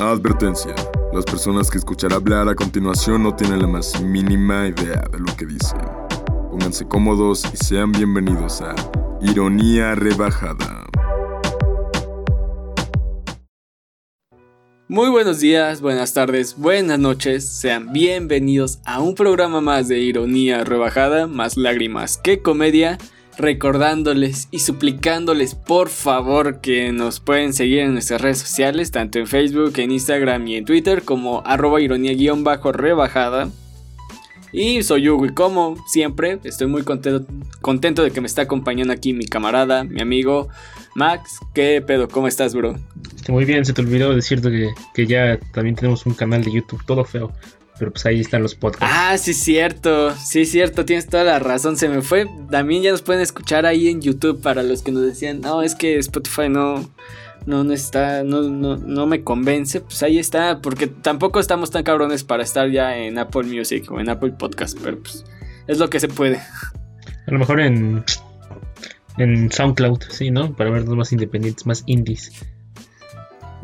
Advertencia. 0.00 0.76
Las 1.12 1.24
personas 1.24 1.68
que 1.70 1.78
escuchará 1.78 2.16
hablar 2.16 2.48
a 2.48 2.54
continuación 2.54 3.24
no 3.24 3.34
tienen 3.34 3.60
la 3.60 3.66
más 3.66 4.00
mínima 4.00 4.68
idea 4.68 5.02
de 5.10 5.18
lo 5.18 5.36
que 5.36 5.44
dicen. 5.44 5.80
Pónganse 6.50 6.86
cómodos 6.86 7.42
y 7.52 7.56
sean 7.56 7.90
bienvenidos 7.90 8.60
a 8.60 8.76
Ironía 9.20 9.96
Rebajada. 9.96 10.86
Muy 14.86 15.10
buenos 15.10 15.40
días, 15.40 15.80
buenas 15.80 16.14
tardes, 16.14 16.56
buenas 16.56 17.00
noches, 17.00 17.46
sean 17.48 17.92
bienvenidos 17.92 18.78
a 18.84 19.00
un 19.00 19.16
programa 19.16 19.60
más 19.60 19.88
de 19.88 19.98
Ironía 19.98 20.62
Rebajada, 20.62 21.26
más 21.26 21.56
lágrimas 21.56 22.18
que 22.18 22.40
comedia 22.40 22.98
recordándoles 23.38 24.48
y 24.50 24.58
suplicándoles 24.58 25.54
por 25.54 25.88
favor 25.88 26.60
que 26.60 26.92
nos 26.92 27.20
pueden 27.20 27.52
seguir 27.52 27.78
en 27.78 27.92
nuestras 27.92 28.20
redes 28.20 28.38
sociales, 28.38 28.90
tanto 28.90 29.20
en 29.20 29.28
Facebook, 29.28 29.72
en 29.78 29.92
Instagram 29.92 30.46
y 30.48 30.56
en 30.56 30.64
Twitter 30.64 31.04
como 31.04 31.42
arroba 31.46 31.80
ironía-rebajada. 31.80 33.48
Y 34.50 34.82
soy 34.82 35.08
Hugo 35.08 35.26
y 35.26 35.34
como 35.34 35.76
siempre 35.86 36.40
estoy 36.42 36.66
muy 36.66 36.82
contento, 36.82 37.30
contento 37.60 38.02
de 38.02 38.10
que 38.10 38.20
me 38.20 38.26
está 38.26 38.42
acompañando 38.42 38.92
aquí 38.92 39.12
mi 39.12 39.26
camarada, 39.26 39.84
mi 39.84 40.00
amigo 40.00 40.48
Max. 40.94 41.38
¿Qué 41.54 41.82
pedo? 41.86 42.08
¿Cómo 42.08 42.28
estás, 42.28 42.54
bro? 42.54 42.76
Muy 43.28 43.44
bien, 43.44 43.64
se 43.64 43.72
te 43.72 43.82
olvidó 43.82 44.14
decirte 44.14 44.50
que, 44.50 44.70
que 44.94 45.06
ya 45.06 45.38
también 45.52 45.76
tenemos 45.76 46.06
un 46.06 46.14
canal 46.14 46.42
de 46.42 46.50
YouTube, 46.50 46.82
todo 46.86 47.04
feo. 47.04 47.30
Pero 47.78 47.92
pues 47.92 48.04
ahí 48.06 48.20
están 48.20 48.42
los 48.42 48.54
podcasts. 48.54 48.94
Ah, 48.96 49.16
sí, 49.18 49.34
cierto. 49.34 50.14
Sí, 50.16 50.46
cierto. 50.46 50.84
Tienes 50.84 51.06
toda 51.06 51.24
la 51.24 51.38
razón. 51.38 51.76
Se 51.76 51.88
me 51.88 52.02
fue. 52.02 52.26
También 52.50 52.82
ya 52.82 52.90
nos 52.90 53.02
pueden 53.02 53.22
escuchar 53.22 53.66
ahí 53.66 53.88
en 53.88 54.00
YouTube 54.00 54.42
para 54.42 54.62
los 54.62 54.82
que 54.82 54.92
nos 54.92 55.02
decían, 55.02 55.40
no, 55.40 55.62
es 55.62 55.74
que 55.74 55.98
Spotify 55.98 56.48
no. 56.48 56.90
No, 57.46 57.64
no 57.64 57.72
está, 57.72 58.24
no, 58.24 58.42
no, 58.42 58.76
no 58.76 59.06
me 59.06 59.22
convence, 59.24 59.80
pues 59.80 60.02
ahí 60.02 60.18
está, 60.18 60.60
porque 60.60 60.86
tampoco 60.86 61.40
estamos 61.40 61.70
tan 61.70 61.82
cabrones 61.82 62.22
para 62.22 62.42
estar 62.42 62.68
ya 62.68 62.98
en 62.98 63.16
Apple 63.16 63.44
Music 63.44 63.90
o 63.90 64.00
en 64.00 64.10
Apple 64.10 64.32
Podcast, 64.32 64.76
pero 64.82 64.98
pues 64.98 65.24
es 65.66 65.78
lo 65.78 65.88
que 65.88 65.98
se 65.98 66.08
puede. 66.08 66.36
A 66.36 67.30
lo 67.30 67.38
mejor 67.38 67.60
en, 67.60 68.04
en 69.16 69.50
SoundCloud, 69.50 70.02
sí, 70.10 70.30
¿no? 70.30 70.54
Para 70.54 70.68
vernos 70.70 70.94
más 70.94 71.12
independientes, 71.12 71.64
más 71.64 71.84
indies. 71.86 72.32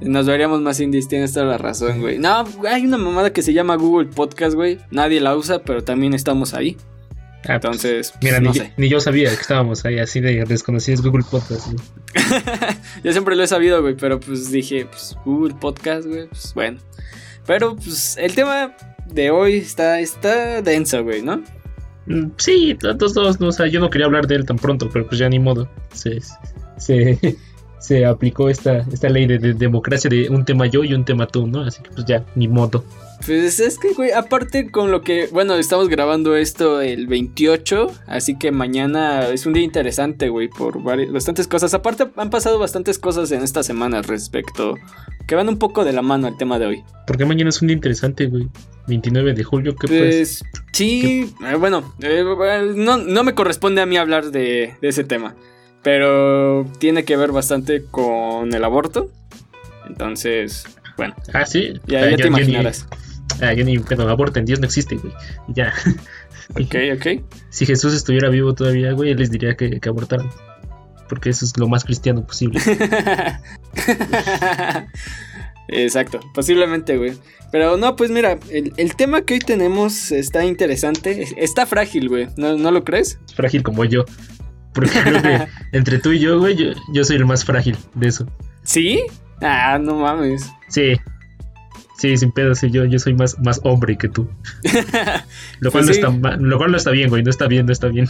Nos 0.04 0.26
veríamos 0.26 0.60
más 0.60 0.80
indies, 0.80 1.08
tienes 1.08 1.32
toda 1.32 1.46
la 1.46 1.58
razón, 1.58 2.00
güey. 2.00 2.18
No, 2.18 2.44
hay 2.68 2.84
una 2.84 2.98
mamada 2.98 3.32
que 3.32 3.42
se 3.42 3.52
llama 3.52 3.76
Google 3.76 4.08
Podcast, 4.08 4.54
güey. 4.54 4.78
Nadie 4.90 5.20
la 5.20 5.36
usa, 5.36 5.62
pero 5.62 5.82
también 5.82 6.14
estamos 6.14 6.54
ahí. 6.54 6.76
Ah, 7.46 7.58
pues, 7.60 7.84
Entonces, 7.84 8.14
mira, 8.22 8.40
pues, 8.40 8.62
ni, 8.76 8.88
yo 8.88 9.00
sabía 9.00 9.28
que 9.28 9.40
estábamos 9.40 9.84
ahí 9.84 9.98
así 9.98 10.20
de 10.20 10.44
desconocidos 10.44 11.02
Google 11.02 11.24
Podcast. 11.30 11.68
yo 13.04 13.12
siempre 13.12 13.36
lo 13.36 13.42
he 13.42 13.46
sabido, 13.46 13.82
güey, 13.82 13.96
pero 13.96 14.18
pues 14.18 14.50
dije, 14.50 14.86
pues 14.86 15.16
Google 15.24 15.54
Podcast, 15.54 16.06
güey, 16.06 16.26
pues 16.28 16.54
bueno. 16.54 16.78
Pero 17.46 17.76
pues 17.76 18.16
el 18.18 18.34
tema 18.34 18.74
de 19.06 19.30
hoy 19.30 19.56
está, 19.56 20.00
está 20.00 20.62
denso, 20.62 21.02
güey, 21.04 21.22
¿no? 21.22 21.42
Mm, 22.06 22.30
sí, 22.36 22.76
todos, 22.80 23.12
todos, 23.12 23.40
no, 23.40 23.48
o 23.48 23.52
sea, 23.52 23.66
yo 23.66 23.80
no 23.80 23.90
quería 23.90 24.06
hablar 24.06 24.26
de 24.26 24.36
él 24.36 24.46
tan 24.46 24.56
pronto, 24.56 24.88
pero 24.90 25.06
pues 25.06 25.18
ya 25.18 25.28
ni 25.28 25.38
modo. 25.38 25.68
Se, 25.92 26.20
se, 26.78 27.18
se 27.84 28.06
aplicó 28.06 28.48
esta, 28.48 28.78
esta 28.90 29.10
ley 29.10 29.26
de, 29.26 29.52
democracia 29.52 30.08
de 30.08 30.30
un 30.30 30.46
tema 30.46 30.64
yo 30.64 30.84
y 30.84 30.94
un 30.94 31.04
tema 31.04 31.26
tú, 31.26 31.46
¿no? 31.46 31.60
Así 31.60 31.82
que 31.82 31.90
pues 31.90 32.06
ya, 32.06 32.24
ni 32.34 32.48
modo. 32.48 32.82
Pues 33.26 33.60
es 33.60 33.78
que, 33.78 33.92
güey, 33.92 34.10
aparte 34.10 34.70
con 34.70 34.90
lo 34.90 35.02
que, 35.02 35.28
bueno, 35.30 35.54
estamos 35.56 35.90
grabando 35.90 36.34
esto 36.34 36.80
el 36.80 37.06
28, 37.06 37.92
así 38.06 38.38
que 38.38 38.52
mañana 38.52 39.28
es 39.28 39.44
un 39.44 39.52
día 39.52 39.64
interesante, 39.64 40.30
güey, 40.30 40.48
por 40.48 40.82
bastantes 40.82 41.46
cosas. 41.46 41.74
Aparte 41.74 42.06
han 42.16 42.30
pasado 42.30 42.58
bastantes 42.58 42.98
cosas 42.98 43.30
en 43.32 43.42
esta 43.42 43.62
semana 43.62 44.00
respecto, 44.00 44.76
que 45.26 45.34
van 45.34 45.50
un 45.50 45.58
poco 45.58 45.84
de 45.84 45.92
la 45.92 46.00
mano 46.00 46.26
al 46.26 46.38
tema 46.38 46.58
de 46.58 46.66
hoy. 46.66 46.82
Porque 47.06 47.26
mañana 47.26 47.50
es 47.50 47.60
un 47.60 47.68
día 47.68 47.76
interesante, 47.76 48.26
güey. 48.28 48.48
29 48.86 49.34
de 49.34 49.44
julio, 49.44 49.76
¿qué 49.76 49.88
pues? 49.88 50.42
Sí, 50.72 51.34
eh, 51.46 51.54
bueno, 51.56 51.94
eh, 52.00 52.22
no, 52.74 52.96
no, 52.98 53.24
me 53.24 53.34
corresponde 53.34 53.80
a 53.80 53.86
mí 53.86 53.96
hablar 53.96 54.30
de, 54.30 54.74
de 54.80 54.88
ese 54.88 55.04
tema. 55.04 55.34
Pero 55.84 56.66
tiene 56.78 57.04
que 57.04 57.16
ver 57.16 57.30
bastante 57.30 57.84
con 57.84 58.52
el 58.52 58.64
aborto. 58.64 59.10
Entonces, 59.86 60.64
bueno. 60.96 61.14
Ah, 61.32 61.46
sí. 61.46 61.74
Ya, 61.86 62.04
ah, 62.04 62.16
te 62.16 62.26
imaginarás. 62.26 62.88
ah, 63.40 63.52
yo 63.52 63.64
ni 63.64 63.78
pedo, 63.78 64.08
aborten, 64.08 64.44
Dios 64.44 64.58
no 64.58 64.66
existe, 64.66 64.96
güey. 64.96 65.14
Ya. 65.48 65.72
Ok, 66.50 66.74
ok. 66.96 67.22
Si 67.50 67.66
Jesús 67.66 67.94
estuviera 67.94 68.28
vivo 68.28 68.54
todavía, 68.54 68.92
güey, 68.92 69.12
él 69.12 69.18
les 69.18 69.30
diría 69.30 69.54
que, 69.54 69.80
que 69.80 69.88
abortaran. 69.88 70.28
Porque 71.08 71.30
eso 71.30 71.44
es 71.44 71.56
lo 71.58 71.68
más 71.68 71.84
cristiano 71.84 72.26
posible. 72.26 72.60
Exacto, 75.68 76.20
posiblemente, 76.34 76.96
güey. 76.96 77.14
Pero 77.50 77.76
no, 77.76 77.96
pues 77.96 78.10
mira, 78.10 78.38
el, 78.50 78.96
tema 78.96 79.22
que 79.22 79.34
hoy 79.34 79.40
tenemos 79.40 80.12
está 80.12 80.44
interesante. 80.44 81.28
Está 81.36 81.66
frágil, 81.66 82.08
güey. 82.08 82.28
¿No, 82.36 82.56
¿No, 82.56 82.70
lo 82.70 82.84
crees? 82.84 83.18
Frágil 83.34 83.62
como 83.62 83.84
yo. 83.84 84.04
Porque 84.74 84.90
creo 85.00 85.22
que 85.22 85.46
entre 85.72 85.98
tú 85.98 86.12
y 86.12 86.18
yo, 86.18 86.38
güey, 86.38 86.74
yo, 86.92 87.04
soy 87.04 87.16
el 87.16 87.24
más 87.24 87.44
frágil 87.44 87.76
de 87.94 88.08
eso. 88.08 88.26
¿Sí? 88.62 89.02
Ah, 89.40 89.78
no 89.80 89.96
mames. 89.96 90.50
Sí. 90.68 90.96
Sí, 91.96 92.16
sin 92.16 92.32
pedo, 92.32 92.54
sí, 92.56 92.70
yo, 92.70 92.84
yo 92.84 92.98
soy 92.98 93.14
más, 93.14 93.38
más 93.38 93.60
hombre 93.62 93.96
que 93.96 94.08
tú. 94.08 94.28
lo, 95.60 95.70
cual 95.70 95.84
pues 95.84 95.86
no 95.86 95.92
está, 95.92 96.36
lo 96.36 96.58
cual 96.58 96.72
no 96.72 96.76
está 96.76 96.90
bien, 96.90 97.08
güey, 97.08 97.22
no 97.22 97.30
está 97.30 97.46
bien, 97.46 97.66
no 97.66 97.72
está 97.72 97.86
bien. 97.86 98.08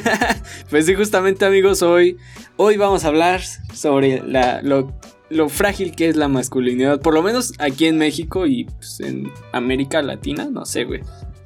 pues 0.70 0.86
sí, 0.86 0.94
justamente 0.94 1.44
amigos, 1.44 1.82
hoy, 1.82 2.18
hoy 2.56 2.76
vamos 2.76 3.04
a 3.04 3.08
hablar 3.08 3.40
sobre 3.72 4.22
la, 4.26 4.60
lo, 4.62 4.92
lo, 5.30 5.48
frágil 5.48 5.94
que 5.94 6.08
es 6.08 6.16
la 6.16 6.26
masculinidad, 6.26 7.00
por 7.00 7.14
lo 7.14 7.22
menos 7.22 7.52
aquí 7.60 7.86
en 7.86 7.96
México 7.96 8.44
y 8.46 8.64
pues, 8.64 8.98
en 8.98 9.30
América 9.52 10.02
Latina, 10.02 10.48
no 10.50 10.66
sé, 10.66 10.84
güey. 10.84 11.00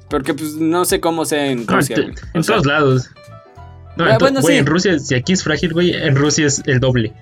Porque 0.09 0.33
pues 0.33 0.55
no 0.55 0.83
sé 0.83 0.99
cómo 0.99 1.25
sea 1.25 1.47
en 1.47 1.67
Rusia. 1.67 1.97
en 2.33 2.41
todos 2.41 2.65
lados. 2.65 3.11
No, 3.97 4.05
ah, 4.05 4.17
bueno, 4.19 4.41
güey, 4.41 4.57
en 4.57 4.65
Rusia, 4.65 4.99
si 4.99 5.15
aquí 5.15 5.33
es 5.33 5.43
frágil, 5.43 5.73
güey, 5.73 5.93
en 5.93 6.15
Rusia 6.15 6.45
es 6.45 6.61
el 6.65 6.79
doble, 6.79 7.13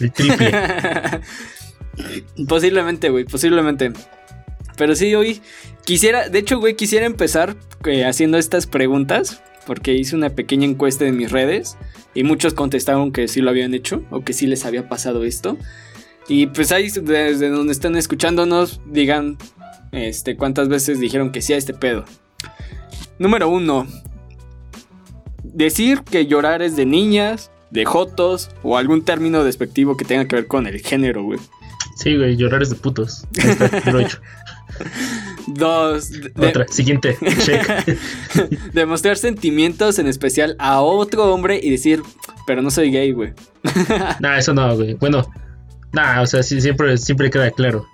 el 0.00 0.12
triple. 0.12 0.52
posiblemente, 2.48 3.10
güey, 3.10 3.24
posiblemente. 3.24 3.92
Pero 4.76 4.96
sí, 4.96 5.14
hoy 5.14 5.40
quisiera, 5.84 6.28
de 6.28 6.40
hecho, 6.40 6.58
güey, 6.58 6.74
quisiera 6.74 7.06
empezar 7.06 7.56
eh, 7.84 8.04
haciendo 8.04 8.38
estas 8.38 8.66
preguntas, 8.66 9.42
porque 9.66 9.94
hice 9.94 10.16
una 10.16 10.30
pequeña 10.30 10.66
encuesta 10.66 11.06
en 11.06 11.16
mis 11.16 11.30
redes 11.30 11.76
y 12.14 12.24
muchos 12.24 12.54
contestaron 12.54 13.12
que 13.12 13.28
sí 13.28 13.40
lo 13.40 13.50
habían 13.50 13.74
hecho 13.74 14.02
o 14.10 14.22
que 14.22 14.32
sí 14.32 14.46
les 14.46 14.64
había 14.64 14.88
pasado 14.88 15.24
esto. 15.24 15.56
Y 16.28 16.46
pues 16.46 16.72
ahí, 16.72 16.88
desde 16.90 17.48
donde 17.48 17.72
están 17.72 17.96
escuchándonos, 17.96 18.80
digan 18.86 19.36
este, 19.92 20.36
cuántas 20.36 20.68
veces 20.68 20.98
dijeron 20.98 21.32
que 21.32 21.42
sí 21.42 21.52
a 21.52 21.56
este 21.56 21.74
pedo. 21.74 22.04
Número 23.18 23.48
uno, 23.48 23.86
decir 25.54 26.02
que 26.02 26.26
llorar 26.26 26.60
es 26.60 26.76
de 26.76 26.84
niñas, 26.84 27.50
de 27.70 27.84
jotos 27.84 28.50
o 28.62 28.76
algún 28.76 29.04
término 29.04 29.44
despectivo 29.44 29.96
que 29.96 30.04
tenga 30.04 30.26
que 30.26 30.36
ver 30.36 30.46
con 30.46 30.66
el 30.66 30.80
género, 30.80 31.22
güey. 31.24 31.38
Sí, 31.96 32.16
güey, 32.16 32.36
llorar 32.36 32.62
es 32.62 32.70
de 32.70 32.76
putos. 32.76 33.26
lo 33.92 34.00
hecho. 34.00 34.20
Dos. 35.46 36.10
Otra, 36.36 36.66
siguiente, 36.68 37.16
check. 37.44 37.98
Demostrar 38.72 39.16
sentimientos 39.16 39.98
en 39.98 40.06
especial 40.06 40.56
a 40.58 40.80
otro 40.80 41.32
hombre 41.32 41.60
y 41.62 41.70
decir, 41.70 42.02
pero 42.46 42.62
no 42.62 42.70
soy 42.70 42.90
gay, 42.90 43.12
güey. 43.12 43.32
nah, 44.20 44.38
eso 44.38 44.52
no, 44.52 44.74
güey. 44.74 44.94
Bueno, 44.94 45.30
nah, 45.92 46.22
o 46.22 46.26
sea, 46.26 46.42
sí, 46.42 46.60
siempre, 46.60 46.96
siempre 46.96 47.30
queda 47.30 47.50
claro. 47.50 47.86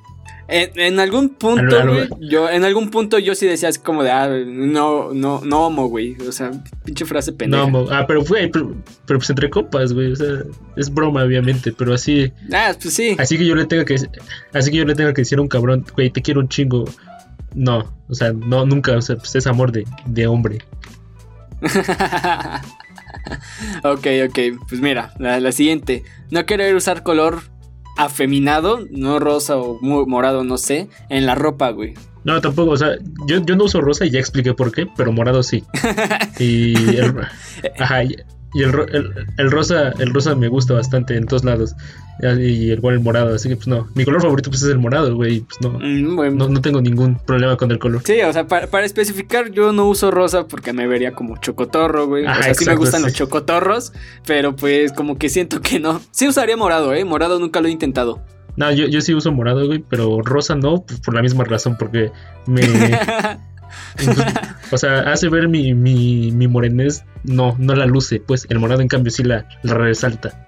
En, 0.52 0.98
algún 0.98 1.28
punto, 1.28 1.76
yo, 2.18 2.50
en 2.50 2.64
algún 2.64 2.90
punto 2.90 3.20
yo 3.20 3.36
sí 3.36 3.46
decía 3.46 3.68
así 3.68 3.78
como 3.78 4.02
de, 4.02 4.10
ah, 4.10 4.28
no, 4.28 5.14
no, 5.14 5.40
no 5.44 5.66
homo, 5.66 5.86
güey. 5.86 6.16
O 6.26 6.32
sea, 6.32 6.50
pinche 6.84 7.04
frase 7.04 7.32
pendeja. 7.32 7.70
No 7.70 7.86
Ah, 7.90 8.04
pero 8.08 8.24
fue, 8.24 8.50
pero, 8.52 8.74
pues 9.06 9.30
entre 9.30 9.48
copas, 9.48 9.92
güey. 9.92 10.10
O 10.10 10.16
sea, 10.16 10.42
es 10.76 10.92
broma, 10.92 11.22
obviamente, 11.22 11.72
pero 11.72 11.94
así. 11.94 12.32
Ah, 12.52 12.74
pues 12.80 12.94
sí. 12.94 13.14
Así 13.18 13.38
que 13.38 13.46
yo 13.46 13.54
le 13.54 13.66
tenga 13.66 13.84
que, 13.84 13.94
así 14.52 14.70
que 14.72 14.76
yo 14.76 14.84
le 14.84 14.96
tenga 14.96 15.14
que 15.14 15.22
decir 15.22 15.38
a 15.38 15.42
un 15.42 15.48
cabrón, 15.48 15.86
güey, 15.94 16.10
te 16.10 16.20
quiero 16.20 16.40
un 16.40 16.48
chingo. 16.48 16.84
No, 17.54 17.94
o 18.08 18.14
sea, 18.14 18.32
no, 18.32 18.66
nunca, 18.66 18.96
o 18.96 19.02
sea, 19.02 19.16
pues 19.16 19.36
es 19.36 19.46
amor 19.46 19.70
de, 19.70 19.84
de 20.06 20.26
hombre. 20.26 20.58
ok, 23.84 24.06
ok, 24.28 24.38
pues 24.68 24.80
mira, 24.80 25.12
la, 25.18 25.38
la 25.38 25.52
siguiente. 25.52 26.02
No 26.30 26.44
querer 26.44 26.74
usar 26.74 27.04
color 27.04 27.42
afeminado, 28.04 28.86
no 28.90 29.18
rosa 29.18 29.56
o 29.56 29.78
morado, 29.80 30.44
no 30.44 30.58
sé, 30.58 30.88
en 31.08 31.26
la 31.26 31.34
ropa, 31.34 31.70
güey. 31.70 31.94
No, 32.24 32.40
tampoco, 32.40 32.72
o 32.72 32.76
sea, 32.76 32.96
yo, 33.26 33.42
yo 33.44 33.56
no 33.56 33.64
uso 33.64 33.80
rosa 33.80 34.04
y 34.04 34.10
ya 34.10 34.18
expliqué 34.18 34.52
por 34.52 34.72
qué, 34.72 34.86
pero 34.96 35.12
morado 35.12 35.42
sí. 35.42 35.64
y 36.38 36.74
ajá, 37.78 38.02
y 38.52 38.62
el, 38.62 38.74
el, 39.38 39.50
rosa, 39.50 39.92
el 39.98 40.12
rosa 40.12 40.34
me 40.34 40.48
gusta 40.48 40.74
bastante 40.74 41.16
en 41.16 41.26
todos 41.26 41.44
lados. 41.44 41.74
Y 42.22 42.72
igual 42.72 42.96
el 42.96 43.00
morado, 43.00 43.34
así 43.34 43.48
que 43.48 43.56
pues 43.56 43.68
no. 43.68 43.86
Mi 43.94 44.04
color 44.04 44.20
favorito 44.20 44.50
pues 44.50 44.62
es 44.62 44.68
el 44.68 44.78
morado, 44.78 45.14
güey. 45.14 45.40
Pues 45.40 45.60
no, 45.62 45.78
mm, 45.78 46.36
no, 46.36 46.48
no, 46.48 46.60
tengo 46.60 46.82
ningún 46.82 47.16
problema 47.16 47.56
con 47.56 47.70
el 47.70 47.78
color. 47.78 48.02
Sí, 48.04 48.20
o 48.22 48.32
sea, 48.32 48.46
para, 48.46 48.84
especificar, 48.84 49.50
yo 49.52 49.72
no 49.72 49.86
uso 49.86 50.10
rosa 50.10 50.46
porque 50.46 50.72
me 50.72 50.86
vería 50.86 51.12
como 51.12 51.38
chocotorro, 51.38 52.08
güey. 52.08 52.26
o 52.26 52.34
sea, 52.34 52.54
sí 52.54 52.66
me 52.66 52.76
gustan 52.76 53.02
los 53.02 53.14
chocotorros, 53.14 53.92
pero 54.26 54.54
pues 54.54 54.92
como 54.92 55.16
que 55.16 55.28
siento 55.28 55.62
que 55.62 55.80
no. 55.80 56.00
Sí 56.10 56.28
usaría 56.28 56.56
morado, 56.56 56.92
eh. 56.92 57.04
Morado 57.04 57.38
nunca 57.38 57.60
lo 57.60 57.68
he 57.68 57.70
intentado. 57.70 58.20
No, 58.56 58.70
yo, 58.72 58.86
yo 58.86 59.00
sí 59.00 59.14
uso 59.14 59.32
morado, 59.32 59.66
güey, 59.66 59.82
pero 59.88 60.20
rosa 60.22 60.54
no, 60.54 60.82
pues, 60.82 61.00
por 61.00 61.14
la 61.14 61.22
misma 61.22 61.44
razón, 61.44 61.76
porque 61.78 62.10
me... 62.46 62.60
o 64.70 64.78
sea, 64.78 65.00
hace 65.12 65.28
ver 65.28 65.48
mi, 65.48 65.74
mi, 65.74 66.32
mi 66.32 66.48
morenés, 66.48 67.04
no, 67.24 67.54
no 67.58 67.74
la 67.74 67.86
luce, 67.86 68.20
pues 68.20 68.46
el 68.48 68.58
morado 68.58 68.80
en 68.80 68.88
cambio 68.88 69.10
sí 69.10 69.22
la, 69.22 69.46
la 69.62 69.74
resalta. 69.74 70.46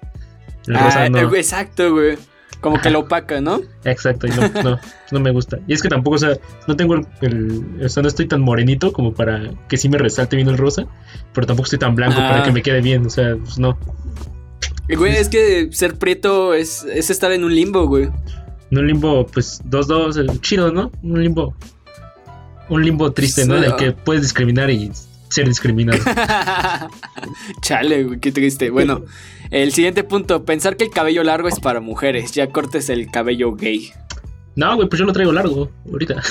El 0.67 0.75
rosa 0.75 1.03
ah, 1.03 1.09
no. 1.09 1.19
Eh, 1.19 1.39
exacto, 1.39 1.91
güey. 1.91 2.17
Como 2.61 2.79
que 2.79 2.89
lo 2.89 2.99
opaca, 2.99 3.41
¿no? 3.41 3.61
Exacto, 3.83 4.25
y 4.25 4.29
no, 4.29 4.49
no, 4.63 4.79
no, 5.11 5.19
me 5.19 5.31
gusta. 5.31 5.59
Y 5.67 5.73
es 5.73 5.81
que 5.81 5.89
tampoco, 5.89 6.15
o 6.15 6.19
sea, 6.19 6.37
no 6.65 6.77
tengo 6.77 6.95
el, 6.95 7.65
O 7.83 7.89
sea, 7.89 8.01
no 8.01 8.07
estoy 8.07 8.25
tan 8.25 8.41
morenito 8.41 8.93
como 8.93 9.13
para 9.13 9.51
que 9.67 9.75
sí 9.75 9.89
me 9.89 9.97
resalte 9.97 10.37
bien 10.37 10.47
el 10.47 10.57
rosa, 10.57 10.85
pero 11.33 11.45
tampoco 11.45 11.65
estoy 11.65 11.79
tan 11.79 11.93
blanco 11.93 12.15
para 12.15 12.41
ah. 12.41 12.43
que 12.43 12.53
me 12.53 12.61
quede 12.61 12.79
bien, 12.79 13.05
o 13.05 13.09
sea, 13.09 13.35
pues 13.35 13.59
no. 13.59 13.77
Güey, 14.87 15.17
es 15.17 15.27
que 15.27 15.69
ser 15.73 15.95
prieto 15.95 16.53
es, 16.53 16.85
es 16.85 17.09
estar 17.09 17.33
en 17.33 17.43
un 17.43 17.53
limbo, 17.53 17.85
güey. 17.85 18.09
En 18.71 18.77
un 18.77 18.87
limbo, 18.87 19.25
pues, 19.27 19.61
dos, 19.65 19.87
dos, 19.87 20.17
chido, 20.39 20.71
¿no? 20.71 20.89
Un 21.01 21.21
limbo. 21.21 21.55
Un 22.69 22.83
limbo 22.83 23.11
triste, 23.11 23.45
¿no? 23.45 23.57
En 23.57 23.65
el 23.65 23.75
que 23.75 23.91
puedes 23.91 24.21
discriminar 24.21 24.69
y 24.69 24.91
ser 25.29 25.47
discriminado. 25.47 25.99
Chale, 27.61 28.03
güey, 28.03 28.19
qué 28.19 28.31
triste. 28.31 28.69
Bueno, 28.69 29.03
el 29.51 29.73
siguiente 29.73 30.03
punto, 30.03 30.45
pensar 30.45 30.77
que 30.77 30.85
el 30.85 30.91
cabello 30.91 31.23
largo 31.23 31.47
es 31.47 31.59
para 31.59 31.79
mujeres. 31.79 32.31
Ya 32.31 32.47
cortes 32.47 32.89
el 32.89 33.09
cabello 33.11 33.53
gay. 33.55 33.91
No, 34.55 34.75
güey, 34.75 34.87
pues 34.87 34.99
yo 34.99 35.05
lo 35.05 35.13
traigo 35.13 35.31
largo 35.31 35.71
ahorita. 35.91 36.21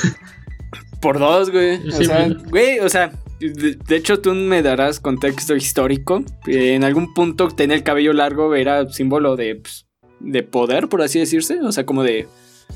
Por 1.01 1.19
dos, 1.19 1.51
güey. 1.51 1.89
o 1.89 2.03
sea, 2.05 2.29
güey, 2.49 2.79
o 2.79 2.89
sea, 2.89 3.13
de, 3.41 3.97
hecho 3.97 4.21
tú 4.21 4.35
me 4.35 4.63
darás 4.63 5.01
contexto 5.01 5.57
histórico. 5.57 6.25
En 6.47 6.85
algún 6.85 7.13
punto 7.13 7.49
tener 7.49 7.79
el 7.79 7.83
cabello 7.83 8.13
largo 8.13 8.55
era 8.55 8.89
símbolo 8.89 9.37
de, 9.37 9.57
pues, 9.57 9.87
de 10.21 10.43
poder, 10.45 10.89
por 10.89 11.03
así 11.03 11.19
decirse. 11.19 11.61
O 11.61 11.73
sea, 11.73 11.85
como 11.85 12.05
de... 12.05 12.29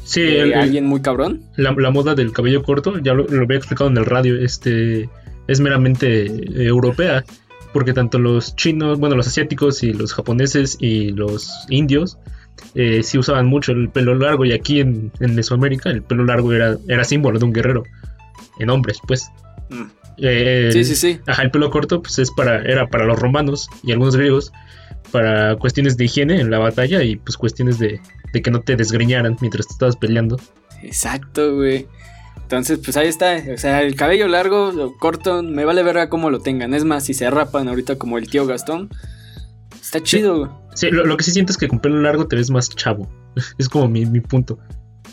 Sí, 0.05 0.38
alguien 0.38 0.87
muy 0.87 1.03
cabrón. 1.03 1.43
La, 1.56 1.73
moda 1.91 2.15
del 2.15 2.33
cabello 2.33 2.62
corto, 2.62 2.99
ya 2.99 3.12
lo, 3.12 3.27
lo 3.27 3.43
había 3.43 3.59
explicado 3.59 3.91
en 3.91 3.97
el 3.97 4.06
radio, 4.06 4.38
este 4.38 5.09
es 5.49 5.61
meramente 5.61 6.27
eh, 6.27 6.67
europea, 6.67 7.25
porque 7.73 7.93
tanto 7.93 8.19
los 8.19 8.55
chinos, 8.56 8.99
bueno, 8.99 9.17
los 9.17 9.27
asiáticos 9.27 9.83
y 9.83 9.93
los 9.93 10.15
japoneses 10.15 10.77
y 10.81 11.11
los 11.11 11.67
indios 11.69 12.19
eh, 12.75 13.03
sí 13.03 13.19
usaban 13.19 13.47
mucho 13.47 13.73
el 13.73 13.91
pelo 13.91 14.15
largo 14.15 14.44
y 14.44 14.53
aquí 14.53 14.81
en, 14.81 15.12
Mesoamérica 15.21 15.91
el 15.91 16.03
pelo 16.03 16.25
largo 16.25 16.53
era, 16.53 16.77
era 16.89 17.05
símbolo 17.05 17.39
de 17.39 17.44
un 17.44 17.53
guerrero, 17.53 17.85
en 18.59 18.71
hombres, 18.71 18.99
pues. 19.06 19.29
Mm. 19.71 19.85
Eh, 20.19 20.71
sí, 20.73 20.85
sí, 20.85 20.94
sí. 20.94 21.21
Ajá, 21.27 21.43
el 21.43 21.50
pelo 21.50 21.71
corto 21.71 22.00
pues 22.00 22.19
es 22.19 22.31
para, 22.31 22.62
era 22.62 22.87
para 22.87 23.05
los 23.05 23.19
romanos 23.19 23.69
y 23.82 23.93
algunos 23.93 24.17
griegos 24.17 24.53
para 25.12 25.56
cuestiones 25.56 25.97
de 25.97 26.06
higiene 26.06 26.41
en 26.41 26.50
la 26.50 26.59
batalla 26.59 27.03
y 27.03 27.17
pues 27.17 27.37
cuestiones 27.37 27.79
de, 27.79 28.00
de 28.37 28.43
que 28.43 28.50
no 28.50 28.61
te 28.61 28.77
desgreñaran 28.77 29.37
mientras 29.41 29.67
te 29.67 29.73
estabas 29.73 29.97
peleando. 29.97 30.38
Exacto, 30.83 31.56
güey. 31.56 31.87
Entonces, 32.43 32.79
pues 32.85 32.97
ahí 32.99 33.09
está. 33.09 33.43
O 33.53 33.56
sea, 33.56 33.83
el 33.83 33.97
cabello 33.97 34.29
largo, 34.29 34.73
lo 34.73 34.94
corto, 34.99 35.43
me 35.43 35.65
vale 35.65 35.83
ver 35.83 36.09
cómo 36.11 36.29
lo 36.29 36.41
tengan. 36.41 36.75
Es 36.75 36.85
más, 36.85 37.05
si 37.05 37.15
se 37.15 37.31
rapan 37.31 37.69
ahorita 37.69 37.97
como 37.97 38.19
el 38.19 38.29
tío 38.29 38.47
Gastón, 38.47 38.91
está 39.81 40.03
chido. 40.03 40.62
Sí, 40.75 40.91
lo, 40.91 41.17
que 41.17 41.25
sí 41.25 41.31
siento 41.31 41.53
es 41.53 41.56
que 41.56 41.67
con 41.67 41.81
pelo 41.81 41.99
largo 42.03 42.29
te 42.29 42.37
ves 42.37 42.50
más 42.50 42.69
chavo. 42.69 43.09
es 43.59 43.69
como 43.71 43.88
mi, 43.88 44.05
punto. 44.21 44.59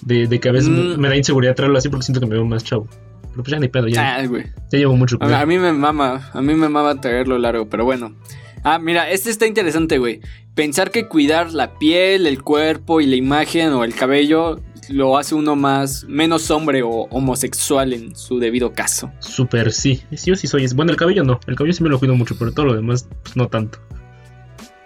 De, 0.01 0.27
que 0.27 0.49
a 0.49 0.51
veces 0.51 0.67
mm. 0.67 0.99
me, 0.99 1.07
da 1.07 1.15
inseguridad 1.15 1.55
traerlo 1.55 1.77
así 1.77 1.87
porque 1.87 2.03
siento 2.03 2.19
que 2.19 2.27
me 2.27 2.33
veo 2.33 2.45
más 2.45 2.65
chavo. 2.65 2.89
Pero 3.31 3.41
pues 3.41 3.51
ya 3.51 3.59
ni 3.59 3.69
pedo, 3.69 3.87
ya. 3.87 4.17
Ah, 4.17 4.27
güey. 4.27 4.43
Ya 4.69 4.79
llevo 4.79 4.97
mucho. 4.97 5.17
A, 5.21 5.39
a, 5.39 5.45
mí 5.45 5.57
me 5.57 5.71
mama, 5.71 6.29
a 6.33 6.41
mí 6.41 6.53
me 6.55 6.67
mama 6.67 6.99
traerlo 6.99 7.37
largo, 7.37 7.69
pero 7.69 7.85
bueno. 7.85 8.15
Ah, 8.63 8.79
mira, 8.79 9.09
este 9.09 9.29
está 9.29 9.45
interesante, 9.45 9.97
güey. 9.97 10.21
Pensar 10.55 10.91
que 10.91 11.07
cuidar 11.07 11.51
la 11.51 11.77
piel, 11.77 12.27
el 12.27 12.41
cuerpo 12.43 13.01
y 13.01 13.07
la 13.07 13.15
imagen 13.15 13.69
o 13.73 13.83
el 13.83 13.93
cabello 13.93 14.59
lo 14.89 15.17
hace 15.17 15.35
uno 15.35 15.55
más 15.55 16.05
menos 16.05 16.49
hombre 16.51 16.81
o 16.83 17.07
homosexual 17.09 17.93
en 17.93 18.15
su 18.15 18.39
debido 18.39 18.73
caso. 18.73 19.11
Súper 19.19 19.71
sí, 19.71 20.03
sí 20.13 20.31
o 20.31 20.35
sí 20.35 20.47
soy. 20.47 20.67
Bueno, 20.75 20.91
el 20.91 20.97
cabello 20.97 21.23
no, 21.23 21.39
el 21.47 21.55
cabello 21.55 21.73
sí 21.73 21.83
me 21.83 21.89
lo 21.89 21.99
cuido 21.99 22.15
mucho, 22.15 22.35
pero 22.37 22.51
todo 22.51 22.67
lo 22.67 22.75
demás 22.75 23.07
pues, 23.23 23.35
no 23.35 23.47
tanto. 23.47 23.79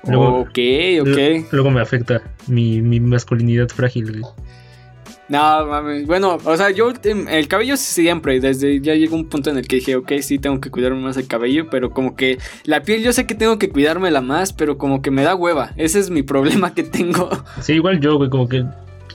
ok, 0.04 0.60
ok. 1.02 1.52
Luego 1.52 1.72
me 1.72 1.82
afecta 1.82 2.22
mi, 2.48 2.82
mi 2.82 3.00
masculinidad 3.00 3.70
frágil. 3.70 4.24
No, 5.30 5.66
mames. 5.66 6.08
Bueno, 6.08 6.38
o 6.44 6.56
sea, 6.56 6.70
yo 6.72 6.92
el 7.04 7.48
cabello 7.48 7.76
siempre, 7.76 8.40
desde 8.40 8.80
ya 8.80 8.96
llegó 8.96 9.16
un 9.16 9.28
punto 9.28 9.50
en 9.50 9.58
el 9.58 9.68
que 9.68 9.78
dije, 9.78 9.96
ok, 9.98 10.14
sí, 10.22 10.40
tengo 10.40 10.62
que 10.62 10.72
cuidarme 10.72 11.02
más 11.02 11.18
el 11.18 11.28
cabello, 11.28 11.70
pero 11.70 11.92
como 11.92 12.16
que 12.16 12.38
la 12.64 12.82
piel 12.82 13.04
yo 13.04 13.12
sé 13.12 13.28
que 13.28 13.36
tengo 13.36 13.60
que 13.60 13.70
cuidármela 13.70 14.22
más, 14.22 14.54
pero 14.54 14.78
como 14.78 15.02
que 15.02 15.12
me 15.12 15.24
da 15.24 15.36
hueva. 15.36 15.74
Ese 15.76 16.00
es 16.00 16.10
mi 16.10 16.24
problema 16.24 16.74
que 16.74 16.84
tengo. 16.84 17.30
Sí, 17.62 17.74
igual 17.74 18.00
yo, 18.00 18.18
güey, 18.18 18.30
como 18.30 18.48
que 18.48 18.64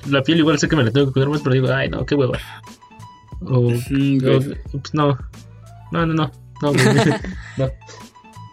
la 0.09 0.23
piel 0.23 0.39
igual 0.39 0.59
sé 0.59 0.69
que 0.69 0.77
me 0.77 0.85
la 0.85 0.91
tengo 0.91 1.07
que 1.07 1.13
cuidar 1.13 1.29
más, 1.29 1.41
pero 1.43 1.55
digo, 1.55 1.69
ay, 1.73 1.89
no, 1.89 2.05
qué 2.05 2.15
hueva. 2.15 2.39
O, 3.45 3.69
pues 3.69 4.95
no. 4.95 5.17
No, 5.93 6.07
no, 6.07 6.15
no. 6.15 6.31
No, 6.63 6.73
no. 7.57 7.71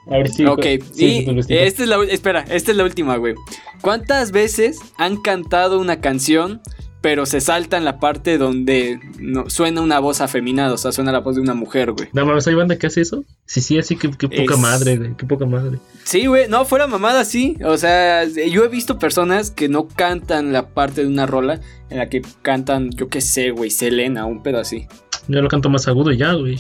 A 0.08 0.18
ver 0.18 0.30
si. 0.30 0.46
Ok, 0.46 0.66
y 0.96 1.26
esta 1.50 1.84
es 1.84 1.90
la. 1.90 2.04
Espera, 2.04 2.46
esta 2.50 2.72
es 2.72 2.78
la 2.78 2.84
última, 2.84 3.18
güey. 3.18 3.36
¿Cuántas 3.82 4.32
veces 4.32 4.80
han 4.98 5.18
cantado 5.18 5.80
una 5.80 6.02
canción 6.02 6.62
pero 7.02 7.26
se 7.26 7.40
salta 7.42 7.78
en 7.78 7.86
la 7.86 8.00
parte 8.00 8.38
donde 8.38 9.00
no, 9.20 9.50
suena 9.50 9.82
una 9.82 10.00
voz 10.00 10.22
afeminada, 10.22 10.74
o 10.74 10.78
sea, 10.78 10.92
suena 10.92 11.12
la 11.12 11.20
voz 11.20 11.36
de 11.36 11.42
una 11.42 11.54
mujer, 11.54 11.92
güey. 11.92 12.10
No 12.14 12.26
mames, 12.26 12.48
¿hay 12.48 12.56
banda 12.56 12.78
que 12.78 12.88
hace 12.88 13.02
eso? 13.02 13.24
Sí, 13.46 13.62
sí, 13.62 13.80
así 13.80 13.96
que, 13.96 14.10
poca 14.10 14.58
madre, 14.58 14.98
güey, 14.98 15.16
qué 15.16 15.26
poca 15.26 15.46
madre. 15.46 15.80
Sí, 16.04 16.26
güey, 16.26 16.50
no, 16.50 16.66
fuera 16.66 16.88
mamada, 16.88 17.24
sí. 17.26 17.58
O 17.64 17.78
sea, 17.78 18.26
yo 18.26 18.66
he 18.66 18.68
visto 18.68 19.00
personas 19.00 19.52
que 19.52 19.70
no 19.70 19.88
cantan 19.88 20.52
la 20.52 20.70
parte 20.70 21.02
de 21.02 21.08
una 21.08 21.26
rola 21.26 21.62
en 21.90 22.00
la 22.00 22.10
que 22.10 22.22
cantan, 22.42 22.92
yo 22.92 23.08
qué 23.08 23.22
sé, 23.22 23.52
güey, 23.52 23.70
Selena, 23.70 24.26
un 24.26 24.44
pedo 24.44 24.60
así. 24.60 24.88
Yo 25.28 25.42
lo 25.44 25.48
canto 25.48 25.70
más 25.70 25.88
agudo 25.88 26.12
y 26.12 26.18
ya, 26.18 26.34
güey. 26.34 26.56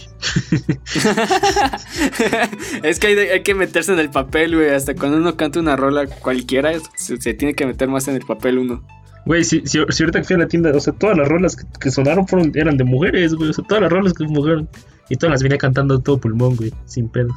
es 2.83 2.99
que 2.99 3.07
hay, 3.07 3.41
que 3.41 3.55
meterse 3.55 3.91
en 3.93 3.99
el 3.99 4.11
papel, 4.11 4.55
güey. 4.55 4.69
Hasta 4.69 4.93
cuando 4.93 5.17
uno 5.17 5.35
canta 5.35 5.59
una 5.59 5.75
rola 5.75 6.05
cualquiera, 6.05 6.71
se 6.95 7.33
tiene 7.33 7.55
que 7.55 7.65
meter 7.65 7.87
más 7.87 8.07
en 8.07 8.15
el 8.15 8.21
papel 8.21 8.59
uno. 8.59 8.85
Güey, 9.25 9.43
si, 9.43 9.61
si, 9.65 9.77
ahorita 9.79 10.19
que 10.19 10.23
fui 10.23 10.35
a 10.35 10.39
la 10.39 10.47
tienda, 10.47 10.71
o 10.75 10.79
sea, 10.79 10.93
todas 10.93 11.17
las 11.17 11.27
rolas 11.27 11.55
que, 11.55 11.91
sonaron 11.91 12.27
fueron, 12.27 12.51
eran 12.55 12.77
de 12.77 12.83
mujeres, 12.83 13.33
güey. 13.33 13.49
O 13.49 13.53
sea, 13.53 13.65
todas 13.67 13.83
las 13.83 13.91
rolas 13.91 14.13
que 14.13 14.23
mujeres. 14.25 14.65
Y 15.09 15.15
todas 15.15 15.31
las 15.31 15.43
vine 15.43 15.57
cantando 15.57 15.99
todo 15.99 16.19
pulmón, 16.19 16.55
güey, 16.55 16.71
sin 16.85 17.09
pedos. 17.09 17.33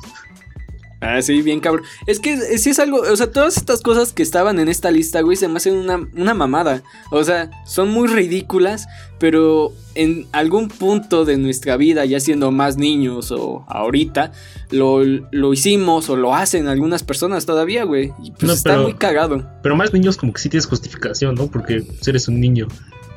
Ah, 1.02 1.20
sí, 1.20 1.42
bien 1.42 1.58
cabrón. 1.58 1.84
Es 2.06 2.20
que 2.20 2.36
sí 2.58 2.70
es 2.70 2.78
algo, 2.78 2.98
o 3.00 3.16
sea, 3.16 3.32
todas 3.32 3.56
estas 3.56 3.80
cosas 3.82 4.12
que 4.12 4.22
estaban 4.22 4.60
en 4.60 4.68
esta 4.68 4.92
lista, 4.92 5.20
güey, 5.20 5.36
se 5.36 5.48
me 5.48 5.56
hacen 5.56 5.74
una, 5.74 6.08
una 6.14 6.32
mamada. 6.32 6.84
O 7.10 7.24
sea, 7.24 7.50
son 7.66 7.90
muy 7.90 8.06
ridículas, 8.06 8.86
pero 9.18 9.72
en 9.96 10.28
algún 10.30 10.68
punto 10.68 11.24
de 11.24 11.38
nuestra 11.38 11.76
vida, 11.76 12.04
ya 12.04 12.20
siendo 12.20 12.52
más 12.52 12.76
niños 12.76 13.32
o 13.32 13.64
ahorita, 13.66 14.30
lo, 14.70 15.02
lo 15.04 15.52
hicimos 15.52 16.08
o 16.08 16.16
lo 16.16 16.36
hacen 16.36 16.68
algunas 16.68 17.02
personas 17.02 17.46
todavía, 17.46 17.82
güey. 17.82 18.12
Y 18.22 18.30
pues 18.30 18.52
está 18.52 18.78
muy 18.78 18.94
cagado. 18.94 19.44
Pero 19.60 19.74
más 19.74 19.92
niños 19.92 20.16
como 20.16 20.32
que 20.32 20.40
sí 20.40 20.48
tienes 20.48 20.66
justificación, 20.66 21.34
¿no? 21.34 21.48
Porque 21.48 21.84
eres 22.06 22.28
un 22.28 22.40
niño 22.40 22.68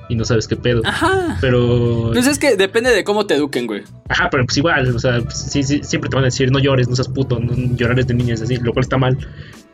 y 0.09 0.15
no 0.15 0.25
sabes 0.25 0.47
qué 0.47 0.55
pedo. 0.55 0.81
Ajá. 0.85 1.37
Pero. 1.41 2.11
Pues 2.13 2.27
es 2.27 2.39
que 2.39 2.55
depende 2.55 2.91
de 2.91 3.03
cómo 3.03 3.25
te 3.25 3.35
eduquen, 3.35 3.67
güey. 3.67 3.83
Ajá, 4.09 4.29
pero 4.29 4.45
pues 4.45 4.57
igual, 4.57 4.95
o 4.95 4.99
sea, 4.99 5.21
sí, 5.29 5.63
sí, 5.63 5.81
siempre 5.83 6.09
te 6.09 6.15
van 6.15 6.23
a 6.23 6.27
decir, 6.27 6.51
no 6.51 6.59
llores, 6.59 6.87
no 6.87 6.95
seas 6.95 7.07
puto, 7.07 7.39
no, 7.39 7.53
llorar 7.75 7.99
es 7.99 8.07
de 8.07 8.13
niños, 8.13 8.41
así, 8.41 8.57
lo 8.57 8.73
cual 8.73 8.83
está 8.83 8.97
mal. 8.97 9.17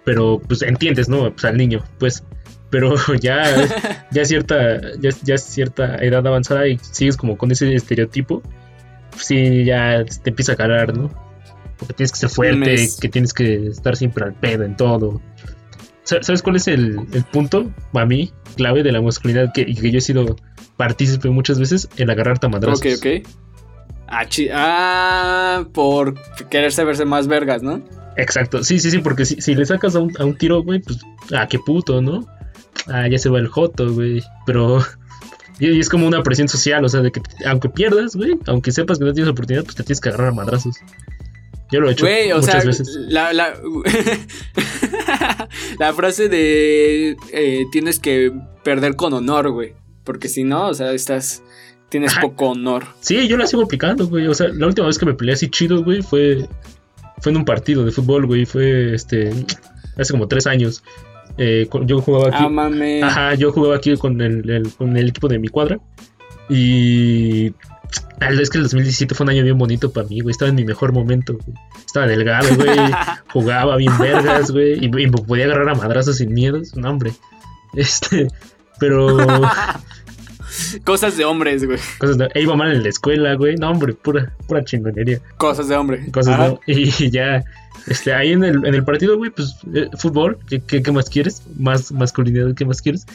Pero 0.04 0.42
pues 0.48 0.62
entiendes, 0.62 1.10
¿no? 1.10 1.32
Pues 1.32 1.46
al 1.46 1.58
niño, 1.58 1.84
pues. 2.00 2.24
Pero 2.70 2.96
ya, 3.22 3.44
ya 4.12 4.26
cierta, 4.26 4.80
ya, 5.00 5.10
ya 5.24 5.38
cierta 5.38 5.98
edad 5.98 6.26
avanzada 6.26 6.68
y 6.68 6.80
sigues 6.80 7.18
como 7.18 7.38
con 7.38 7.52
ese 7.52 7.74
estereotipo, 7.76 8.42
pues 9.12 9.26
sí, 9.26 9.66
ya 9.66 10.04
te 10.06 10.30
empieza 10.30 10.54
a 10.54 10.56
calar, 10.56 10.96
¿no? 10.96 11.10
Porque 11.78 11.94
tienes 11.96 12.12
que 12.12 12.20
ser 12.20 12.30
fuerte, 12.30 12.88
que 13.02 13.10
tienes 13.10 13.34
que 13.34 13.68
estar 13.68 13.98
siempre 13.98 14.24
al 14.24 14.34
pedo 14.34 14.64
en 14.64 14.78
todo. 14.78 15.22
¿Sabes 16.04 16.42
cuál 16.42 16.56
es 16.56 16.68
el, 16.68 16.98
punto, 17.32 17.72
a 17.94 18.06
mí, 18.06 18.32
clave 18.56 18.84
de 18.84 18.92
la 18.92 19.02
masculinidad 19.02 19.54
que, 19.54 19.66
que 19.66 19.92
yo 19.92 20.00
he 20.00 20.02
sido 20.02 20.36
partícipe 20.78 21.30
muchas 21.30 21.60
veces? 21.60 21.88
En 21.98 22.10
agarrar 22.10 22.40
tamadrazos. 22.40 22.80
Ok, 22.80 22.88
ok. 22.98 23.28
Ah, 24.08 24.26
ah, 24.54 25.66
por 25.74 26.16
quererse 26.50 26.84
verse 26.84 27.06
más 27.06 27.28
vergas, 27.28 27.64
¿no? 27.64 27.82
Exacto, 28.18 28.64
sí, 28.64 28.80
sí, 28.80 28.92
sí, 28.92 29.00
porque 29.00 29.24
si, 29.26 29.56
le 29.56 29.66
sacas 29.66 29.96
a 29.96 30.00
un, 30.00 30.12
a 30.20 30.26
un 30.26 30.38
tiro, 30.38 30.64
güey, 30.64 30.80
pues, 30.80 31.00
ah, 31.34 31.48
qué 31.48 31.60
puto, 31.60 32.02
¿no? 32.02 32.28
Ah, 32.88 33.08
ya 33.08 33.18
se 33.18 33.30
va 33.30 33.40
el 33.40 33.48
joto, 33.48 33.94
güey. 33.94 34.22
Pero 34.46 34.80
y 35.60 35.80
es 35.80 35.90
como 35.90 36.08
una 36.08 36.24
presión 36.24 36.50
social, 36.50 36.84
o 36.84 36.90
sea, 36.90 37.02
de 37.02 37.12
que 37.12 37.22
aunque 37.46 37.70
pierdas, 37.70 38.16
güey, 38.16 38.38
aunque 38.48 38.72
sepas 38.72 39.00
que 39.00 39.06
no 39.06 39.14
tienes 39.14 39.32
oportunidad, 39.32 39.64
pues 39.64 39.76
te 39.76 39.84
tienes 39.84 40.02
que 40.02 40.10
agarrar 40.10 40.30
a 40.30 40.34
madrazos. 40.34 40.76
Yo 41.72 41.80
lo 41.80 41.88
he 41.88 41.94
hecho 41.94 42.06
Güey, 42.06 42.32
o 42.34 42.42
sea, 42.42 42.62
veces. 42.62 42.90
La, 43.08 43.32
la, 43.32 43.54
la 45.80 45.94
frase 45.94 46.30
de 46.30 47.18
eh, 47.32 47.66
tienes 47.72 48.00
que 48.00 48.32
perder 48.64 48.96
con 48.96 49.14
honor, 49.14 49.52
güey. 49.52 49.74
Porque 50.04 50.30
si 50.30 50.44
no, 50.44 50.68
o 50.68 50.74
sea, 50.74 50.92
estás. 50.94 51.44
Tienes 51.90 52.16
poco 52.22 52.52
honor. 52.52 52.86
Sí, 53.02 53.28
yo 53.28 53.36
la 53.36 53.46
sigo 53.46 53.64
aplicando, 53.64 54.08
güey. 54.08 54.26
O 54.28 54.34
sea, 54.34 54.48
la 54.48 54.68
última 54.68 54.88
vez 54.88 54.98
que 54.98 55.06
me 55.06 55.14
peleé 55.14 55.34
así 55.34 55.50
chido, 55.50 55.84
güey, 55.84 56.02
fue. 56.02 56.48
Fue 57.20 57.32
en 57.32 57.38
un 57.38 57.46
partido 57.46 57.84
de 57.84 57.92
fútbol, 57.92 58.26
güey. 58.26 58.46
Fue 58.46 58.96
este. 58.96 59.32
Hace 59.98 60.14
como 60.14 60.28
tres 60.28 60.48
años. 60.48 60.84
Eh, 61.38 61.68
yo 61.86 62.02
jugaba 62.02 62.30
aquí. 62.30 62.38
Ah, 62.40 62.50
mames. 62.50 63.04
Ajá, 63.04 63.36
yo 63.36 63.52
jugaba 63.52 63.76
aquí 63.76 63.96
con 63.98 64.22
el, 64.22 64.72
con 64.78 64.96
el 64.96 65.10
equipo 65.10 65.28
de 65.28 65.40
mi 65.40 65.50
cuadra. 65.50 65.80
Y 66.50 67.54
es 68.42 68.50
que 68.50 68.58
el 68.58 68.64
2017 68.64 69.16
fue 69.16 69.24
un 69.26 69.30
año 69.32 69.44
bien 69.44 69.58
bonito 69.58 69.92
para 69.92 70.08
mí, 70.08 70.22
güey. 70.22 70.32
Estaba 70.32 70.50
en 70.50 70.56
mi 70.56 70.66
mejor 70.66 70.94
momento, 70.94 71.34
güey. 71.34 71.58
Estaba 71.86 72.08
delgado, 72.08 72.56
güey. 72.56 72.78
jugaba 73.34 73.76
bien 73.78 73.98
vergas, 73.98 74.52
güey. 74.52 74.84
Y, 74.84 75.08
podía 75.08 75.46
agarrar 75.46 75.70
a 75.70 75.76
madrazos 75.76 76.18
sin 76.18 76.34
miedos. 76.34 76.76
No, 76.76 76.90
hombre. 76.90 77.14
Este. 77.74 78.28
Pero. 78.80 79.18
Cosas 80.84 81.18
de 81.18 81.26
hombres, 81.26 81.66
güey. 81.66 81.80
Cosas 81.98 82.18
de... 82.18 82.30
E 82.34 82.42
iba 82.42 82.56
mal 82.56 82.72
en 82.74 82.84
la 82.84 82.90
escuela, 82.90 83.36
güey. 83.36 83.56
No, 83.56 83.72
hombre, 83.72 83.94
pura, 83.94 84.34
pura 84.48 84.64
chingonería. 84.64 85.20
Cosas 85.38 85.70
de 85.70 85.76
hombre. 85.76 86.12
Cosas 86.12 86.38
de 86.38 86.60
Y 86.74 87.10
ya. 87.10 87.44
Este, 87.88 88.14
ahí 88.14 88.34
en 88.34 88.44
el, 88.44 88.66
en 88.66 88.76
el 88.76 88.84
partido, 88.84 89.18
güey, 89.18 89.32
pues, 89.32 89.56
eh, 89.74 89.90
fútbol, 89.98 90.38
¿qué, 90.48 90.62
¿qué, 90.62 90.92
más 90.92 91.10
quieres? 91.10 91.42
Más 91.58 91.92
masculinidad, 91.92 92.54
¿qué 92.54 92.66
más 92.66 92.82
quieres? 92.82 93.06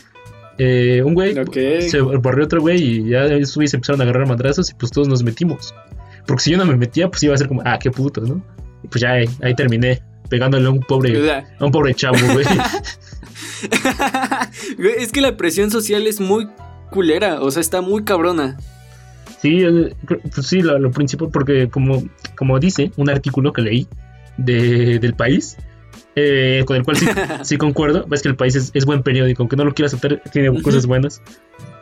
Eh, 0.59 1.03
un 1.05 1.15
güey 1.15 1.35
se 1.83 2.01
barrió 2.01 2.45
otro 2.45 2.61
güey 2.61 2.83
y 2.83 3.11
ya 3.11 3.25
esos 3.27 3.71
se 3.71 3.77
empezaron 3.77 4.01
a 4.01 4.05
agarrar 4.05 4.27
madrazos 4.27 4.71
y 4.71 4.75
pues 4.75 4.91
todos 4.91 5.09
nos 5.09 5.23
metimos. 5.23 5.75
Porque 6.27 6.43
si 6.43 6.51
yo 6.51 6.59
no 6.59 6.65
me 6.65 6.77
metía, 6.77 7.09
pues 7.09 7.23
iba 7.23 7.35
a 7.35 7.39
ser 7.39 7.49
como, 7.49 7.63
ah, 7.65 7.79
qué 7.79 7.91
puto, 7.91 8.21
¿no? 8.21 8.43
Y 8.83 8.89
pues 8.89 9.01
ya 9.03 9.13
ahí, 9.13 9.55
terminé 9.55 10.03
pegándole 10.29 10.67
a 10.67 10.71
un 10.71 10.81
pobre, 10.81 11.31
a 11.31 11.65
un 11.65 11.71
pobre 11.71 11.95
chavo, 11.95 12.17
güey. 12.33 12.47
es 14.99 15.13
que 15.13 15.21
la 15.21 15.37
presión 15.37 15.71
social 15.71 16.07
es 16.07 16.21
muy 16.21 16.49
culera, 16.91 17.41
o 17.43 17.51
sea, 17.51 17.61
está 17.61 17.81
muy 17.81 18.05
cabrona. 18.05 18.57
Sí, 19.41 19.63
pues 20.35 20.47
sí, 20.47 20.63
lo, 20.63 20.91
principal, 20.91 21.29
porque 21.33 21.69
como, 21.69 22.03
como 22.37 22.59
dice 22.59 22.91
un 22.97 23.11
artículo 23.11 23.53
que 23.53 23.63
leí 23.63 23.87
de, 24.39 24.99
del 24.99 25.15
país, 25.15 25.57
eh, 26.19 26.65
con 26.65 26.77
el 26.77 26.83
cual 26.83 26.97
sí, 27.45 27.59
concuerdo. 27.59 28.07
Ves 28.09 28.23
que 28.23 28.29
el 28.29 28.37
país 28.37 28.57
es, 28.57 28.85
buen 28.87 29.03
periódico, 29.03 29.43
aunque 29.43 29.55
no 29.55 29.65
lo 29.65 29.75
quiera 29.75 29.87
aceptar, 29.87 30.23
tiene 30.33 30.63
cosas 30.63 30.87
buenas. 30.87 31.21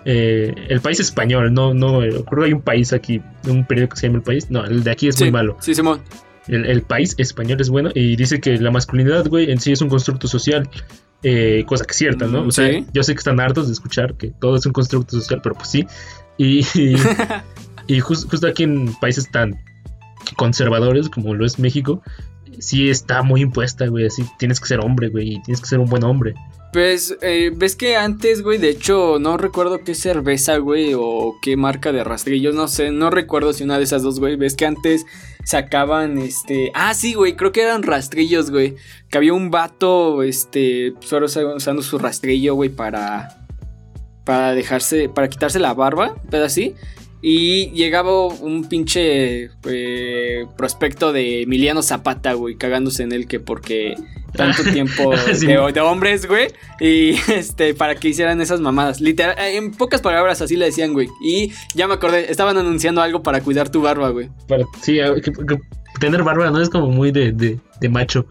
Eh, 0.05 0.53
el 0.69 0.81
país 0.81 0.99
español, 0.99 1.55
no, 1.55 1.73
no, 1.73 2.03
eh, 2.03 2.11
creo 2.29 2.41
que 2.41 2.47
hay 2.47 2.53
un 2.53 2.61
país 2.61 2.93
aquí, 2.93 3.23
un 3.47 3.65
periódico 3.65 3.95
que 3.95 4.01
se 4.01 4.09
llama 4.09 4.19
El 4.19 4.25
País. 4.25 4.51
No, 4.51 4.65
el 4.65 4.83
de 4.83 4.91
aquí 4.91 5.07
es 5.07 5.21
muy 5.21 5.31
malo. 5.31 5.57
Sí, 5.61 5.75
Simón. 5.75 6.01
El, 6.49 6.83
país 6.83 7.15
español 7.17 7.59
es 7.61 7.71
bueno 7.71 7.91
y 7.95 8.17
dice 8.17 8.39
que 8.39 8.59
la 8.59 8.71
masculinidad, 8.71 9.27
güey, 9.29 9.51
en 9.51 9.61
sí 9.61 9.73
es 9.73 9.81
un 9.81 9.89
constructo 9.89 10.27
social. 10.27 10.69
cosa 11.65 11.85
que 11.85 11.93
es 11.93 11.97
cierta, 11.97 12.27
¿no? 12.27 12.43
O 12.43 12.51
sea, 12.51 12.69
yo 12.93 13.03
sé 13.05 13.15
que 13.15 13.19
están 13.19 13.41
hartos 13.41 13.69
de 13.69 13.73
escuchar 13.73 14.15
que 14.15 14.33
todo 14.41 14.57
es 14.57 14.67
un 14.67 14.73
constructo 14.73 15.19
social, 15.19 15.41
pero 15.43 15.55
pues 15.55 15.71
sí. 15.71 15.87
Y, 16.37 16.67
y, 17.87 18.01
justo 18.01 18.47
aquí 18.49 18.65
en 18.65 18.93
países 19.01 19.31
tan 19.31 19.59
conservadores 20.37 21.09
como 21.09 21.35
lo 21.35 21.47
es 21.47 21.59
México, 21.59 22.03
sí 22.61 22.91
está 22.91 23.23
muy 23.23 23.43
impuesta, 23.43 23.87
güey. 23.87 24.07
Así 24.07 24.25
tienes 24.39 24.61
que 24.61 24.67
ser 24.67 24.81
hombre, 24.81 25.09
güey. 25.09 25.35
Y 25.35 25.43
tienes 25.43 25.61
que 25.61 25.67
ser 25.67 25.79
un 25.79 25.89
buen 25.89 26.05
hombre. 26.05 26.35
Pues, 26.75 27.17
eh, 27.23 27.53
ves 27.55 27.77
que 27.77 27.95
antes, 27.95 28.43
güey, 28.43 28.59
de 28.59 28.71
hecho, 28.71 29.19
no 29.21 29.37
recuerdo 29.37 29.85
qué 29.85 29.95
cerveza, 29.95 30.57
güey, 30.57 30.93
o 30.99 31.37
qué 31.41 31.57
marca 31.57 31.93
de 31.93 32.03
rastrillos, 32.03 32.53
no 32.57 32.67
sé, 32.67 32.91
no 32.91 33.11
recuerdo 33.11 33.53
si 33.53 33.63
una 33.63 33.79
de 33.79 33.85
esas 33.85 34.03
dos, 34.03 34.19
güey. 34.19 34.35
Ves 34.35 34.57
que 34.57 34.67
antes 34.67 35.07
sacaban, 35.45 36.19
este. 36.19 36.73
Ah, 36.75 36.93
sí, 36.95 37.15
güey, 37.15 37.37
creo 37.37 37.53
que 37.53 37.63
eran 37.63 37.85
rastrillos, 37.85 38.51
güey. 38.51 38.75
Que 39.09 39.19
había 39.19 39.35
un 39.35 39.53
vato, 39.53 40.25
este, 40.25 40.95
solo 40.99 41.27
usando 41.27 41.83
su 41.83 41.97
rastrillo, 41.99 42.57
güey, 42.57 42.71
para. 42.71 43.47
Para 44.25 44.53
dejarse. 44.55 45.09
Para 45.09 45.29
quitarse 45.29 45.61
la 45.61 45.75
barba, 45.75 46.17
pero 46.29 46.47
así. 46.47 46.75
Y 47.27 47.71
llegaba 47.71 48.27
un 48.27 48.69
pinche 48.69 49.49
eh, 49.65 50.45
prospecto 50.59 51.11
de 51.11 51.41
Emiliano 51.41 51.83
Zapata, 51.83 52.35
güey, 52.35 52.57
cagándose 52.57 53.03
en 53.03 53.13
él 53.13 53.27
que 53.27 53.41
porque 53.41 53.95
tanto 54.35 54.63
tiempo 54.63 55.11
de, 55.73 55.81
hombres, 55.81 56.27
güey. 56.27 56.49
Y 56.81 57.13
este, 57.33 57.73
para 57.73 57.95
que 57.95 58.09
hicieran 58.09 58.43
esas 58.43 58.61
mamadas. 58.61 59.01
Literal, 59.01 59.39
eh, 59.39 59.57
en 59.57 59.71
pocas 59.71 60.03
palabras 60.03 60.43
así 60.43 60.55
le 60.57 60.67
decían, 60.67 60.93
güey. 60.93 61.09
Y 61.25 61.51
ya 61.75 61.89
me 61.89 61.95
acordé, 61.95 62.31
estaban 62.31 62.59
anunciando 62.59 63.01
algo 63.01 63.23
para 63.23 63.41
cuidar 63.41 63.71
tu 63.71 63.81
barba, 63.81 64.11
güey. 64.11 64.29
sí, 64.83 64.99
tener 66.01 66.25
barba 66.25 66.51
no 66.51 66.61
es 66.61 66.69
como 66.69 66.89
muy 66.89 67.11
de, 67.11 67.33
de, 67.33 67.89
macho. 67.89 68.27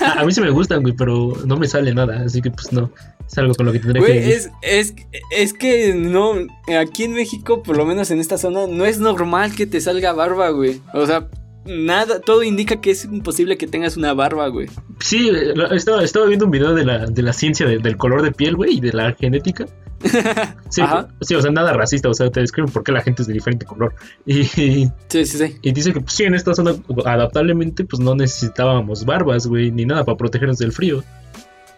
A, 0.00 0.20
a, 0.20 0.24
mí 0.24 0.32
sí 0.32 0.40
me 0.40 0.50
gustan, 0.50 0.82
güey, 0.82 0.94
pero 0.94 1.32
no 1.44 1.56
me 1.56 1.66
sale 1.66 1.94
nada, 1.94 2.22
así 2.24 2.40
que 2.40 2.50
pues 2.50 2.72
no. 2.72 2.90
Es 3.26 3.36
algo 3.36 3.54
con 3.54 3.66
lo 3.66 3.72
que 3.72 3.78
tendré 3.78 4.02
que 4.02 4.32
es, 4.32 4.50
es, 4.62 4.94
es 5.36 5.52
que 5.52 5.94
no, 5.94 6.34
aquí 6.80 7.04
en 7.04 7.12
México, 7.12 7.62
por 7.62 7.76
lo 7.76 7.84
menos 7.84 8.10
en 8.10 8.20
esta 8.20 8.38
zona, 8.38 8.66
no 8.66 8.86
es 8.86 8.98
normal 9.00 9.54
que 9.54 9.66
te 9.66 9.80
salga 9.80 10.12
barba, 10.12 10.48
güey. 10.50 10.80
O 10.94 11.04
sea, 11.06 11.28
nada, 11.68 12.20
todo 12.20 12.42
indica 12.42 12.80
que 12.80 12.90
es 12.90 13.04
imposible 13.04 13.56
que 13.56 13.66
tengas 13.66 13.96
una 13.96 14.14
barba, 14.14 14.48
güey. 14.48 14.68
Sí, 15.00 15.30
estaba, 15.72 16.02
estaba 16.02 16.26
viendo 16.26 16.46
un 16.46 16.50
video 16.50 16.74
de 16.74 16.84
la, 16.84 17.06
de 17.06 17.22
la 17.22 17.32
ciencia 17.32 17.66
del 17.66 17.96
color 17.96 18.22
de 18.22 18.32
piel, 18.32 18.56
güey, 18.56 18.78
y 18.78 18.80
de 18.80 18.92
la 18.92 19.12
genética. 19.12 19.66
Sí, 20.70 20.82
sí, 21.22 21.34
o 21.34 21.40
sea, 21.40 21.50
nada 21.50 21.72
racista, 21.72 22.10
o 22.10 22.14
sea, 22.14 22.30
te 22.30 22.40
describen 22.40 22.70
por 22.70 22.84
qué 22.84 22.92
la 22.92 23.00
gente 23.00 23.22
es 23.22 23.28
de 23.28 23.34
diferente 23.34 23.64
color. 23.64 23.94
Y, 24.26 24.44
sí, 24.44 24.90
sí, 25.08 25.24
sí. 25.24 25.56
Y 25.62 25.72
dice 25.72 25.92
que, 25.92 26.00
pues 26.00 26.12
sí, 26.12 26.24
en 26.24 26.34
esta 26.34 26.54
zona, 26.54 26.74
adaptablemente, 27.06 27.84
pues 27.84 27.98
no 27.98 28.14
necesitábamos 28.14 29.04
barbas, 29.06 29.46
güey, 29.46 29.70
ni 29.70 29.86
nada 29.86 30.04
para 30.04 30.16
protegernos 30.16 30.58
del 30.58 30.72
frío. 30.72 31.02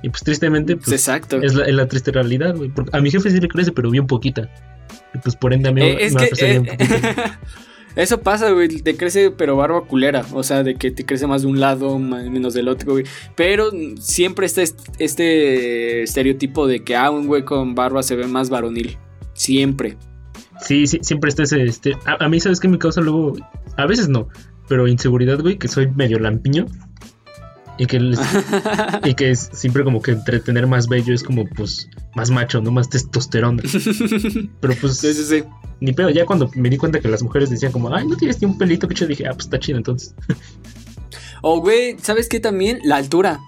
Y 0.03 0.09
pues 0.09 0.23
tristemente, 0.23 0.77
pues, 0.77 0.93
Exacto. 0.93 1.41
Es, 1.41 1.55
la, 1.55 1.69
la 1.69 1.87
triste 1.87 2.11
realidad, 2.11 2.57
güey. 2.57 2.73
A 2.93 3.01
mi 3.01 3.11
jefe 3.11 3.31
sí 3.31 3.41
le 3.41 3.49
crece, 3.49 3.73
pero 3.73 3.91
bien 3.91 4.07
poquita. 4.07 4.51
Y 5.15 5.19
pues 5.19 5.37
por 5.37 5.53
ende 5.53 5.69
a 5.69 5.73
mí 5.73 5.83
eh, 5.83 5.97
es 6.01 6.15
me 6.15 6.29
que, 6.29 6.57
eh, 6.57 6.63
Eso 7.97 8.21
pasa, 8.21 8.51
güey, 8.51 8.69
te 8.69 8.97
crece 8.97 9.31
pero 9.31 9.57
barba 9.57 9.83
culera, 9.83 10.25
o 10.33 10.43
sea, 10.43 10.63
de 10.63 10.77
que 10.77 10.91
te 10.91 11.05
crece 11.05 11.27
más 11.27 11.43
de 11.43 11.49
un 11.49 11.61
lado, 11.61 11.99
menos 11.99 12.55
del 12.55 12.69
otro, 12.69 12.93
güey. 12.93 13.05
Pero 13.37 13.71
siempre 13.99 14.47
está 14.47 14.63
este 14.99 16.03
estereotipo 16.03 16.67
de 16.67 16.85
que, 16.85 16.97
ah, 16.97 17.11
un 17.11 17.27
güey 17.27 17.45
con 17.45 17.75
barba 17.75 18.03
se 18.03 18.17
ve 18.17 18.27
más 18.27 18.51
varonil. 18.51 18.97
Siempre. 19.33 19.97
Sí, 20.61 20.87
sí, 20.87 20.99
siempre 21.03 21.31
está 21.31 21.45
ese, 21.45 21.63
este... 21.63 21.95
A, 22.05 22.25
a 22.25 22.29
mí, 22.29 22.39
¿sabes 22.39 22.61
qué 22.61 22.69
me 22.69 22.79
causa 22.79 23.01
luego? 23.01 23.35
A 23.77 23.87
veces 23.87 24.09
no, 24.09 24.29
pero 24.69 24.87
inseguridad, 24.87 25.41
güey, 25.41 25.59
que 25.59 25.69
soy 25.69 25.89
medio 25.89 26.19
lampiño. 26.19 26.67
Y 27.81 27.87
que, 27.87 27.97
y 29.05 29.15
que 29.15 29.31
es 29.31 29.49
siempre 29.55 29.85
como 29.85 30.03
que 30.03 30.11
entretener 30.11 30.67
más 30.67 30.87
bello 30.87 31.15
es 31.15 31.23
como 31.23 31.47
pues 31.47 31.89
más 32.15 32.31
macho, 32.31 32.61
¿no? 32.61 32.71
Más 32.71 32.91
testosterona. 32.91 33.63
Pero 34.61 34.75
pues... 34.79 34.99
Sí, 34.99 35.15
sí, 35.15 35.25
sí. 35.25 35.45
Ni 35.81 35.95
pedo, 35.95 36.11
ya 36.11 36.27
cuando 36.27 36.51
me 36.57 36.69
di 36.69 36.77
cuenta 36.77 37.01
que 37.01 37.09
las 37.09 37.23
mujeres 37.23 37.49
decían 37.49 37.73
como, 37.73 37.95
ay, 37.95 38.07
no 38.07 38.17
tienes 38.17 38.39
ni 38.43 38.47
un 38.49 38.59
pelito, 38.59 38.87
que 38.87 38.95
yo 38.95 39.07
dije, 39.07 39.27
ah, 39.27 39.33
pues 39.33 39.47
está 39.47 39.59
chido 39.59 39.79
entonces. 39.79 40.15
O, 41.41 41.55
oh, 41.55 41.61
güey, 41.63 41.97
¿sabes 42.03 42.29
qué 42.29 42.39
también? 42.39 42.81
La 42.85 42.97
altura. 42.97 43.41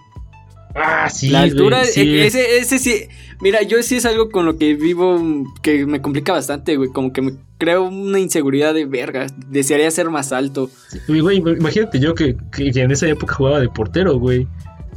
Ah, 0.75 1.09
sí. 1.11 1.29
La 1.29 1.43
altura, 1.43 1.83
e, 1.85 2.27
ese, 2.27 2.59
ese 2.59 2.79
sí. 2.79 3.09
Mira, 3.41 3.63
yo 3.63 3.83
sí 3.83 3.97
es 3.97 4.07
algo 4.07 4.31
con 4.31 4.47
lo 4.47 4.57
que 4.57 4.75
vivo 4.75 5.21
que 5.63 5.85
me 5.87 6.01
complica 6.01 6.33
bastante, 6.33 6.77
güey. 6.77 6.91
Como 6.91 7.13
que 7.13 7.23
me 7.23 7.33
creo 7.59 7.85
una 7.85 8.19
inseguridad 8.19 8.73
de 8.75 8.87
verga. 8.87 9.27
Desearía 9.49 9.91
ser 9.91 10.11
más 10.11 10.33
alto. 10.33 10.71
güey, 11.09 11.37
imagínate 11.37 12.01
yo 12.01 12.15
que, 12.15 12.37
en 12.59 12.91
esa 12.91 13.09
época 13.09 13.35
jugaba 13.35 13.61
de 13.61 13.69
portero, 13.69 14.19
güey. 14.19 14.47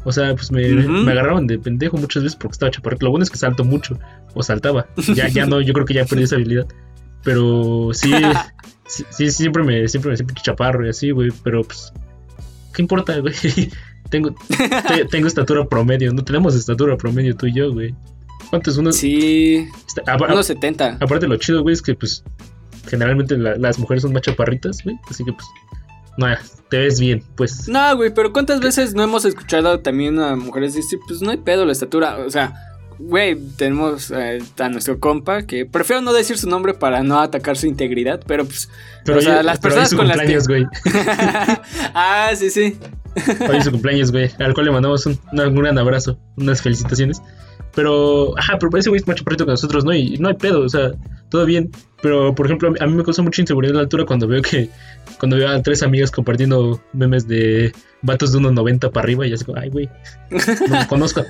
O 0.04 0.12
sea, 0.12 0.36
pues 0.36 0.52
me, 0.52 0.64
agarraban 1.12 1.48
de 1.48 1.58
pendejo 1.58 1.98
muchas 1.98 2.24
veces 2.24 2.36
porque 2.36 2.54
estaba 2.54 2.72
chaparro. 2.72 2.98
Lo 3.02 3.10
bueno 3.10 3.24
es 3.24 3.32
que 3.32 3.38
salto 3.38 3.64
mucho. 3.64 4.00
O 4.36 4.44
saltaba. 4.44 4.88
Ya, 5.16 5.28
ya 5.28 5.46
no, 5.46 5.62
yo 5.62 5.74
creo 5.74 5.86
que 5.86 5.96
ya 5.96 6.06
perdí 6.06 6.24
esa 6.24 6.36
habilidad. 6.36 6.68
Pero 7.24 7.90
sí, 7.94 8.12
sí, 8.86 9.32
siempre 9.32 9.64
me, 9.64 9.88
siempre 9.88 10.12
me 10.12 10.18
siempre 10.18 10.36
chaparro 10.42 10.86
y 10.86 10.90
así, 10.90 11.10
güey. 11.10 11.32
Pero 11.44 11.64
pues, 11.64 11.92
¿qué 12.74 12.84
importa, 12.84 13.18
güey? 13.18 13.34
Tengo, 14.16 14.36
tengo 15.12 15.28
estatura 15.28 15.66
promedio, 15.66 16.14
no 16.14 16.24
tenemos 16.24 16.56
estatura 16.56 16.96
promedio 16.96 17.36
tú 17.36 17.48
y 17.48 17.54
yo, 17.54 17.74
güey. 17.74 17.94
¿Cuánto 18.50 18.70
es 18.70 18.78
uno? 18.78 18.94
Sí, 18.94 19.68
unos 20.30 20.46
70. 20.46 21.00
Aparte 21.02 21.28
lo 21.28 21.36
chido, 21.36 21.62
güey, 21.64 21.74
es 21.74 21.82
que 21.82 21.96
pues 21.96 22.24
generalmente 22.88 23.38
las 23.38 23.78
mujeres 23.78 24.04
son 24.04 24.14
más 24.14 24.22
chaparritas, 24.22 24.82
güey. 24.84 24.96
Así 25.10 25.26
que 25.26 25.34
pues, 25.34 25.46
no, 26.18 26.28
te 26.70 26.78
ves 26.78 27.00
bien, 27.00 27.24
pues. 27.36 27.68
No, 27.68 27.96
güey, 27.98 28.14
pero 28.14 28.32
¿cuántas 28.32 28.62
veces 28.62 28.94
no 28.94 29.04
hemos 29.04 29.26
escuchado 29.26 29.82
también 29.82 30.20
a 30.20 30.38
mujeres 30.38 30.76
decir, 30.76 31.00
pues 31.08 31.22
no 31.22 31.32
hay 31.32 31.38
pedo 31.38 31.66
la 31.66 31.74
estatura? 31.74 32.18
O 32.26 32.30
sea, 32.30 32.54
güey, 33.00 33.36
tenemos 33.58 34.12
eh, 34.12 34.40
a 34.60 34.70
nuestro 34.70 35.00
compa 35.00 35.44
que 35.44 35.66
prefiero 35.66 36.02
no 36.02 36.14
decir 36.14 36.38
su 36.38 36.50
nombre 36.50 36.74
para 36.74 37.04
no 37.04 37.20
atacar 37.20 37.58
su 37.58 37.68
integridad, 37.68 38.22
pero 38.26 38.46
pues, 38.46 38.70
pero 39.04 39.20
o 39.20 39.22
sea, 39.22 39.44
las 39.44 39.60
personas 39.60 39.94
con 39.94 40.08
las 40.08 40.20
que... 40.20 40.40
güey. 40.48 40.66
ah, 41.94 42.32
sí, 42.36 42.50
sí. 42.50 42.78
Hoy 43.50 43.58
es 43.58 43.64
su 43.64 43.72
cumpleaños, 43.72 44.12
güey, 44.12 44.30
al 44.40 44.54
cual 44.54 44.66
le 44.66 44.72
mandamos 44.72 45.06
un, 45.06 45.20
un, 45.32 45.56
gran 45.56 45.78
abrazo, 45.78 46.20
unas 46.38 46.62
felicitaciones. 46.62 47.22
Pero, 47.74 48.38
ajá, 48.38 48.58
pero 48.58 48.76
ese 48.78 48.90
güey 48.90 49.02
es 49.02 49.08
más 49.08 49.18
chaparrito 49.18 49.46
que 49.46 49.52
nosotros, 49.52 49.84
¿no? 49.84 49.94
Y 49.94 50.18
no 50.18 50.30
hay 50.30 50.36
pedo, 50.36 50.62
o 50.62 50.70
sea, 50.70 50.92
todo 51.30 51.46
bien. 51.46 51.72
Pero, 52.02 52.34
por 52.34 52.46
ejemplo, 52.46 52.74
a 52.80 52.88
mí 52.88 52.94
me 52.94 53.04
causa 53.04 53.22
mucha 53.22 53.42
inseguridad 53.42 53.72
en 53.72 53.78
la 53.78 53.84
altura 53.84 54.06
cuando 54.06 54.28
veo 54.28 54.42
que, 54.42 54.70
cuando 55.20 55.38
veo 55.38 55.50
a 55.50 55.62
tres 55.62 55.84
amigas 55.84 56.12
compartiendo 56.12 56.82
memes 56.94 57.28
de 57.28 57.74
vatos 58.02 58.32
de 58.32 58.40
1.90 58.40 58.92
para 58.92 59.04
arriba 59.04 59.28
y 59.28 59.34
así 59.34 59.44
como, 59.44 59.60
ay, 59.60 59.70
güey, 59.70 59.90
no 60.70 60.88
conozco. 60.88 61.24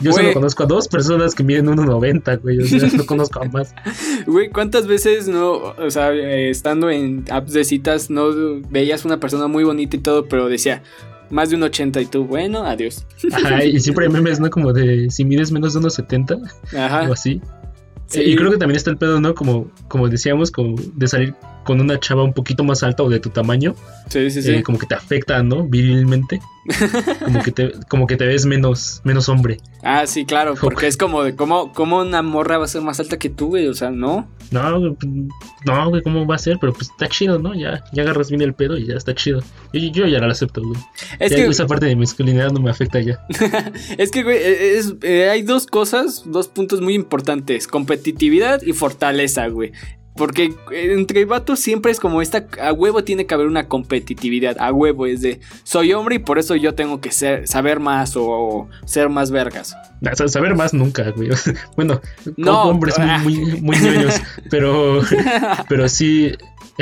Yo 0.00 0.12
solo 0.12 0.32
conozco 0.32 0.62
a 0.62 0.66
dos 0.66 0.88
personas 0.88 1.34
que 1.34 1.42
miden 1.42 1.66
1.90, 1.66 2.40
güey. 2.40 2.58
O 2.58 2.66
sea, 2.66 2.88
no 2.96 3.06
conozco 3.06 3.42
a 3.42 3.44
más. 3.46 3.74
Güey, 4.26 4.50
¿cuántas 4.50 4.86
veces 4.86 5.28
no, 5.28 5.52
o 5.52 5.90
sea, 5.90 6.12
eh, 6.12 6.50
estando 6.50 6.90
en 6.90 7.24
apps 7.30 7.52
de 7.52 7.64
citas, 7.64 8.10
no 8.10 8.30
veías 8.70 9.04
una 9.04 9.18
persona 9.18 9.46
muy 9.46 9.64
bonita 9.64 9.96
y 9.96 10.00
todo, 10.00 10.26
pero 10.26 10.48
decía, 10.48 10.82
más 11.30 11.50
de 11.50 11.56
un 11.56 11.62
80 11.62 12.00
y 12.00 12.06
tú, 12.06 12.24
bueno, 12.24 12.64
adiós. 12.64 13.06
Ajá, 13.32 13.64
y 13.64 13.78
siempre 13.80 14.06
hay 14.06 14.12
memes, 14.12 14.40
¿no? 14.40 14.50
Como 14.50 14.72
de 14.72 15.10
si 15.10 15.24
mides 15.24 15.52
menos 15.52 15.72
de 15.72 15.78
unos 15.78 15.94
70 15.94 16.36
Ajá. 16.76 17.08
o 17.08 17.12
así. 17.12 17.40
Sí. 18.06 18.22
Y 18.22 18.36
creo 18.36 18.50
que 18.50 18.56
también 18.56 18.76
está 18.76 18.90
el 18.90 18.96
pedo, 18.96 19.20
¿no? 19.20 19.34
Como, 19.34 19.70
como 19.86 20.08
decíamos, 20.08 20.50
como 20.50 20.74
de 20.94 21.06
salir 21.06 21.34
con 21.64 21.80
una 21.80 21.98
chava 22.00 22.22
un 22.24 22.32
poquito 22.32 22.64
más 22.64 22.82
alta 22.82 23.02
o 23.02 23.08
de 23.08 23.20
tu 23.20 23.30
tamaño, 23.30 23.74
Sí, 24.08 24.30
sí, 24.30 24.42
sí. 24.42 24.50
eh, 24.54 24.62
como 24.62 24.78
que 24.78 24.86
te 24.86 24.94
afecta, 24.94 25.42
¿no? 25.42 25.64
Virilmente. 25.64 26.40
Como 27.24 27.42
que 27.42 27.52
te, 27.52 27.72
como 27.88 28.06
que 28.06 28.16
te 28.18 28.26
ves 28.26 28.44
menos, 28.44 29.00
menos 29.02 29.28
hombre. 29.30 29.56
Ah, 29.82 30.06
sí, 30.06 30.26
claro, 30.26 30.54
porque 30.60 30.86
es 30.86 30.96
como 30.98 31.22
de 31.24 31.34
cómo, 31.34 31.72
cómo 31.72 32.00
una 32.00 32.20
morra 32.22 32.58
va 32.58 32.66
a 32.66 32.68
ser 32.68 32.82
más 32.82 33.00
alta 33.00 33.18
que 33.18 33.30
tú, 33.30 33.48
güey. 33.48 33.66
O 33.66 33.74
sea, 33.74 33.90
no. 33.90 34.28
No, 34.50 34.78
güey, 34.78 34.92
pues, 34.94 35.10
no, 35.64 35.88
güey, 35.88 36.02
¿cómo 36.02 36.26
va 36.26 36.34
a 36.34 36.38
ser? 36.38 36.58
Pero 36.60 36.74
pues 36.74 36.90
está 36.90 37.08
chido, 37.08 37.38
¿no? 37.38 37.54
Ya, 37.54 37.82
ya 37.92 38.02
agarras 38.02 38.28
bien 38.28 38.42
el 38.42 38.52
pedo 38.52 38.76
y 38.76 38.86
ya 38.86 38.94
está 38.94 39.14
chido. 39.14 39.40
Yo, 39.72 39.80
yo 39.80 40.06
ya 40.06 40.18
lo 40.18 40.30
acepto, 40.30 40.62
güey. 40.62 40.78
Es 41.18 41.30
Ya 41.30 41.38
que, 41.38 41.46
Esa 41.46 41.66
parte 41.66 41.86
de 41.86 41.96
masculinidad 41.96 42.50
no 42.52 42.60
me 42.60 42.70
afecta 42.70 43.00
ya. 43.00 43.26
es 43.98 44.10
que, 44.10 44.22
güey, 44.22 44.36
e, 44.36 44.78
es- 44.78 44.94
eh, 45.02 45.30
hay 45.30 45.42
dos 45.42 45.66
cosas, 45.66 46.24
dos 46.26 46.48
puntos 46.48 46.82
muy 46.82 46.94
importantes: 46.94 47.66
competitividad 47.66 48.60
y 48.62 48.74
fortaleza, 48.74 49.46
güey. 49.48 49.72
Porque 50.16 50.54
entre 50.72 51.24
vatos 51.24 51.60
siempre 51.60 51.92
es 51.92 52.00
como 52.00 52.20
esta, 52.20 52.46
a 52.60 52.72
huevo 52.72 53.04
tiene 53.04 53.26
que 53.26 53.34
haber 53.34 53.46
una 53.46 53.68
competitividad, 53.68 54.56
a 54.58 54.72
huevo 54.72 55.06
es 55.06 55.20
de, 55.20 55.40
soy 55.62 55.92
hombre 55.92 56.16
y 56.16 56.18
por 56.18 56.38
eso 56.38 56.56
yo 56.56 56.74
tengo 56.74 57.00
que 57.00 57.10
ser, 57.10 57.46
saber 57.46 57.80
más 57.80 58.16
o, 58.16 58.68
ser 58.84 59.08
más 59.08 59.30
vergas. 59.30 59.76
Saber 60.26 60.56
más 60.56 60.74
nunca, 60.74 61.10
güey. 61.10 61.30
Bueno, 61.76 62.00
No, 62.36 62.64
hombres 62.64 62.98
muy, 62.98 63.08
ah. 63.08 63.18
muy, 63.22 63.60
muy 63.60 63.76
ñoños, 63.78 64.20
pero, 64.50 65.00
pero 65.68 65.88
sí, 65.88 66.32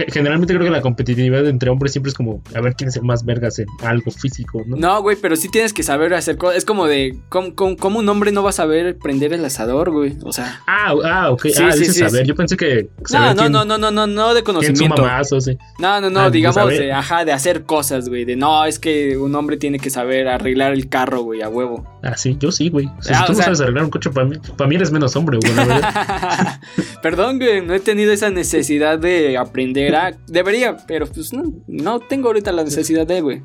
generalmente 0.08 0.54
creo 0.54 0.64
que 0.64 0.70
la 0.70 0.80
competitividad 0.80 1.46
entre 1.46 1.70
hombres 1.70 1.92
siempre 1.92 2.10
es 2.10 2.14
como 2.14 2.42
a 2.54 2.60
ver 2.60 2.74
quién 2.74 2.88
es 2.88 2.96
el 2.96 3.02
más 3.02 3.24
vergas 3.24 3.58
en 3.58 3.66
algo 3.82 4.10
físico, 4.10 4.62
¿no? 4.66 4.76
No, 4.76 5.02
güey, 5.02 5.16
pero 5.20 5.36
sí 5.36 5.48
tienes 5.48 5.72
que 5.72 5.82
saber 5.82 6.14
hacer 6.14 6.36
cosas. 6.36 6.58
Es 6.58 6.64
como 6.64 6.86
de, 6.86 7.16
¿cómo, 7.28 7.98
un 7.98 8.08
hombre 8.08 8.32
no 8.32 8.42
va 8.42 8.50
a 8.50 8.52
saber 8.52 8.96
prender 8.98 9.32
el 9.32 9.44
asador, 9.44 9.90
güey? 9.90 10.16
O 10.24 10.32
sea... 10.32 10.62
Ah, 10.66 10.94
ah, 11.04 11.30
ok. 11.30 11.42
Sí, 11.42 11.62
ah, 11.62 11.72
sí, 11.72 11.80
dices 11.80 11.94
sí, 11.94 12.00
saber. 12.00 12.26
Yo 12.26 12.34
pensé 12.34 12.56
que 12.56 12.88
No, 13.10 13.34
no, 13.34 13.34
quién, 13.34 13.52
no, 13.52 13.64
no, 13.64 13.78
no, 13.78 13.90
no, 13.90 14.06
no 14.06 14.34
de 14.34 14.42
conocimiento. 14.42 15.02
más 15.02 15.32
o 15.32 15.40
sí. 15.40 15.56
No, 15.78 16.00
no, 16.00 16.10
no, 16.10 16.20
Ah, 16.20 16.30
digamos 16.30 16.68
de, 16.68 16.92
ajá, 16.92 17.24
de 17.24 17.32
hacer 17.32 17.64
cosas, 17.64 18.08
güey. 18.08 18.24
De 18.24 18.36
no, 18.36 18.64
es 18.64 18.78
que 18.78 19.16
un 19.16 19.34
hombre 19.34 19.56
tiene 19.56 19.78
que 19.78 19.90
saber 19.90 20.28
arreglar 20.28 20.72
el 20.72 20.88
carro, 20.88 21.22
güey, 21.22 21.42
a 21.42 21.48
huevo. 21.48 21.86
Ah, 22.02 22.16
sí, 22.16 22.36
yo 22.38 22.52
sí, 22.52 22.68
güey. 22.68 22.86
O 22.98 23.02
sea, 23.02 23.18
Ah, 23.18 23.20
si 23.20 23.26
tú 23.26 23.32
o 23.32 23.34
no 23.34 23.36
sea- 23.36 23.44
sabes 23.46 23.60
arreglar 23.60 23.84
un 23.84 23.90
coche, 23.90 24.10
para 24.10 24.26
mí, 24.26 24.36
para 24.56 24.68
mí 24.68 24.76
eres 24.76 24.90
menos 24.92 25.14
hombre, 25.16 25.38
güey. 25.42 25.52
Perdón, 27.02 27.38
güey, 27.38 27.60
no 27.64 27.74
he 27.74 27.80
tenido 27.80 28.12
esa 28.12 28.30
necesidad 28.30 28.98
de 28.98 29.36
aprender 29.36 29.94
a. 29.96 30.16
Debería, 30.26 30.76
pero 30.86 31.06
pues 31.06 31.32
no, 31.32 31.52
no 31.66 32.00
tengo 32.00 32.28
ahorita 32.28 32.52
la 32.52 32.64
necesidad 32.64 33.06
de, 33.06 33.20
güey. 33.20 33.42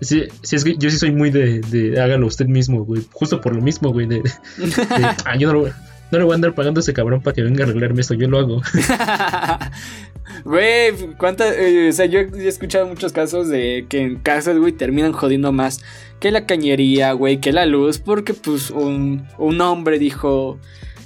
Sí, 0.00 0.24
sí, 0.42 0.56
es 0.56 0.62
que 0.64 0.76
yo 0.78 0.90
sí 0.90 0.96
soy 0.98 1.10
muy 1.10 1.30
de, 1.30 1.60
de 1.60 2.00
hágalo 2.00 2.26
usted 2.28 2.46
mismo, 2.46 2.84
güey. 2.84 3.02
Justo 3.12 3.40
por 3.40 3.54
lo 3.54 3.60
mismo, 3.60 3.90
güey. 3.92 4.06
De, 4.06 4.20
de, 4.22 4.30
ah, 5.24 5.36
yo 5.36 5.52
no, 5.52 5.60
lo- 5.64 5.72
no 6.12 6.18
le 6.18 6.24
voy 6.24 6.32
a 6.32 6.34
andar 6.36 6.54
pagando 6.54 6.78
a 6.78 6.82
ese 6.82 6.92
cabrón 6.92 7.22
para 7.22 7.34
que 7.34 7.42
venga 7.42 7.64
a 7.64 7.66
arreglarme 7.66 8.00
esto, 8.02 8.14
yo 8.14 8.28
lo 8.28 8.38
hago. 8.38 8.62
Güey, 10.44 10.92
cuántas. 11.18 11.54
eh, 11.58 11.88
o 11.90 11.92
sea, 11.92 12.06
yo 12.06 12.20
he 12.20 12.48
escuchado 12.48 12.86
muchos 12.86 13.12
casos 13.12 13.48
de 13.48 13.86
que 13.88 14.00
en 14.00 14.16
casas, 14.16 14.56
güey, 14.58 14.72
terminan 14.72 15.12
jodiendo 15.12 15.52
más 15.52 15.82
que 16.20 16.30
la 16.30 16.46
cañería, 16.46 17.12
güey, 17.12 17.38
que 17.40 17.52
la 17.52 17.66
luz, 17.66 17.98
porque 17.98 18.32
pues 18.34 18.70
un, 18.70 19.26
un 19.38 19.60
hombre 19.60 19.98
dijo. 19.98 20.58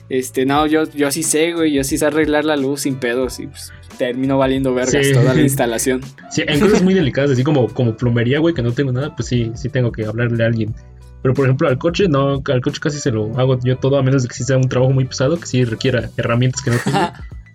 Este, 0.09 0.47
no, 0.47 0.67
yo, 0.69 0.85
yo 0.93 1.11
sí 1.11 1.25
sé, 1.25 1.53
güey, 1.53 1.73
yo 1.73 1.83
sí 1.83 1.99
sé 1.99 2.07
arreglar 2.07 2.45
la 2.45 2.57
luz 2.57 2.83
sin 2.83 2.95
pedos 2.95 3.41
y 3.41 3.49
pues 3.49 3.73
termino 3.99 4.39
valiendo 4.39 4.73
vergas 4.73 5.05
Sí. 5.05 5.13
toda 5.13 5.35
la 5.35 5.41
instalación. 5.41 6.01
Sí, 6.31 6.45
en 6.47 6.61
cosas 6.61 6.83
muy 6.83 6.95
delicadas, 6.95 7.33
así 7.33 7.43
como, 7.43 7.67
como 7.67 7.97
plomería, 7.97 8.39
güey, 8.39 8.55
que 8.55 8.63
no 8.63 8.71
tengo 8.73 8.93
nada, 8.93 9.17
pues 9.17 9.27
sí, 9.29 9.51
sí 9.57 9.69
tengo 9.69 9.91
que 9.91 10.05
hablarle 10.05 10.45
a 10.45 10.47
alguien. 10.47 10.75
Pero 11.27 11.35
por 11.35 11.47
ejemplo, 11.47 11.67
al 11.67 11.77
coche, 11.77 12.07
no, 12.07 12.41
al 12.47 12.61
coche 12.61 12.79
casi 12.81 13.01
se 13.01 13.11
lo 13.11 13.37
hago 13.37 13.59
yo 13.65 13.77
todo, 13.77 13.99
a 13.99 14.03
menos 14.05 14.23
de 14.23 14.29
que 14.29 14.35
sí 14.37 14.45
sea 14.45 14.57
un 14.59 14.69
trabajo 14.69 14.93
muy 14.93 15.07
pesado, 15.07 15.37
que 15.41 15.47
sí 15.47 15.65
requiera 15.65 16.09
herramientas 16.17 16.63
que 16.63 16.71
no 16.71 16.77
tengo. 16.85 16.99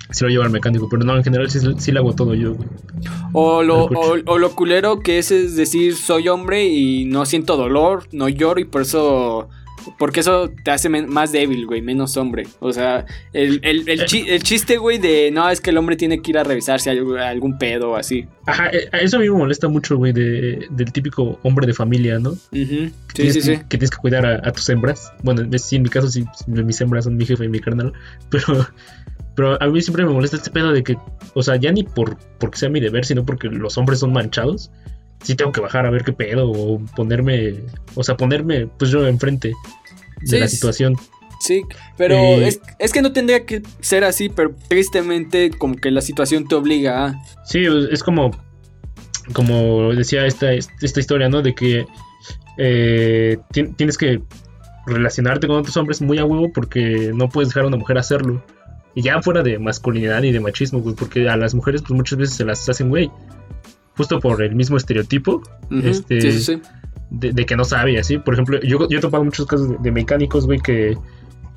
Sí 0.10 0.26
lo 0.26 0.30
llevo 0.30 0.44
al 0.44 0.50
mecánico, 0.50 0.90
pero 0.90 1.06
no, 1.06 1.16
en 1.16 1.24
general 1.24 1.50
sí, 1.50 1.60
sí 1.78 1.94
lo 1.94 2.02
hago 2.02 2.14
todo 2.14 2.34
yo, 2.34 2.54
güey. 2.54 2.68
O 3.32 3.64
lo, 3.64 3.86
o, 3.86 4.38
lo 4.38 4.52
culero 4.56 5.00
que 5.00 5.20
es, 5.20 5.32
es 5.32 5.56
decir, 5.56 5.96
soy 5.96 6.28
hombre 6.28 6.66
y 6.66 7.06
no 7.06 7.26
siento 7.26 7.56
dolor, 7.56 8.04
no 8.12 8.28
lloro 8.28 8.60
y 8.60 8.66
por 8.66 8.82
eso. 8.82 9.48
Porque 9.98 10.20
eso 10.22 10.52
te 10.64 10.72
hace 10.72 10.90
más 10.90 11.32
débil, 11.32 11.66
güey, 11.66 11.82
menos 11.82 12.18
hombre. 12.18 12.48
O 12.60 12.72
sea, 12.74 13.06
el, 13.34 13.60
el, 13.64 13.88
el, 13.90 14.06
chi- 14.06 14.26
el 14.30 14.44
chiste, 14.44 14.78
güey, 14.78 14.98
de 14.98 15.32
no, 15.32 15.50
es 15.50 15.62
que 15.62 15.70
el 15.72 15.78
hombre 15.78 15.96
tiene 15.96 16.22
que 16.22 16.32
ir 16.32 16.38
a 16.38 16.44
revisarse 16.44 16.90
algo- 16.90 17.18
algún 17.18 17.58
pedo 17.58 17.92
o 17.92 17.96
así. 17.96 18.26
Ajá, 18.46 18.70
eh, 18.72 18.90
eso 18.94 19.18
a 19.18 19.20
mí 19.20 19.30
me 19.30 19.38
molesta 19.38 19.68
mucho, 19.68 19.98
güey, 19.98 20.14
de, 20.14 20.68
del 20.70 20.92
típico 20.92 21.40
hombre 21.44 21.66
de 21.68 21.74
familia, 21.74 22.20
¿no? 22.20 22.32
Ujú. 22.32 22.38
Sí, 22.52 22.94
Tienes 23.14 23.34
sí, 23.34 23.40
que, 23.40 23.46
sí. 23.46 23.56
que 23.58 23.78
tienes 23.78 23.90
que 23.92 23.98
cuidar 23.98 24.26
a, 24.26 24.36
a 24.48 24.52
tus 24.52 24.68
hembras. 24.70 25.12
Bueno, 25.24 25.42
en- 25.42 25.60
sí, 25.60 25.76
en 25.76 25.84
mi 25.84 25.90
caso 25.90 26.10
sí, 26.10 26.26
mis 26.48 26.80
hembras 26.82 27.06
son 27.06 27.18
mi 27.18 27.26
jefe 27.26 27.46
y 27.46 27.50
mi 27.50 27.60
carnal. 27.60 27.94
Pero, 28.30 28.68
pero 29.36 29.62
a 29.64 29.68
mí 29.68 29.82
siempre 29.82 30.04
me 30.06 30.12
molesta 30.12 30.36
este 30.36 30.52
pedo 30.52 30.74
de 30.74 30.84
que, 30.84 30.98
o 31.36 31.42
sea, 31.42 31.56
ya 31.56 31.72
ni 31.72 31.84
por 31.84 32.18
porque 32.38 32.58
sea 32.58 32.70
mi 32.70 32.82
deber, 32.82 33.06
sino 33.06 33.26
porque 33.26 33.48
los 33.48 33.78
hombres 33.78 34.00
son 34.00 34.12
manchados. 34.12 34.70
Sí 35.24 35.36
tengo 35.36 35.52
que 35.52 35.62
bajar 35.62 35.86
a 35.86 35.90
ver 35.92 36.04
qué 36.04 36.14
pedo 36.14 36.50
o 36.52 36.80
ponerme, 36.96 37.56
o 37.96 38.04
sea, 38.04 38.18
ponerme 38.18 38.68
pues 38.68 38.90
yo 38.92 39.06
enfrente 39.08 39.54
de 40.22 40.40
la 40.40 40.48
situación. 40.48 40.96
Sí, 41.40 41.64
pero 41.98 42.16
Eh, 42.16 42.48
es, 42.48 42.62
es 42.80 42.92
que 42.92 43.02
no 43.02 43.12
tendría 43.14 43.46
que 43.46 43.62
ser 43.80 44.04
así, 44.04 44.30
pero 44.30 44.56
tristemente 44.68 45.50
como 45.52 45.76
que 45.76 45.90
la 45.92 46.02
situación 46.02 46.48
te 46.48 46.56
obliga 46.56 47.06
a... 47.08 47.22
Sí, 47.46 47.64
es 47.92 48.04
como, 48.04 48.32
como 49.34 49.94
decía 49.94 50.26
esta, 50.26 50.54
esta 50.54 51.00
historia, 51.00 51.30
¿no? 51.30 51.42
De 51.42 51.56
que 51.56 51.86
eh, 52.58 53.38
ti- 53.52 53.70
tienes 53.76 53.98
que 53.98 54.22
relacionarte 54.86 55.48
con 55.48 55.58
otros 55.58 55.78
hombres 55.78 56.02
muy 56.02 56.18
a 56.18 56.26
huevo 56.26 56.52
porque 56.54 57.12
no 57.14 57.30
puedes 57.30 57.50
dejar 57.50 57.64
a 57.64 57.68
una 57.68 57.78
mujer 57.78 57.98
hacerlo. 57.98 58.44
Y 58.94 59.04
ya 59.04 59.22
fuera 59.22 59.42
de 59.42 59.58
masculinidad 59.58 60.22
y 60.24 60.32
de 60.32 60.40
machismo, 60.40 60.80
güey, 60.82 60.96
porque 60.96 61.30
a 61.30 61.38
las 61.38 61.54
mujeres 61.56 61.82
pues 61.82 61.94
muchas 61.94 62.18
veces 62.20 62.36
se 62.36 62.46
las 62.46 62.68
hacen 62.68 62.90
güey. 62.90 63.10
Justo 64.02 64.20
por 64.20 64.42
el 64.42 64.56
mismo 64.56 64.78
estereotipo. 64.78 65.42
Este- 65.84 66.22
Sí, 66.22 66.32
sí, 66.32 66.40
sí. 66.42 66.62
de, 67.10 67.32
de 67.34 67.46
que 67.46 67.56
no 67.56 67.64
sabe, 67.64 68.00
así. 68.00 68.18
Por 68.18 68.34
ejemplo, 68.34 68.60
yo, 68.62 68.88
yo 68.90 68.98
he 68.98 69.02
topado 69.02 69.24
muchos 69.24 69.46
casos 69.46 69.70
de, 69.70 69.78
de 69.80 69.92
mecánicos, 69.92 70.46
güey, 70.46 70.60
que, 70.60 70.98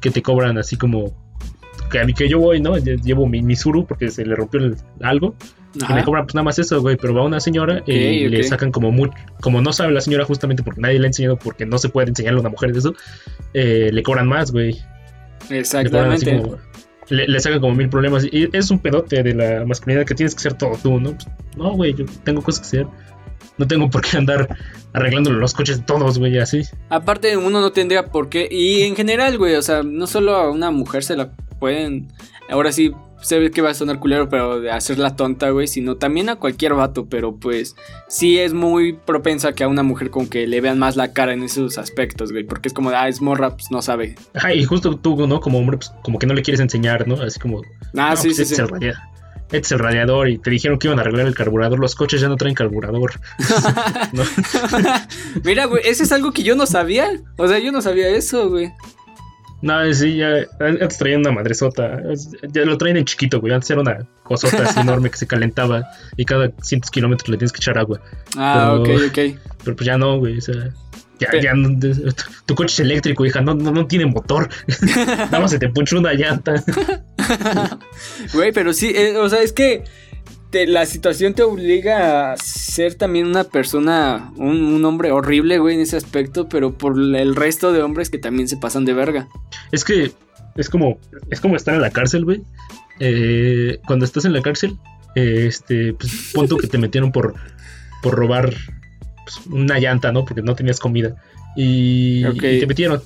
que 0.01 0.11
te 0.11 0.23
cobran 0.23 0.59
así 0.59 0.77
como... 0.77 1.13
Que 1.91 2.01
a 2.01 2.05
mí 2.05 2.13
que 2.15 2.29
yo 2.29 2.39
voy, 2.39 2.61
¿no? 2.61 2.77
Lle- 2.77 3.01
Llevo 3.03 3.27
mi, 3.29 3.43
mi 3.43 3.55
Suru 3.57 3.87
porque 3.87 4.11
se 4.11 4.25
le 4.25 4.35
rompió 4.35 4.61
el- 4.61 4.77
algo. 5.03 5.35
Y 5.75 5.83
Ajá. 5.85 5.95
me 5.95 6.05
cobran 6.05 6.25
pues 6.25 6.35
nada 6.35 6.45
más 6.45 6.59
eso, 6.59 6.81
güey. 6.81 6.97
Pero 6.97 7.15
va 7.15 7.25
una 7.25 7.41
señora 7.41 7.83
y 7.87 8.27
Ok, 8.27 8.31
le 8.33 8.43
sacan 8.45 8.71
como 8.73 8.91
mucho. 8.91 9.13
Como 9.41 9.61
no 9.61 9.73
sabe 9.73 9.93
la 9.93 10.01
señora 10.01 10.25
justamente 10.25 10.63
porque 10.63 10.81
nadie 10.81 10.99
le 10.99 11.07
ha 11.07 11.09
enseñado, 11.09 11.37
porque 11.37 11.67
no 11.67 11.79
se 11.79 11.89
puede 11.89 12.09
enseñarle 12.09 12.39
a 12.39 12.41
una 12.41 12.51
mujer 12.51 12.73
de 12.73 12.79
eso, 12.79 12.95
eh, 13.53 13.91
le 13.93 14.03
cobran 14.03 14.27
más, 14.29 14.51
güey. 14.53 14.77
Exactamente. 15.51 16.41
como- 16.43 16.59
Le, 17.09 17.27
le 17.29 17.41
sacan 17.41 17.61
como 17.61 17.75
mil 17.75 17.89
problemas. 17.89 18.25
Y 18.25 18.49
es 18.53 18.71
un 18.71 18.79
pedote 18.79 19.23
de 19.23 19.35
la 19.35 19.65
masculinidad 19.65 20.07
que 20.07 20.15
tienes 20.15 20.35
que 20.35 20.43
ser 20.43 20.55
todo 20.55 20.79
tú, 20.83 21.01
¿no? 21.01 21.13
Pues, 21.13 21.29
no, 21.57 21.73
güey, 21.73 21.95
yo 21.95 22.05
tengo 22.25 22.43
cosas 22.43 22.61
que 22.61 22.79
hacer. 22.79 22.87
No 23.57 23.67
tengo 23.67 23.89
por 23.89 24.03
qué 24.03 24.17
andar 24.17 24.49
arreglando 24.93 25.31
los 25.31 25.55
coches 25.55 25.85
todos, 25.87 26.19
güey, 26.19 26.39
así. 26.39 26.63
Aparte, 26.89 27.37
uno 27.37 27.61
no 27.61 27.73
tendría 27.73 28.07
por 28.07 28.29
qué. 28.29 28.49
Y 28.51 28.83
en 28.83 28.97
general, 28.97 29.39
güey, 29.39 29.55
o 29.55 29.63
sea, 29.63 29.83
no 29.83 30.07
solo 30.07 30.35
a 30.35 30.51
una 30.51 30.71
mujer 30.71 31.05
se 31.05 31.17
la 31.17 31.33
pueden. 31.61 32.09
Ahora 32.49 32.73
sí, 32.73 32.93
se 33.25 33.39
ve 33.41 33.51
que 33.51 33.63
va 33.63 33.71
a 33.71 33.75
sonar 33.75 33.99
culero, 33.99 34.29
pero 34.29 34.61
de 34.61 34.71
hacerla 34.71 35.17
tonta, 35.17 35.51
güey, 35.51 35.67
sino 35.67 35.97
también 35.97 36.29
a 36.29 36.37
cualquier 36.37 36.75
vato. 36.75 37.07
Pero 37.09 37.35
pues 37.35 37.75
sí 38.09 38.39
es 38.39 38.53
muy 38.53 38.93
propensa 38.93 39.53
que 39.55 39.65
a 39.65 39.69
una 39.69 39.83
mujer 39.83 40.11
con 40.11 40.29
que 40.29 40.47
le 40.47 40.61
vean 40.61 40.79
más 40.79 40.95
la 40.97 41.13
cara 41.13 41.33
en 41.33 41.43
esos 41.43 41.79
aspectos, 41.79 42.31
güey. 42.33 42.45
Porque 42.45 42.69
es 42.69 42.75
como, 42.75 42.91
ah, 42.91 43.09
es 43.09 43.21
morra, 43.21 43.57
pues 43.57 43.71
no 43.71 43.83
sabe. 43.83 44.15
Ajá, 44.35 44.55
y 44.55 44.63
justo 44.65 44.97
tú, 44.97 45.27
¿no? 45.27 45.41
Como 45.41 45.59
hombre, 45.59 45.79
pues 45.79 45.91
como 46.03 46.19
que 46.19 46.27
no 46.27 46.35
le 46.35 46.43
quieres 46.43 46.61
enseñar, 46.61 47.09
¿no? 47.09 47.15
Así 47.21 47.41
como, 47.41 47.63
Ah, 47.97 48.11
no, 48.11 48.17
sí, 48.17 48.29
pues 48.29 48.37
sí, 48.37 48.43
este 48.43 48.45
sí. 48.45 48.53
Es 48.55 48.59
el 48.61 48.69
radia- 48.69 49.11
este 49.49 49.59
es 49.59 49.73
el 49.73 49.79
radiador 49.79 50.29
y 50.29 50.39
te 50.39 50.51
dijeron 50.51 50.79
que 50.79 50.89
iban 50.89 50.99
a 50.99 51.03
arreglar 51.03 51.27
el 51.27 51.35
carburador. 51.35 51.79
Los 51.79 51.95
coches 51.95 52.21
ya 52.21 52.29
no 52.29 52.37
traen 52.37 52.55
carburador. 52.55 53.13
¿no? 54.13 54.23
Mira, 55.45 55.67
güey, 55.67 55.83
eso 55.87 56.03
es 56.03 56.13
algo 56.13 56.33
que 56.33 56.43
yo 56.43 56.57
no 56.57 56.67
sabía. 56.67 57.09
O 57.37 57.47
sea, 57.49 57.59
yo 57.59 57.73
no 57.73 57.81
sabía 57.83 58.09
eso, 58.09 58.49
güey. 58.51 58.73
No, 59.65 59.95
sí, 59.95 60.17
ya 60.19 60.47
antes 60.61 60.99
traían 60.99 61.21
una 61.21 61.33
madresota. 61.33 61.99
Ya 62.53 62.67
lo 62.67 62.77
traen 62.77 62.99
en 62.99 63.07
chiquito, 63.07 63.41
güey. 63.41 63.55
Antes 63.55 63.71
era 63.71 63.81
una 63.81 64.07
cosota 64.23 64.63
así 64.65 64.79
enorme 64.81 65.09
que 65.11 65.17
se 65.17 65.27
calentaba 65.27 65.85
y 66.19 66.27
cada 66.27 66.51
cientos 66.63 66.91
kilómetros 66.91 67.31
le 67.31 67.39
tienes 67.39 67.51
que 67.51 67.59
echar 67.61 67.79
agua. 67.79 67.99
Ah, 68.37 68.79
Pero- 68.85 68.99
ok, 68.99 69.03
ok. 69.09 69.41
Pero 69.65 69.77
pues 69.77 69.87
ya 69.87 69.97
no, 69.97 70.19
güey. 70.19 70.37
O 70.37 70.41
sea, 70.43 70.55
ya, 71.19 71.29
Pero- 71.31 71.43
ya 71.43 71.55
no- 71.55 71.79
tu, 71.81 71.95
tu 72.45 72.55
coche 72.55 72.75
es 72.75 72.81
eléctrico, 72.81 73.25
hija. 73.25 73.41
No, 73.41 73.55
no, 73.55 73.71
no 73.71 73.87
tiene 73.87 74.05
motor. 74.05 74.51
Nada 75.07 75.41
más 75.41 75.51
se 75.51 75.59
te 75.59 75.71
puncha 75.71 75.97
una 75.97 76.13
llanta. 76.13 76.63
Güey, 78.35 78.53
pero 78.53 78.75
sí, 78.75 78.93
eh, 78.95 79.17
o 79.17 79.29
sea, 79.31 79.41
es 79.43 79.53
que 79.55 79.85
te- 80.55 80.69
la 80.69 80.87
situación 80.87 81.35
te 81.35 81.43
obliga 81.43 82.33
a 82.33 82.37
ser 82.37 82.95
también 82.95 83.27
una 83.27 83.43
persona, 83.43 84.33
un, 84.37 84.63
un 84.63 84.85
hombre 84.85 85.11
horrible, 85.11 85.59
güey, 85.59 85.75
en 85.75 85.81
ese 85.81 85.97
aspecto, 85.97 86.49
pero 86.49 86.79
por 86.79 86.97
el 86.97 87.35
resto 87.35 87.73
de 87.73 87.83
hombres 87.83 88.09
que 88.09 88.19
también 88.19 88.47
se 88.47 88.57
pasan 88.57 88.85
de 88.85 88.93
verga. 88.93 89.29
Es 89.73 89.85
que 89.85 90.13
es 90.55 90.71
como, 90.71 91.01
es 91.31 91.41
como 91.41 91.57
estar 91.57 91.75
en 91.75 91.81
la 91.81 91.91
cárcel, 91.91 92.25
güey. 92.25 92.45
Eh, 93.01 93.81
cuando 93.85 94.05
estás 94.05 94.27
en 94.27 94.33
la 94.33 94.43
cárcel, 94.43 94.79
eh, 95.17 95.47
este, 95.49 95.93
pues 95.95 96.31
pon 96.33 96.47
tú 96.47 96.57
que 96.57 96.69
te 96.69 96.79
metieron 96.79 97.11
por, 97.11 97.35
por 98.01 98.15
robar 98.15 98.55
pues, 99.25 99.45
una 99.51 99.81
llanta, 99.81 100.13
¿no? 100.13 100.25
Porque 100.25 100.43
no 100.43 100.55
tenías 100.55 100.79
comida. 100.79 101.17
Y, 101.57 102.23
te 102.39 102.67
metieron 102.69 103.03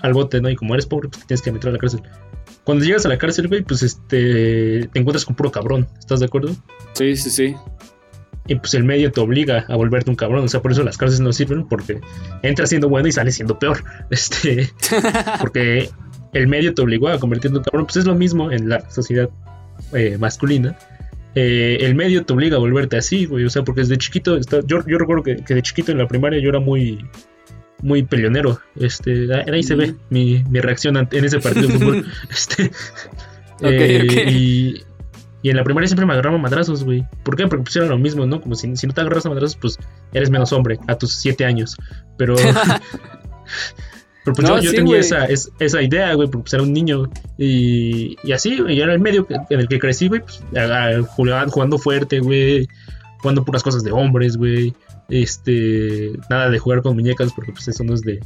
al, 0.00 0.12
bote, 0.14 0.40
¿no? 0.40 0.50
Y 0.50 0.56
como 0.56 0.74
eres 0.74 0.86
pobre, 0.86 1.08
pues 1.08 1.20
te 1.20 1.28
tienes 1.28 1.42
que 1.42 1.52
meter 1.52 1.70
a 1.70 1.72
la 1.74 1.78
cárcel. 1.78 2.02
Cuando 2.64 2.84
llegas 2.84 3.06
a 3.06 3.08
la 3.08 3.18
cárcel, 3.18 3.48
güey, 3.48 3.62
pues 3.62 3.82
este 3.82 4.88
te 4.92 4.98
encuentras 4.98 5.24
con 5.24 5.34
puro 5.34 5.50
cabrón, 5.50 5.88
¿estás 5.98 6.20
de 6.20 6.26
acuerdo? 6.26 6.54
Sí, 6.92 7.16
sí, 7.16 7.30
sí. 7.30 7.54
Y 8.48 8.54
pues 8.54 8.72
el 8.74 8.84
medio 8.84 9.12
te 9.12 9.20
obliga 9.20 9.66
a 9.68 9.76
volverte 9.76 10.10
un 10.10 10.16
cabrón. 10.16 10.44
O 10.44 10.48
sea, 10.48 10.62
por 10.62 10.72
eso 10.72 10.82
las 10.82 10.96
cárceles 10.96 11.20
no 11.20 11.32
sirven, 11.32 11.68
porque 11.68 12.00
entras 12.42 12.70
siendo 12.70 12.88
bueno 12.88 13.06
y 13.06 13.12
sales 13.12 13.34
siendo 13.36 13.58
peor. 13.58 13.84
Este. 14.10 14.70
porque 15.40 15.90
el 16.32 16.48
medio 16.48 16.74
te 16.74 16.82
obligó 16.82 17.08
a 17.08 17.18
convertirte 17.18 17.54
en 17.54 17.58
un 17.58 17.64
cabrón. 17.64 17.86
Pues 17.86 17.96
es 17.96 18.06
lo 18.06 18.14
mismo 18.14 18.50
en 18.50 18.70
la 18.70 18.88
sociedad 18.90 19.28
eh, 19.92 20.16
masculina. 20.18 20.76
Eh, 21.34 21.78
el 21.82 21.94
medio 21.94 22.24
te 22.24 22.32
obliga 22.32 22.56
a 22.56 22.58
volverte 22.58 22.96
así, 22.96 23.26
güey. 23.26 23.44
O 23.44 23.50
sea, 23.50 23.64
porque 23.64 23.82
desde 23.82 23.98
chiquito. 23.98 24.40
yo, 24.66 24.84
yo 24.86 24.98
recuerdo 24.98 25.22
que, 25.22 25.36
que 25.36 25.54
de 25.54 25.62
chiquito 25.62 25.92
en 25.92 25.98
la 25.98 26.08
primaria 26.08 26.40
yo 26.40 26.48
era 26.48 26.58
muy 26.58 27.04
muy 27.82 28.02
peleonero. 28.02 28.60
Este, 28.76 29.28
ahí 29.50 29.62
se 29.62 29.74
ve 29.74 29.94
mi, 30.10 30.42
reacción 30.52 30.96
en 30.96 31.24
ese 31.24 31.40
partido 31.40 31.68
de 31.68 31.78
fútbol. 31.78 32.06
este, 32.30 32.70
eh, 33.60 34.26
Y, 34.30 34.82
y, 35.42 35.50
en 35.50 35.56
la 35.56 35.64
primaria 35.64 35.88
siempre 35.88 36.06
me 36.06 36.12
agarraba 36.12 36.38
madrazos, 36.38 36.84
güey. 36.84 37.04
¿Por 37.22 37.36
qué? 37.36 37.46
Porque 37.46 37.64
pusieron 37.64 37.90
lo 37.90 37.98
mismo, 37.98 38.26
¿no? 38.26 38.40
Como 38.40 38.54
si, 38.54 38.76
si 38.76 38.86
no 38.86 38.92
te 38.92 39.00
agarras 39.00 39.26
a 39.26 39.30
madrazos, 39.30 39.56
pues 39.56 39.78
eres 40.12 40.30
menos 40.30 40.52
hombre 40.52 40.78
a 40.86 40.96
tus 40.96 41.14
siete 41.14 41.44
años. 41.44 41.76
Pero. 42.16 42.36
pero 44.24 44.34
pues 44.34 44.62
yo, 44.62 44.72
tenía 44.72 44.98
esa, 44.98 45.26
esa, 45.26 45.82
idea, 45.82 46.14
güey, 46.14 46.28
porque 46.28 46.44
pues 46.44 46.54
era 46.54 46.62
un 46.62 46.72
niño. 46.72 47.10
Y, 47.36 48.16
y 48.22 48.32
así, 48.32 48.58
güey, 48.58 48.80
era 48.80 48.92
el 48.92 49.00
medio 49.00 49.26
en 49.50 49.60
el 49.60 49.68
que 49.68 49.78
crecí, 49.78 50.08
güey, 50.08 50.20
pues, 50.20 50.42
jugando 51.50 51.78
fuerte, 51.78 52.20
güey. 52.20 52.68
Jugando 53.20 53.44
puras 53.44 53.62
cosas 53.62 53.82
de 53.82 53.92
hombres, 53.92 54.36
güey. 54.36 54.74
Este, 55.08 56.12
nada 56.30 56.50
de 56.50 56.58
jugar 56.58 56.82
con 56.82 56.94
muñecas 56.94 57.32
porque 57.32 57.52
pues 57.52 57.66
eso 57.68 57.82
no 57.82 57.94
es 57.94 58.02
de, 58.02 58.20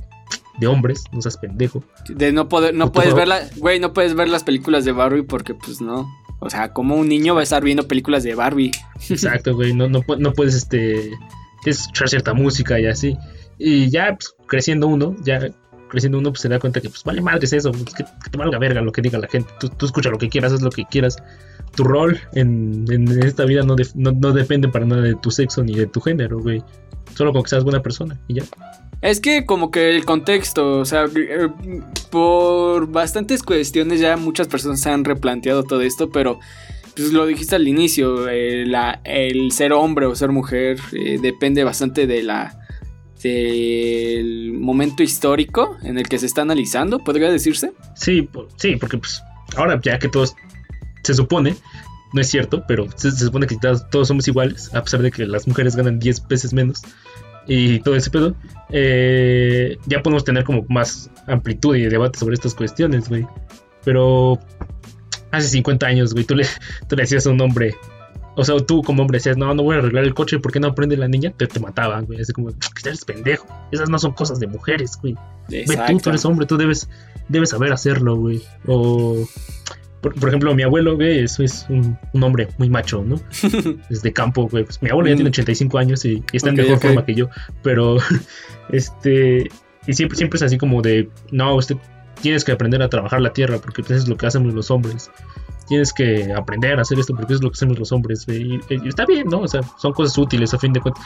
de 0.59 0.67
hombres, 0.67 1.05
no 1.13 1.23
seas 1.23 1.37
pendejo. 1.37 1.85
De 2.09 2.33
no 2.33 2.49
poder, 2.49 2.75
no 2.75 2.93
puedes 2.93 3.15
ver 3.15 3.29
la, 3.29 3.41
güey, 3.57 3.81
no 3.81 3.93
puedes 3.93 4.15
ver 4.15 4.29
las 4.29 4.45
películas 4.45 4.85
de 4.85 4.93
Barbie 4.93 5.23
porque 5.23 5.55
pues 5.55 5.81
no. 5.81 6.09
O 6.41 6.51
sea, 6.51 6.73
como 6.73 6.97
un 6.97 7.09
niño 7.09 7.35
va 7.35 7.41
a 7.41 7.45
estar 7.45 7.63
viendo 7.63 7.87
películas 7.87 8.25
de 8.25 8.35
Barbie. 8.35 8.73
Exacto, 9.09 9.55
güey, 9.55 9.75
no, 9.75 9.89
no, 9.89 10.05
no 10.19 10.33
puedes 10.33 10.55
este 10.55 11.11
escuchar 11.65 12.09
cierta 12.09 12.35
música 12.35 12.81
y 12.81 12.87
así. 12.87 13.17
Y 13.59 13.91
ya 13.91 14.17
pues, 14.17 14.35
creciendo 14.49 14.89
uno, 14.89 15.15
ya 15.23 15.41
creciendo 15.93 16.19
uno 16.19 16.31
pues 16.31 16.41
se 16.41 16.49
da 16.49 16.59
cuenta 16.59 16.81
que 16.81 16.89
pues 16.89 17.05
vale 17.05 17.21
madres 17.21 17.53
eso, 17.53 17.71
pues, 17.71 17.95
que, 17.95 18.05
te 18.05 18.39
valga 18.39 18.59
verga 18.59 18.81
lo 18.81 18.91
que 18.91 19.03
diga 19.03 19.19
la 19.19 19.29
gente. 19.29 19.53
Tú, 19.61 19.69
tú 19.69 19.87
escucha 19.87 20.11
lo 20.11 20.19
que 20.19 20.29
quieras, 20.29 20.53
haz 20.53 20.63
lo 20.63 20.71
que 20.71 20.85
quieras 20.87 21.23
tu 21.75 21.85
rol 21.85 22.21
en, 22.35 22.87
esta 23.23 23.45
vida 23.45 23.63
no, 23.63 23.77
no, 23.95 24.33
depende 24.33 24.69
para 24.69 24.85
nada 24.85 25.03
de 25.03 25.15
tu 25.15 25.31
sexo 25.31 25.63
ni 25.63 25.75
de 25.75 25.87
tu 25.87 26.01
género, 26.01 26.41
güey. 26.41 26.63
Solo 27.15 27.33
con 27.33 27.43
que 27.43 27.51
seas 27.51 27.65
buena 27.65 27.83
persona 27.83 28.19
y 28.27 28.35
ya. 28.35 28.45
Es 29.03 29.21
que 29.21 29.45
como 29.45 29.71
que 29.71 29.95
el 29.95 30.05
contexto, 30.05 30.79
o 30.79 30.85
sea, 30.85 31.05
eh, 31.15 31.49
por 32.11 32.91
bastantes 32.91 33.43
cuestiones 33.43 34.01
ya 34.01 34.17
muchas 34.17 34.49
personas 34.49 34.81
se 34.81 34.91
han 34.91 35.05
replanteado 35.05 35.65
todo 35.65 35.83
esto, 35.83 36.11
pero 36.11 36.39
pues 36.95 37.13
lo 37.13 37.27
dijiste 37.27 37.57
al 37.57 37.67
inicio, 37.67 38.29
eh, 38.29 38.65
el 39.05 39.53
ser 39.53 39.73
hombre 39.73 40.07
o 40.07 40.15
ser 40.15 40.31
mujer 40.31 40.79
eh, 40.93 41.19
depende 41.21 41.65
bastante 41.65 42.07
de 42.07 42.23
la 42.23 42.62
del 43.23 44.53
momento 44.55 45.03
histórico 45.03 45.77
en 45.83 45.99
el 45.99 46.09
que 46.09 46.19
se 46.19 46.27
está 46.27 46.43
analizando, 46.43 46.99
podría 46.99 47.31
decirse. 47.31 47.73
Sí, 47.95 48.29
sí, 48.57 48.77
porque 48.77 48.99
pues 48.99 49.23
ahora 49.57 49.81
ya 49.83 49.99
que 49.99 50.09
todos 50.09 50.35
se 51.03 51.15
supone, 51.15 51.57
no 52.13 52.21
es 52.21 52.29
cierto, 52.29 52.65
pero 52.67 52.87
se, 52.97 53.11
supone 53.13 53.47
que 53.47 53.57
todos, 53.57 54.09
somos 54.09 54.29
iguales, 54.29 54.75
a 54.75 54.83
pesar 54.83 55.03
de 55.03 55.11
que 55.11 55.27
las 55.27 55.47
mujeres 55.49 55.77
ganan 55.77 55.99
10 55.99 56.29
veces 56.29 56.53
menos 56.53 56.83
y 57.47 57.81
todo 57.81 57.97
ese 57.97 58.11
pedo, 58.11 58.37
eh, 58.71 59.77
ya 59.87 60.03
podemos 60.03 60.25
tener 60.25 60.45
como 60.45 60.65
más 60.69 61.11
amplitud 61.27 61.75
y 61.77 61.83
debate 61.83 62.19
sobre 62.19 62.35
estas 62.35 62.55
cuestiones, 62.55 63.09
güey. 63.09 63.27
Pero 63.85 64.39
hace 65.33 65.49
50 65.49 65.87
años, 65.87 66.13
güey, 66.13 66.25
tú 66.25 66.37
le, 66.37 66.47
tú 66.89 66.95
le 66.95 67.03
decías 67.03 67.27
a 67.27 67.31
un 67.31 67.41
hombre, 67.41 67.75
o 68.35 68.45
sea, 68.45 68.57
tú 68.61 68.83
como 68.83 69.03
hombre 69.03 69.19
decías, 69.19 69.37
no, 69.37 69.55
no 69.55 69.63
voy 69.63 69.77
a 69.77 69.79
arreglar 69.81 70.05
el 70.05 70.15
coche, 70.15 70.39
¿por 70.39 70.53
qué 70.53 70.61
no 70.61 70.69
aprende 70.69 70.97
la 70.97 71.09
niña? 71.09 71.33
Te, 71.37 71.47
te 71.47 71.61
mataban, 71.61 72.07
güey. 72.07 72.21
Así 72.21 72.33
como, 72.33 72.49
que 72.49 72.89
eres 72.89 73.05
pendejo. 73.05 73.47
Esas 73.71 73.91
no 73.91 73.99
son 73.99 74.13
cosas 74.13 74.41
de 74.41 74.47
mujeres, 74.47 74.99
güey. 75.01 75.17
Ve 75.49 75.65
tú, 75.87 75.99
tú 75.99 76.11
eres 76.11 76.25
hombre, 76.25 76.47
tú 76.47 76.57
debes, 76.57 76.89
debes 77.29 77.51
saber 77.51 77.73
hacerlo, 77.73 78.17
güey. 78.17 78.43
O 78.67 79.27
por, 80.03 80.29
ejemplo, 80.29 80.53
mi 80.53 80.65
abuelo, 80.65 80.97
güey, 80.97 81.21
eso 81.21 81.45
es 81.45 81.65
un, 81.69 81.97
hombre 82.21 82.49
muy 82.59 82.69
macho, 82.69 83.05
¿no? 83.05 83.21
es 83.89 84.03
de 84.03 84.13
campo, 84.13 84.49
güey. 84.49 84.65
Pues 84.65 84.83
mi 84.83 84.91
abuelo 84.91 85.09
ya 85.11 85.15
tiene 85.15 85.31
85 85.31 85.77
mm. 85.77 85.81
años 85.81 86.05
y, 86.05 86.25
está 86.33 86.49
en 86.49 86.57
mejor 86.57 86.81
forma 86.81 87.05
que 87.05 87.15
yo. 87.15 87.29
Pero, 87.63 87.99
este. 88.71 89.49
Y 89.87 89.93
siempre, 89.93 90.17
siempre 90.17 90.39
es 90.39 90.43
así 90.43 90.59
como 90.59 90.83
de. 90.83 91.09
No, 91.31 91.55
usted 91.55 91.77
tienes 92.21 92.45
que 92.45 92.51
aprender 92.51 92.83
a 92.83 92.89
trabajar 92.89 93.21
la 93.21 93.33
tierra 93.33 93.59
porque 93.59 93.83
pues, 93.85 94.03
es 94.03 94.09
lo 94.09 94.17
que 94.17 94.27
hacemos 94.27 94.53
los 94.55 94.73
hombres. 94.73 95.09
Tienes 95.67 95.93
que 95.93 96.33
aprender 96.33 96.79
a 96.79 96.83
hacer 96.83 96.99
esto 96.99 97.15
porque 97.15 97.35
es 97.35 97.43
lo 97.43 97.51
que 97.51 97.55
hacemos 97.55 97.79
los 97.79 97.93
hombres. 97.93 98.27
Y, 98.29 98.61
y 98.69 98.89
está 98.89 99.07
bien, 99.07 99.29
¿no? 99.29 99.41
O 99.41 99.49
sea, 99.49 99.63
son 99.79 99.93
cosas 99.93 100.17
útiles 100.19 100.53
a 100.55 100.59
fin 100.59 100.73
de 100.73 100.81
cuentas. 100.81 101.05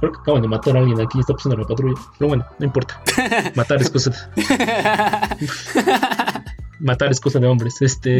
Creo 0.00 0.12
que 0.12 0.18
acaban 0.20 0.42
de 0.42 0.48
matar 0.48 0.76
a 0.76 0.80
alguien 0.80 1.00
aquí, 1.00 1.18
está 1.18 1.32
pasando 1.32 1.56
la 1.56 1.64
patrulla. 1.64 1.98
Pero 2.18 2.28
bueno, 2.28 2.46
no 2.58 2.66
importa. 2.66 3.00
Matar 3.54 3.80
es 3.80 3.90
cosa. 3.90 4.30
matar 6.80 7.10
es 7.10 7.20
cosa 7.20 7.38
de 7.38 7.46
hombres. 7.46 7.80
Este. 7.80 8.18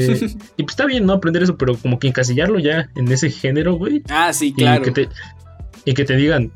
y 0.57 0.63
pues 0.63 0.71
está 0.71 0.87
bien, 0.87 1.05
¿no? 1.05 1.13
Aprender 1.13 1.43
eso, 1.43 1.57
pero 1.57 1.77
como 1.77 1.99
que 1.99 2.09
encasillarlo 2.09 2.59
ya 2.59 2.89
en 2.95 3.11
ese 3.13 3.31
género, 3.31 3.75
güey. 3.75 4.03
Ah, 4.09 4.33
sí, 4.33 4.55
claro. 4.55 4.81
Y 4.81 4.85
que 4.85 4.91
te, 4.91 5.09
y 5.85 5.95
que 5.95 6.05
te 6.05 6.17
digan 6.17 6.53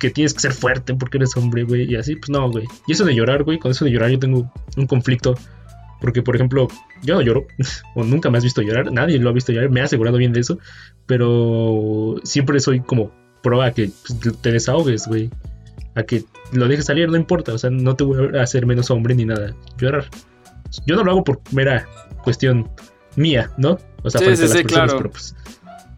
que 0.00 0.10
tienes 0.10 0.34
que 0.34 0.40
ser 0.40 0.52
fuerte 0.52 0.94
porque 0.94 1.18
eres 1.18 1.36
hombre, 1.36 1.64
güey. 1.64 1.90
Y 1.90 1.96
así, 1.96 2.16
pues 2.16 2.30
no, 2.30 2.50
güey. 2.50 2.66
Y 2.86 2.92
eso 2.92 3.04
de 3.04 3.14
llorar, 3.14 3.44
güey, 3.44 3.58
con 3.58 3.70
eso 3.70 3.84
de 3.84 3.90
llorar 3.90 4.10
yo 4.10 4.18
tengo 4.18 4.50
un 4.76 4.86
conflicto. 4.86 5.34
Porque, 6.02 6.20
por 6.20 6.34
ejemplo, 6.36 6.68
yo 7.02 7.14
no 7.14 7.22
lloro, 7.22 7.46
o 7.94 8.04
nunca 8.04 8.28
me 8.28 8.36
has 8.36 8.44
visto 8.44 8.60
llorar, 8.60 8.92
nadie 8.92 9.18
lo 9.18 9.30
ha 9.30 9.32
visto 9.32 9.52
llorar, 9.52 9.70
me 9.70 9.80
ha 9.80 9.84
asegurado 9.84 10.18
bien 10.18 10.34
de 10.34 10.40
eso, 10.40 10.58
pero 11.06 12.16
siempre 12.24 12.60
soy 12.60 12.80
como 12.80 13.12
pro 13.42 13.62
a 13.62 13.70
que 13.70 13.90
pues, 14.06 14.40
te 14.42 14.52
desahogues, 14.52 15.06
güey. 15.06 15.30
A 15.94 16.02
que 16.02 16.24
lo 16.52 16.68
dejes 16.68 16.86
salir, 16.86 17.08
no 17.08 17.16
importa, 17.16 17.52
o 17.52 17.58
sea, 17.58 17.70
no 17.70 17.96
te 17.96 18.04
voy 18.04 18.36
a 18.36 18.42
hacer 18.42 18.66
menos 18.66 18.90
hombre 18.90 19.14
ni 19.14 19.24
nada. 19.24 19.54
Llorar. 19.78 20.06
Yo 20.86 20.96
no 20.96 21.04
lo 21.04 21.12
hago 21.12 21.24
por 21.24 21.40
mera 21.52 21.86
cuestión 22.24 22.70
mía, 23.16 23.50
¿no? 23.58 23.78
O 24.02 24.10
sea, 24.10 24.20
sí, 24.20 24.48
sí, 24.48 24.64
claro. 24.64 24.96
pero 24.96 25.10
pues, 25.10 25.36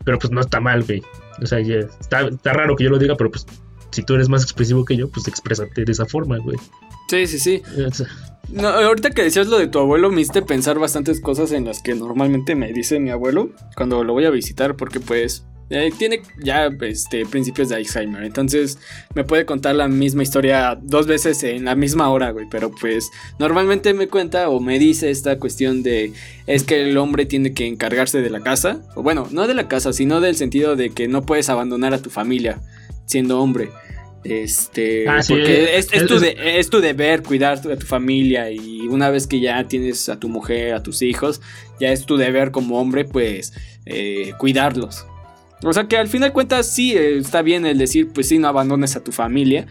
pero 0.05 0.19
pues 0.19 0.33
no 0.33 0.41
está 0.41 0.61
mal, 0.61 0.83
güey. 0.83 1.03
O 1.41 1.47
sea, 1.47 1.61
está, 1.61 2.23
está 2.27 2.53
raro 2.53 2.77
que 2.77 2.85
yo 2.85 2.91
lo 2.91 2.99
diga, 2.99 3.17
pero 3.17 3.31
pues 3.31 3.47
si 3.91 4.03
tú 4.03 4.15
eres 4.15 4.29
más 4.29 4.43
expresivo 4.43 4.85
que 4.85 4.97
yo, 4.97 5.09
pues 5.09 5.29
exprésate 5.29 5.85
de 5.85 5.93
esa 5.93 6.05
forma, 6.07 6.39
güey. 6.39 6.57
Sí, 7.15 7.27
sí, 7.27 7.39
sí. 7.39 7.63
No, 8.49 8.69
ahorita 8.69 9.11
que 9.11 9.23
decías 9.23 9.47
lo 9.47 9.59
de 9.59 9.69
tu 9.69 9.79
abuelo, 9.79 10.11
me 10.11 10.21
hiciste 10.21 10.43
pensar 10.43 10.79
bastantes 10.79 11.21
cosas 11.21 11.53
en 11.53 11.65
las 11.65 11.81
que 11.81 11.95
normalmente 11.95 12.55
me 12.55 12.73
dice 12.73 12.99
mi 13.01 13.11
abuelo 13.11 13.51
cuando 13.77 14.05
lo 14.05 14.13
voy 14.13 14.25
a 14.25 14.31
visitar, 14.31 14.77
porque 14.77 15.01
pues 15.01 15.45
eh, 15.71 15.91
tiene 15.97 16.23
ya 16.43 16.67
este, 16.83 17.25
principios 17.25 17.71
de 17.71 17.77
Alzheimer, 17.77 18.23
entonces 18.23 18.79
me 19.15 19.25
puede 19.25 19.47
contar 19.47 19.75
la 19.77 19.89
misma 19.89 20.23
historia 20.23 20.79
dos 20.81 21.07
veces 21.07 21.43
en 21.43 21.65
la 21.65 21.75
misma 21.75 22.11
hora, 22.11 22.33
güey, 22.33 22.47
pero 22.51 22.71
pues 22.71 23.11
normalmente 23.39 23.95
me 23.95 24.09
cuenta 24.09 24.51
o 24.51 24.61
me 24.61 24.79
dice 24.79 25.11
esta 25.11 25.39
cuestión 25.39 25.83
de 25.83 26.13
es 26.47 26.65
que 26.65 26.83
el 26.83 26.99
hombre 26.99 27.27
tiene 27.27 27.55
que 27.55 27.67
encargarse 27.67 28.21
de 28.21 28.31
la 28.31 28.41
casa, 28.41 28.83
o 28.95 29.03
bueno, 29.03 29.27
no 29.31 29.47
de 29.47 29.55
la 29.55 29.69
casa, 29.69 29.93
sino 29.93 30.21
del 30.21 30.37
sentido 30.37 30.77
de 30.77 30.91
que 30.91 31.09
no 31.09 31.23
puedes 31.23 31.49
abandonar 31.49 31.95
a 31.95 32.03
tu 32.03 32.11
familia 32.11 32.61
siendo 33.07 33.41
hombre. 33.41 33.71
Este, 34.25 35.07
ah, 35.07 35.21
porque 35.29 35.77
es, 35.77 35.87
tu 35.89 36.17
es, 36.25 36.71
tu 36.71 36.81
deber 36.81 37.23
cuidar 37.23 37.59
a 37.59 37.77
tu 37.77 37.87
familia 37.87 38.51
y 38.51 38.81
una 38.89 39.11
vez 39.11 39.27
que 39.27 39.39
ya 39.39 39.69
tienes 39.69 40.09
a 40.09 40.19
tu 40.19 40.31
mujer, 40.31 40.73
a 40.73 40.83
tus 40.83 41.03
hijos, 41.03 41.43
ya 41.79 41.93
es 41.93 42.07
tu 42.07 42.17
deber 42.17 42.51
como 42.51 42.81
hombre, 42.81 43.05
pues, 43.05 43.53
eh, 43.85 44.33
cuidarlos. 44.39 45.07
O 45.63 45.73
sea 45.73 45.85
que 45.85 45.97
al 45.97 46.09
final 46.09 46.29
de 46.29 46.33
cuentas 46.33 46.67
sí 46.67 46.93
eh, 46.95 47.19
está 47.19 47.41
bien 47.43 47.65
el 47.65 47.79
decir, 47.79 48.09
pues 48.13 48.29
sí, 48.29 48.39
no 48.39 48.49
abandones 48.49 48.97
a 48.97 49.05
tu 49.05 49.13
familia. 49.13 49.67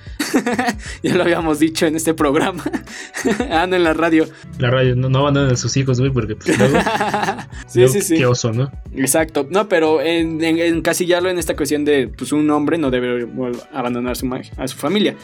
ya 1.04 1.16
lo 1.16 1.24
habíamos 1.24 1.60
dicho 1.60 1.86
en 1.86 1.96
este 1.96 2.14
programa. 2.14 2.64
Ando 3.52 3.76
en 3.76 3.84
la 3.84 3.94
radio. 3.94 4.26
La 4.58 4.72
radio, 4.72 4.96
no, 4.96 5.10
no 5.10 5.20
abandonen 5.20 5.52
a 5.52 5.56
sus 5.56 5.76
hijos, 5.78 6.00
güey, 6.00 6.12
porque 6.12 6.36
pues 6.36 6.58
luego, 6.58 6.80
sí, 7.68 7.88
sí, 7.90 8.02
sí. 8.02 8.18
Qué 8.18 8.26
oso, 8.26 8.52
¿no? 8.52 8.72
Exacto. 8.96 9.48
No, 9.50 9.68
pero 9.70 10.02
en, 10.02 10.44
en, 10.44 10.58
encasillarlo 10.60 11.30
en 11.30 11.38
esta 11.38 11.56
cuestión 11.56 11.86
de, 11.86 12.08
pues 12.08 12.32
un 12.32 12.50
hombre 12.50 12.78
no 12.78 12.90
debe 12.90 13.28
abandonar 13.72 14.16
su, 14.16 14.34
a 14.58 14.68
su 14.68 14.78
familia. 14.78 15.16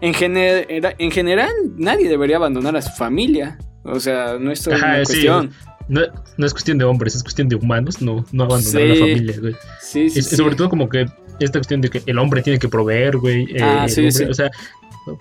En, 0.00 0.14
en 0.18 1.10
general, 1.10 1.52
nadie 1.76 2.08
debería 2.08 2.36
abandonar 2.36 2.76
a 2.76 2.82
su 2.82 2.90
familia. 2.92 3.58
O 3.84 3.98
sea, 3.98 4.36
no 4.38 4.52
es 4.52 4.66
una 4.66 4.96
cuestión. 4.96 5.52
No, 5.88 6.00
es 6.46 6.52
cuestión 6.52 6.78
de 6.78 6.84
hombres, 6.84 7.14
es 7.14 7.22
cuestión 7.22 7.48
de 7.48 7.56
humanos, 7.56 8.00
no, 8.00 8.24
no 8.32 8.44
abandonar 8.44 8.82
la 8.88 8.94
familia, 8.96 9.36
güey. 9.40 9.54
Sí, 9.80 10.10
sí, 10.10 10.22
Sobre 10.22 10.54
todo 10.54 10.68
como 10.68 10.88
que 10.88 11.06
esta 11.40 11.58
cuestión 11.58 11.80
de 11.80 11.90
que 11.90 12.02
el 12.06 12.18
hombre 12.18 12.42
tiene 12.42 12.58
que 12.58 12.68
proveer, 12.68 13.16
güey. 13.16 13.44
Eh, 13.54 13.62
ah, 13.62 13.86
sí, 13.88 14.10
sí. 14.10 14.24
O 14.24 14.34
sea, 14.34 14.50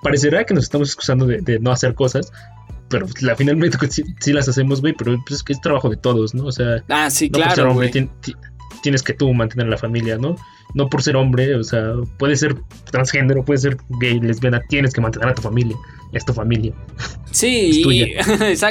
parecerá 0.02 0.46
que 0.46 0.54
nos 0.54 0.66
estamos 0.66 0.90
excusando 0.90 1.26
de, 1.26 1.60
no 1.60 1.72
hacer 1.72 1.94
cosas, 1.94 2.32
pero 2.90 3.08
la, 3.22 3.36
finalmente 3.36 3.78
sí, 3.90 4.34
las 4.34 4.48
hacemos, 4.48 4.82
güey, 4.82 4.94
pero 4.94 5.18
pues, 5.28 5.40
es 5.40 5.44
que 5.44 5.54
es 5.54 5.62
trabajo 5.62 5.90
de 5.90 5.98
todos, 5.98 6.34
¿no? 6.34 6.46
O 6.46 6.52
sea, 6.52 6.84
ah, 6.90 7.10
sí, 7.10 7.30
claro, 7.30 7.74
tienes 8.82 9.04
que 9.04 9.14
tú 9.14 9.34
mantener 9.34 9.68
la 9.68 9.78
familia, 9.78 10.18
¿no? 10.18 10.36
no 10.74 10.88
por 10.88 11.02
ser 11.04 11.16
hombre, 11.16 11.56
o 11.56 11.64
sea, 11.64 11.94
puede 12.18 12.36
ser 12.36 12.56
transgénero, 12.90 13.44
puede 13.44 13.60
ser 13.60 13.78
gay, 14.00 14.20
lesbiana, 14.20 14.62
tienes 14.70 14.94
que 14.94 15.02
mantener 15.02 15.30
a 15.30 15.36
tu 15.36 15.42
familia, 15.42 15.76
es 16.14 16.26
tu 16.26 16.34
familia. 16.34 16.74
Sí, 17.32 17.84
y, 17.86 18.16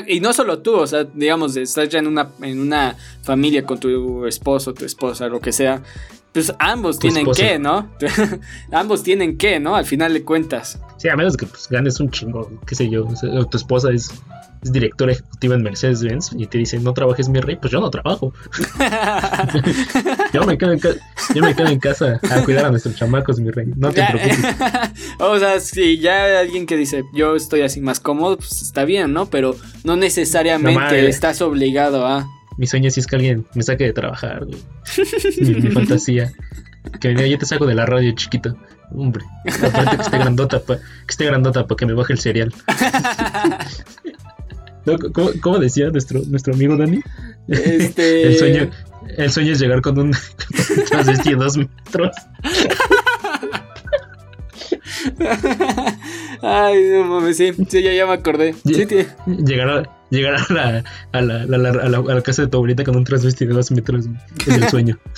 y, 0.17 0.21
no 0.21 0.33
solo 0.33 0.61
tú, 0.61 0.77
o 0.77 0.87
sea, 0.87 1.05
digamos, 1.05 1.57
estás 1.57 1.89
ya 1.89 1.99
en 1.99 2.07
una, 2.07 2.31
en 2.43 2.61
una 2.61 2.97
familia 3.23 3.65
con 3.65 3.79
tu 3.79 4.27
esposo, 4.27 4.73
tu 4.73 4.85
esposa, 4.85 5.29
lo 5.29 5.41
que 5.41 5.53
sea, 5.53 5.83
pues 6.33 6.53
ambos 6.59 6.99
tienen 6.99 7.27
que, 7.33 7.59
¿no? 7.59 7.91
ambos 8.73 9.03
tienen 9.03 9.37
que, 9.37 9.59
¿no? 9.59 9.75
Al 9.75 9.85
final 9.85 10.13
de 10.13 10.23
cuentas. 10.23 10.81
Sí, 10.97 11.09
a 11.09 11.17
menos 11.17 11.37
que 11.37 11.47
pues, 11.47 11.69
ganes 11.69 11.99
un 11.99 12.11
chingo, 12.11 12.51
qué 12.67 12.75
sé 12.75 12.89
yo, 12.89 13.07
o 13.07 13.45
tu 13.47 13.57
esposa 13.57 13.91
es 13.91 14.11
es 14.63 14.73
directora 14.73 15.13
ejecutiva 15.13 15.55
en 15.55 15.63
Mercedes-Benz 15.63 16.33
y 16.37 16.47
te 16.47 16.59
dice, 16.59 16.79
no 16.79 16.93
trabajes 16.93 17.29
mi 17.29 17.41
rey, 17.41 17.57
pues 17.57 17.73
yo 17.73 17.81
no 17.81 17.91
trabajo. 17.91 18.33
yo, 20.33 20.45
me 20.45 20.59
quedo 20.59 20.73
en 20.73 20.81
yo 21.35 21.43
me 21.43 21.55
quedo 21.55 21.69
en 21.69 21.79
casa 21.79 22.21
a 22.31 22.43
cuidar 22.45 22.67
a 22.67 22.71
nuestros 22.71 22.95
chamacos, 22.97 23.41
mi 23.41 23.51
rey. 23.51 23.67
No 23.77 23.91
te 23.91 24.05
preocupes. 24.05 24.39
o 25.19 25.39
sea, 25.39 25.61
si 25.61 25.99
ya 25.99 26.41
alguien 26.41 26.67
que 26.67 26.77
dice, 26.77 27.05
yo 27.15 27.37
estoy 27.37 27.63
así 27.63 27.81
más 27.81 28.01
cómodo, 28.01 28.37
pues 28.37 28.63
está 28.63 28.85
bien, 28.85 29.13
¿no? 29.13 29.27
Pero 29.27 29.57
no 29.85 29.97
necesariamente 29.97 31.09
estás 31.09 31.41
obligado 31.41 32.07
a... 32.07 32.27
Mi 32.59 32.67
sueño 32.67 32.91
sí 32.91 33.01
es 33.01 33.07
que 33.07 33.17
alguien 33.17 33.47
me 33.55 33.63
saque 33.63 33.85
de 33.85 33.93
trabajar, 33.95 34.47
mi, 34.47 35.71
fantasía. 35.71 36.33
Que 37.01 37.15
me 37.15 37.29
yo 37.29 37.39
te 37.39 37.47
saco 37.47 37.67
de 37.67 37.75
la 37.75 37.87
radio 37.87 38.13
chiquito. 38.13 38.57
Hombre, 38.93 39.25
aparte 39.47 39.97
que 39.97 40.03
esté 40.03 40.19
grandota, 40.19 40.61
que 40.67 40.81
esté 41.09 41.25
grandota 41.27 41.67
para 41.67 41.77
que 41.77 41.87
me 41.87 41.93
baje 41.93 42.13
el 42.13 42.19
cereal. 42.19 42.53
¿Cómo, 45.41 45.59
decía 45.59 45.91
nuestro, 45.91 46.21
nuestro 46.27 46.55
amigo 46.55 46.77
Dani? 46.77 47.01
Este... 47.49 48.27
el, 48.29 48.39
sueño, 48.39 48.71
el 49.17 49.31
sueño 49.31 49.53
es 49.53 49.61
llegar 49.61 49.83
con 49.83 49.99
un, 49.99 50.17
transvesti 50.89 51.31
de 51.31 51.37
dos 51.37 51.57
metros. 51.57 52.17
Ay, 56.43 56.91
no 56.91 57.05
mames, 57.05 57.37
sí, 57.37 57.53
sí, 57.69 57.83
ya, 57.83 57.93
ya 57.93 58.07
me 58.07 58.13
acordé. 58.13 58.55
Sí, 58.65 58.87
llegar 59.27 59.69
a, 59.69 59.83
llegar 60.11 60.35
a 60.35 60.53
la, 60.53 60.85
a, 61.13 61.21
la, 61.21 61.43
a, 61.43 61.47
la, 61.47 61.71
a, 61.71 62.15
la, 62.15 62.23
casa 62.23 62.43
de 62.43 62.49
tu 62.49 62.57
abuelita 62.57 62.85
con 62.85 62.97
un 62.97 63.05
transvesti 63.05 63.47
de 63.47 63.55
dos 63.55 63.71
metros 63.71 64.07
es 64.47 64.55
el 64.55 64.69
sueño. 64.69 64.99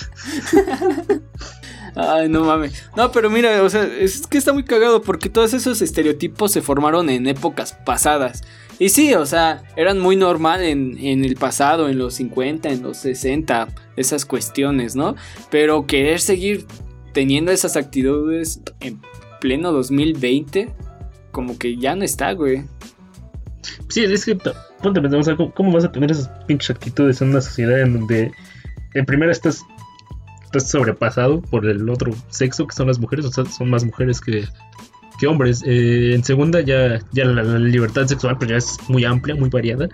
Ay, 1.95 2.27
no 2.27 2.43
mames. 2.43 2.83
No, 2.95 3.11
pero 3.11 3.29
mira, 3.29 3.61
o 3.61 3.69
sea, 3.69 3.83
es 3.83 4.25
que 4.27 4.37
está 4.37 4.51
muy 4.51 4.63
cagado 4.63 5.01
porque 5.01 5.29
todos 5.29 5.53
esos 5.53 5.81
estereotipos 5.81 6.51
se 6.51 6.61
formaron 6.61 7.09
en 7.09 7.27
épocas 7.27 7.77
pasadas. 7.85 8.41
Y 8.79 8.89
sí, 8.89 9.13
o 9.13 9.25
sea, 9.25 9.63
eran 9.75 9.99
muy 9.99 10.15
normal 10.15 10.63
en, 10.63 10.97
en, 10.97 11.23
el 11.23 11.35
pasado, 11.35 11.89
en 11.89 11.97
los 11.97 12.15
50, 12.15 12.69
en 12.69 12.83
los 12.83 12.97
60, 12.97 13.67
esas 13.95 14.25
cuestiones, 14.25 14.95
¿no? 14.95 15.15
Pero 15.51 15.85
querer 15.85 16.19
seguir 16.19 16.65
teniendo 17.13 17.51
esas 17.51 17.77
actitudes 17.77 18.61
en 18.79 18.99
pleno 19.39 19.71
2020, 19.71 20.73
como 21.31 21.57
que 21.57 21.77
ya 21.77 21.95
no 21.95 22.03
está, 22.03 22.33
güey. 22.33 22.63
Sí, 23.89 24.03
es 24.03 24.25
que, 24.25 24.37
¿cómo, 25.53 25.71
vas 25.71 25.85
a 25.85 25.91
tener 25.91 26.11
esas 26.11 26.29
pinches 26.45 26.71
actitudes 26.71 27.21
en 27.21 27.29
una 27.29 27.41
sociedad 27.41 27.81
en 27.81 27.93
donde, 27.93 28.31
en 28.93 29.05
primera, 29.05 29.31
estás, 29.31 29.63
estás 30.43 30.69
sobrepasado 30.69 31.41
por 31.41 31.65
el 31.65 31.87
otro 31.89 32.13
sexo, 32.29 32.67
que 32.67 32.75
son 32.75 32.87
las 32.87 32.99
mujeres, 32.99 33.25
o 33.25 33.31
sea, 33.31 33.45
son 33.45 33.69
más 33.69 33.85
mujeres 33.85 34.19
que, 34.19 34.45
que 35.23 35.27
hombres. 35.27 35.63
Eh, 35.65 36.13
en 36.13 36.23
segunda 36.23 36.61
ya, 36.61 36.99
ya 37.11 37.25
la, 37.25 37.43
libertad 37.59 38.05
sexual 38.07 38.37
pues 38.37 38.49
ya 38.49 38.57
es 38.57 38.77
muy 38.89 39.05
amplia, 39.05 39.35
muy 39.35 39.49
variada. 39.49 39.87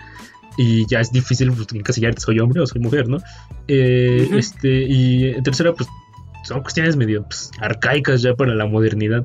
Y 0.56 0.86
ya 0.86 1.00
es 1.00 1.12
difícil 1.12 1.52
pues, 1.52 1.68
encasillarte, 1.72 2.20
soy 2.20 2.40
hombre 2.40 2.60
o 2.60 2.66
soy 2.66 2.80
mujer, 2.80 3.08
¿no? 3.08 3.18
Eh, 3.68 4.28
este, 4.32 4.68
y 4.68 5.30
en 5.30 5.42
tercera, 5.42 5.72
pues 5.72 5.88
son 6.44 6.62
cuestiones 6.62 6.96
medio 6.96 7.22
pues, 7.22 7.50
arcaicas 7.60 8.22
ya 8.22 8.34
para 8.34 8.54
la 8.54 8.66
modernidad. 8.66 9.24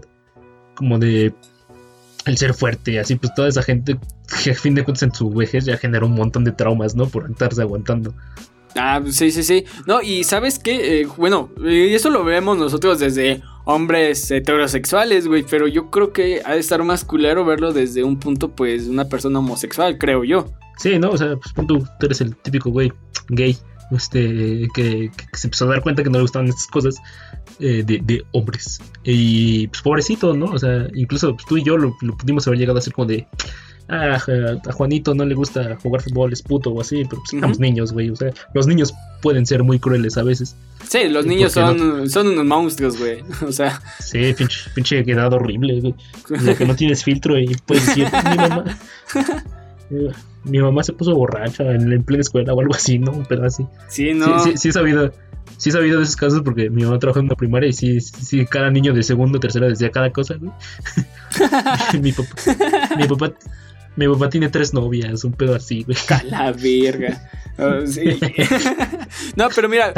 Como 0.76 1.00
de 1.00 1.34
el 2.26 2.38
ser 2.38 2.54
fuerte, 2.54 3.00
así 3.00 3.16
pues 3.16 3.34
toda 3.36 3.48
esa 3.48 3.62
gente 3.62 3.98
que 4.44 4.52
a 4.52 4.56
fin 4.56 4.76
de 4.76 4.84
cuentas 4.84 5.04
en 5.04 5.14
su 5.14 5.30
vejez 5.30 5.66
ya 5.66 5.78
generó 5.78 6.08
un 6.08 6.16
montón 6.16 6.44
de 6.44 6.52
traumas, 6.52 6.96
¿no? 6.96 7.08
Por 7.08 7.30
estarse 7.30 7.62
aguantando. 7.62 8.14
Ah, 8.76 9.02
sí, 9.10 9.32
sí, 9.32 9.44
sí. 9.44 9.66
No, 9.88 10.02
y 10.02 10.24
sabes 10.24 10.60
qué, 10.60 11.02
eh, 11.02 11.08
bueno, 11.18 11.50
y 11.64 11.94
eso 11.94 12.10
lo 12.10 12.24
vemos 12.24 12.58
nosotros 12.58 13.00
desde 13.00 13.42
hombres 13.66 14.32
heterosexuales, 14.32 15.28
güey, 15.28 15.44
pero 15.44 15.68
yo 15.68 15.90
creo 15.90 16.14
que 16.14 16.42
ha 16.46 16.54
de 16.54 16.60
estar 16.60 16.84
más 16.84 17.04
culero 17.04 17.46
verlo 17.46 17.74
desde 17.74 18.04
un 18.04 18.18
punto, 18.18 18.50
pues, 18.50 18.86
de 18.86 18.92
una 18.92 19.06
persona 19.06 19.40
homosexual, 19.40 19.98
creo 19.98 20.24
yo. 20.24 20.46
Sí, 20.78 20.98
¿no? 21.00 21.12
O 21.12 21.18
sea, 21.18 21.36
pues 21.36 21.68
tú, 21.68 21.80
tú 22.00 22.06
eres 22.06 22.22
el 22.22 22.36
típico 22.38 22.70
güey 22.70 22.92
gay, 23.30 23.58
este, 23.92 24.68
que, 24.74 25.12
se 25.34 25.48
empezó 25.48 25.66
a 25.66 25.70
dar 25.70 25.82
cuenta 25.82 26.04
que 26.04 26.10
no 26.10 26.18
le 26.18 26.24
gustaban 26.24 26.48
estas 26.48 26.68
cosas 26.68 26.96
eh, 27.60 27.84
de, 27.86 28.24
hombres. 28.32 28.80
Y 29.04 29.68
pues 29.68 29.82
pobrecito, 29.82 30.34
¿no? 30.34 30.46
O 30.46 30.60
sea, 30.60 30.88
incluso 30.94 31.36
pues, 31.36 31.46
tú 31.46 31.58
y 31.58 31.64
yo 31.64 31.78
lo 31.78 31.96
pudimos 32.18 32.48
haber 32.48 32.60
llegado 32.60 32.78
a 32.78 32.80
hacer 32.80 32.94
como 32.94 33.08
de, 33.08 33.28
ah, 33.90 34.18
a 34.68 34.72
Juanito 34.72 35.14
no 35.14 35.26
le 35.26 35.36
gusta 35.36 35.78
jugar 35.82 36.02
fútbol, 36.02 36.34
es 36.34 36.42
puto 36.42 36.72
o 36.72 36.82
así, 36.82 37.04
pero 37.10 37.22
pues 37.22 37.42
somos 37.42 37.60
niños, 37.60 37.94
güey. 37.94 38.10
O 38.10 38.16
sea, 38.16 38.32
los 38.54 38.68
niños 38.68 38.94
pueden 39.22 39.46
ser 39.46 39.64
muy 39.64 39.80
crueles 39.80 40.18
a 40.18 40.24
veces. 40.24 40.56
Sí, 40.88 41.08
los 41.10 41.26
niños 41.26 41.52
son, 41.54 42.10
son 42.10 42.28
unos 42.28 42.46
monstruos, 42.46 42.98
güey. 42.98 43.24
O 43.48 43.52
sea. 43.52 43.82
Sí, 44.00 44.34
pinche, 44.38 44.70
pinche 44.74 45.04
quedad 45.04 45.32
horrible, 45.34 45.80
güey. 45.82 45.96
De 46.44 46.56
que 46.56 46.66
no 46.66 46.76
tienes 46.78 47.04
filtro 47.04 47.40
y 47.40 47.56
puedes 47.66 47.86
decir, 47.88 48.06
mi 48.06 48.38
mamá. 48.38 48.64
mi 50.44 50.60
mamá 50.60 50.84
se 50.84 50.94
puso 50.94 51.16
borracha 51.16 51.64
en, 51.72 52.04
plena 52.04 52.22
escuela 52.22 52.54
o 52.54 52.60
algo 52.60 52.74
así, 52.74 53.00
¿no? 53.00 53.24
Pero 53.28 53.46
así. 53.46 53.66
Sí, 53.88 54.14
no. 54.14 54.40
Sí, 54.40 54.52
sí, 54.52 54.58
sí 54.58 54.70
he 54.70 54.72
sabido. 54.72 55.12
Sí 55.58 55.70
he 55.70 55.72
sabido 55.72 56.00
de 56.00 56.04
esos 56.04 56.18
casos 56.18 56.42
porque 56.44 56.70
mi 56.70 56.84
mamá 56.84 57.00
trabajó 57.00 57.20
en 57.20 57.28
una 57.28 57.36
primaria 57.36 57.70
y 57.70 57.74
sí, 57.74 58.02
sí, 58.02 58.46
cada 58.46 58.70
niño 58.70 58.94
de 58.94 59.04
segundo, 59.04 59.40
tercera 59.40 59.68
decía 59.68 59.90
cada 59.90 60.12
cosa, 60.12 60.36
güey. 60.36 60.52
mi 62.02 62.12
papá, 62.12 62.30
mi 62.98 63.08
papá 63.08 63.34
mi 63.96 64.08
papá 64.08 64.30
tiene 64.30 64.50
tres 64.50 64.74
novias, 64.74 65.24
un 65.24 65.34
pedo 65.34 65.56
así, 65.56 65.84
güey. 65.84 65.98
la 66.30 66.52
verga. 66.52 67.30
Oh, 67.58 67.80
no, 69.36 69.48
pero 69.56 69.70
mira. 69.70 69.94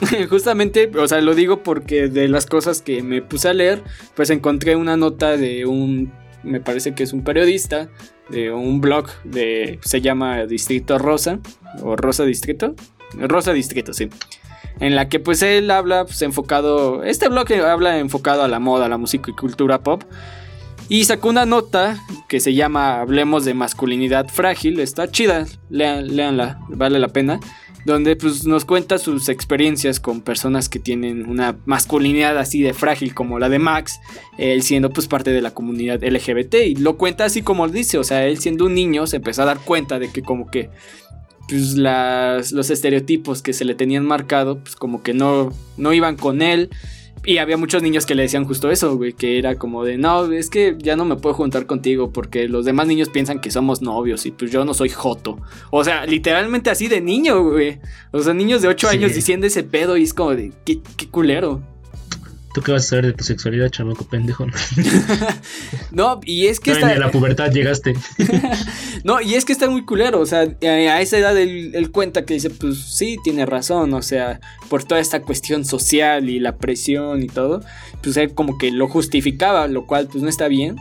Justamente, 0.28 0.90
o 0.96 1.06
sea, 1.06 1.20
lo 1.20 1.34
digo 1.34 1.62
porque 1.62 2.08
de 2.08 2.28
las 2.28 2.46
cosas 2.46 2.82
que 2.82 3.02
me 3.02 3.22
puse 3.22 3.48
a 3.48 3.54
leer, 3.54 3.82
pues 4.14 4.30
encontré 4.30 4.76
una 4.76 4.96
nota 4.96 5.36
de 5.36 5.66
un, 5.66 6.12
me 6.42 6.60
parece 6.60 6.94
que 6.94 7.04
es 7.04 7.12
un 7.12 7.22
periodista, 7.22 7.88
de 8.28 8.50
un 8.50 8.80
blog 8.80 9.08
de, 9.24 9.78
se 9.82 10.00
llama 10.00 10.46
Distrito 10.46 10.98
Rosa, 10.98 11.38
o 11.82 11.96
Rosa 11.96 12.24
Distrito, 12.24 12.74
Rosa 13.12 13.52
Distrito, 13.52 13.92
sí. 13.92 14.08
En 14.80 14.96
la 14.96 15.08
que 15.08 15.20
pues 15.20 15.42
él 15.42 15.70
habla, 15.70 16.04
pues 16.04 16.20
enfocado, 16.22 17.04
este 17.04 17.28
blog 17.28 17.52
habla 17.52 17.98
enfocado 17.98 18.42
a 18.42 18.48
la 18.48 18.58
moda, 18.58 18.86
a 18.86 18.88
la 18.88 18.98
música 18.98 19.30
y 19.30 19.34
cultura 19.34 19.82
pop. 19.82 20.02
Y 20.88 21.04
sacó 21.04 21.30
una 21.30 21.46
nota 21.46 21.98
que 22.28 22.40
se 22.40 22.54
llama 22.54 23.00
Hablemos 23.00 23.44
de 23.44 23.54
masculinidad 23.54 24.28
frágil. 24.28 24.80
Está 24.80 25.10
chida, 25.10 25.46
leanla, 25.70 26.60
vale 26.68 26.98
la 26.98 27.08
pena. 27.08 27.40
Donde 27.86 28.16
pues, 28.16 28.46
nos 28.46 28.64
cuenta 28.64 28.98
sus 28.98 29.28
experiencias 29.28 30.00
con 30.00 30.22
personas 30.22 30.68
que 30.68 30.78
tienen 30.78 31.28
una 31.28 31.56
masculinidad 31.66 32.38
así 32.38 32.62
de 32.62 32.72
frágil 32.72 33.14
como 33.14 33.38
la 33.38 33.48
de 33.48 33.58
Max. 33.58 33.98
Él 34.38 34.62
siendo 34.62 34.90
pues 34.90 35.06
parte 35.06 35.32
de 35.32 35.40
la 35.40 35.52
comunidad 35.52 36.02
LGBT. 36.02 36.54
Y 36.66 36.74
lo 36.76 36.96
cuenta 36.96 37.24
así 37.24 37.42
como 37.42 37.66
dice. 37.68 37.98
O 37.98 38.04
sea, 38.04 38.26
él 38.26 38.38
siendo 38.38 38.66
un 38.66 38.74
niño 38.74 39.06
se 39.06 39.16
empezó 39.16 39.42
a 39.42 39.46
dar 39.46 39.60
cuenta 39.60 39.98
de 39.98 40.10
que 40.10 40.22
como 40.22 40.50
que 40.50 40.70
pues 41.48 41.76
las, 41.76 42.52
los 42.52 42.70
estereotipos 42.70 43.42
que 43.42 43.52
se 43.52 43.64
le 43.64 43.74
tenían 43.74 44.04
marcado 44.04 44.60
pues 44.60 44.76
como 44.76 45.02
que 45.02 45.12
no, 45.12 45.52
no 45.76 45.92
iban 45.92 46.16
con 46.16 46.40
él 46.40 46.70
y 47.24 47.38
había 47.38 47.56
muchos 47.56 47.82
niños 47.82 48.06
que 48.06 48.14
le 48.14 48.22
decían 48.22 48.44
justo 48.44 48.70
eso, 48.70 48.96
güey, 48.96 49.12
que 49.12 49.38
era 49.38 49.56
como 49.56 49.84
de, 49.84 49.98
no, 49.98 50.30
es 50.32 50.50
que 50.50 50.76
ya 50.78 50.96
no 50.96 51.04
me 51.04 51.16
puedo 51.16 51.34
juntar 51.34 51.66
contigo 51.66 52.12
porque 52.12 52.48
los 52.48 52.64
demás 52.64 52.86
niños 52.86 53.08
piensan 53.08 53.40
que 53.40 53.50
somos 53.50 53.82
novios 53.82 54.26
y 54.26 54.30
pues 54.30 54.50
yo 54.50 54.64
no 54.64 54.74
soy 54.74 54.88
joto. 54.88 55.40
O 55.70 55.84
sea, 55.84 56.06
literalmente 56.06 56.70
así 56.70 56.88
de 56.88 57.00
niño, 57.00 57.42
güey. 57.42 57.80
O 58.12 58.20
sea, 58.20 58.34
niños 58.34 58.62
de 58.62 58.68
8 58.68 58.88
años 58.88 59.14
diciendo 59.14 59.46
ese 59.46 59.62
pedo 59.62 59.96
y 59.96 60.02
es 60.02 60.14
como 60.14 60.34
de, 60.34 60.52
qué, 60.64 60.80
qué 60.96 61.08
culero. 61.08 61.73
¿Tú 62.54 62.62
qué 62.62 62.70
vas 62.70 62.84
a 62.84 62.88
saber 62.88 63.06
de 63.06 63.12
tu 63.14 63.24
sexualidad, 63.24 63.68
chamaco 63.68 64.04
pendejo? 64.04 64.46
no, 65.90 66.20
y 66.24 66.46
es 66.46 66.60
que 66.60 66.70
está... 66.70 66.86
a 66.86 66.98
la 66.98 67.10
pubertad 67.10 67.50
llegaste. 67.50 67.94
no, 69.04 69.20
y 69.20 69.34
es 69.34 69.44
que 69.44 69.52
está 69.52 69.68
muy 69.68 69.84
culero. 69.84 70.20
O 70.20 70.26
sea, 70.26 70.42
a 70.62 71.00
esa 71.00 71.18
edad 71.18 71.36
él, 71.36 71.90
cuenta 71.90 72.24
que 72.24 72.34
dice, 72.34 72.50
pues 72.50 72.78
sí, 72.78 73.16
tiene 73.24 73.44
razón. 73.44 73.92
O 73.92 74.02
sea, 74.02 74.38
por 74.68 74.84
toda 74.84 75.00
esta 75.00 75.22
cuestión 75.22 75.64
social 75.64 76.30
y 76.30 76.38
la 76.38 76.56
presión 76.56 77.24
y 77.24 77.26
todo, 77.26 77.60
pues 78.04 78.16
él 78.16 78.34
como 78.34 78.56
que 78.56 78.70
lo 78.70 78.86
justificaba, 78.86 79.66
lo 79.66 79.88
cual 79.88 80.06
pues 80.06 80.22
no 80.22 80.28
está 80.28 80.46
bien. 80.46 80.76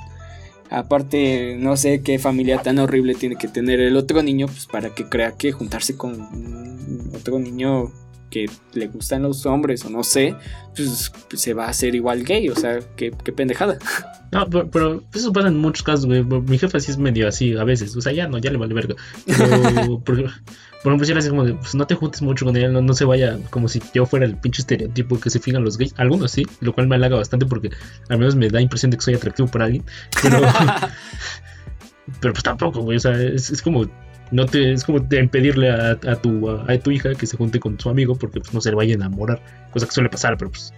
Aparte, 0.69 1.55
no 1.57 1.75
sé 1.75 2.01
qué 2.03 2.19
familia 2.19 2.61
tan 2.61 2.77
horrible 2.77 3.15
tiene 3.15 3.35
que 3.35 3.47
tener 3.47 3.79
el 3.79 3.97
otro 3.97 4.21
niño, 4.21 4.45
pues 4.45 4.67
para 4.67 4.93
que 4.93 5.09
crea 5.09 5.31
que 5.31 5.51
juntarse 5.51 5.97
con 5.97 7.09
otro 7.15 7.39
niño 7.39 7.91
que 8.33 8.49
le 8.73 8.87
gustan 8.87 9.21
los 9.21 9.45
hombres 9.45 9.85
o 9.85 9.91
no 9.91 10.03
sé, 10.03 10.35
pues 10.75 11.11
se 11.35 11.53
va 11.53 11.67
a 11.67 11.69
hacer 11.69 11.93
igual 11.93 12.23
gay, 12.23 12.49
o 12.49 12.55
sea, 12.55 12.79
qué, 12.95 13.11
pendejada. 13.11 13.77
No, 14.33 14.49
pero, 14.49 15.03
eso 15.13 15.31
pasa 15.31 15.49
en 15.49 15.59
muchos 15.59 15.83
casos, 15.83 16.07
güey. 16.07 16.23
Mi 16.23 16.57
jefa 16.57 16.79
sí 16.79 16.89
es 16.89 16.97
medio 16.97 17.27
así 17.27 17.55
a 17.55 17.63
veces, 17.63 17.95
o 17.95 18.01
sea, 18.01 18.13
ya 18.13 18.27
no, 18.27 18.39
ya 18.39 18.49
le 18.49 18.57
vale 18.57 18.73
verga. 18.73 18.95
Pero, 19.27 19.99
por, 20.03 20.17
ejemplo, 20.17 21.05
si 21.05 21.11
era 21.11 21.19
así 21.19 21.29
como 21.29 21.45
de, 21.45 21.53
pues 21.53 21.75
no 21.75 21.85
te 21.85 21.93
juntes 21.93 22.23
mucho 22.23 22.43
con 22.43 22.57
ella, 22.57 22.67
no, 22.69 22.81
no 22.81 22.95
se 22.95 23.05
vaya 23.05 23.37
como 23.51 23.67
si 23.67 23.79
yo 23.93 24.07
fuera 24.07 24.25
el 24.25 24.35
pinche 24.35 24.63
estereotipo 24.63 25.19
que 25.19 25.29
se 25.29 25.39
fijan 25.39 25.63
los 25.63 25.77
gays. 25.77 25.93
Algunos 25.97 26.31
sí, 26.31 26.47
lo 26.61 26.73
cual 26.73 26.87
me 26.87 26.95
halaga 26.95 27.15
bastante 27.15 27.45
porque 27.45 27.69
al 28.09 28.17
menos 28.17 28.35
me 28.35 28.49
da 28.49 28.59
impresión 28.59 28.89
de 28.89 28.97
que 28.97 29.03
soy 29.03 29.13
atractivo 29.13 29.47
para 29.49 29.65
alguien. 29.65 29.83
Pero, 30.23 30.41
pero 32.19 32.33
pues 32.33 32.43
tampoco, 32.43 32.81
güey, 32.81 32.97
o 32.97 33.01
sea, 33.01 33.21
es, 33.21 33.51
es 33.51 33.61
como 33.61 33.85
no 34.33 34.47
te 34.47 34.73
es 34.73 34.83
como 34.83 34.97
impedirle 34.97 35.69
a, 35.69 36.15
tu 36.21 36.49
a, 36.49 36.77
tu 36.79 36.91
hija 36.91 37.13
que 37.13 37.27
se 37.27 37.37
junte 37.37 37.59
con 37.59 37.79
su 37.79 37.89
amigo 37.89 38.15
porque 38.15 38.39
pues 38.39 38.51
no 38.53 38.61
se 38.61 38.69
le 38.71 38.75
vaya 38.75 38.93
a 38.93 38.95
enamorar 38.95 39.41
cosa 39.71 39.85
que 39.85 39.91
suele 39.91 40.09
pasar 40.09 40.37
pero 40.37 40.49
pues 40.49 40.73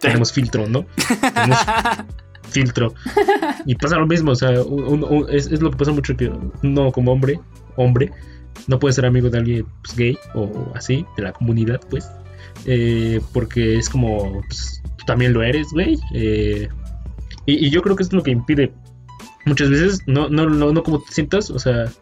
tenemos 0.00 0.32
filtro 0.32 0.66
no 0.66 0.86
tenemos 1.20 1.58
filtro. 2.50 2.94
Y 3.66 3.74
pasa 3.74 3.96
lo 3.96 4.06
mismo 4.06 4.30
o 4.32 4.34
sea 4.34 4.50
es, 5.28 5.60
lo 5.60 5.70
que 5.70 5.76
pasa 5.76 5.92
mucho 5.92 6.16
que 6.16 6.32
uno 6.62 6.90
como 6.90 7.12
hombre 7.12 7.38
hombre 7.76 8.10
no 8.66 8.78
puede 8.78 8.94
ser 8.94 9.04
amigo 9.04 9.28
de 9.28 9.38
alguien 9.38 9.66
pues, 9.82 9.94
gay 9.94 10.18
o 10.34 10.72
así 10.74 11.04
de 11.18 11.24
la 11.24 11.32
comunidad 11.32 11.80
pues 11.90 12.10
eh, 12.64 13.20
porque 13.34 13.76
es 13.76 13.90
como 13.90 14.40
pues, 14.48 14.82
tú 14.96 15.04
también 15.04 15.34
lo 15.34 15.42
eres 15.42 15.68
güey 15.72 15.98
eh, 16.14 16.68
y, 17.44 17.66
y, 17.66 17.70
yo 17.70 17.82
creo 17.82 17.94
que 17.94 18.04
es 18.04 18.12
lo 18.12 18.22
que 18.22 18.30
impide 18.30 18.72
muchas 19.44 19.68
veces 19.68 20.00
no 20.06 20.30
no 20.30 20.48
no 20.48 20.72
no 20.72 20.82
como 20.82 21.02
te 21.02 21.12
sientas 21.12 21.50
o 21.50 21.58
sea 21.58 21.92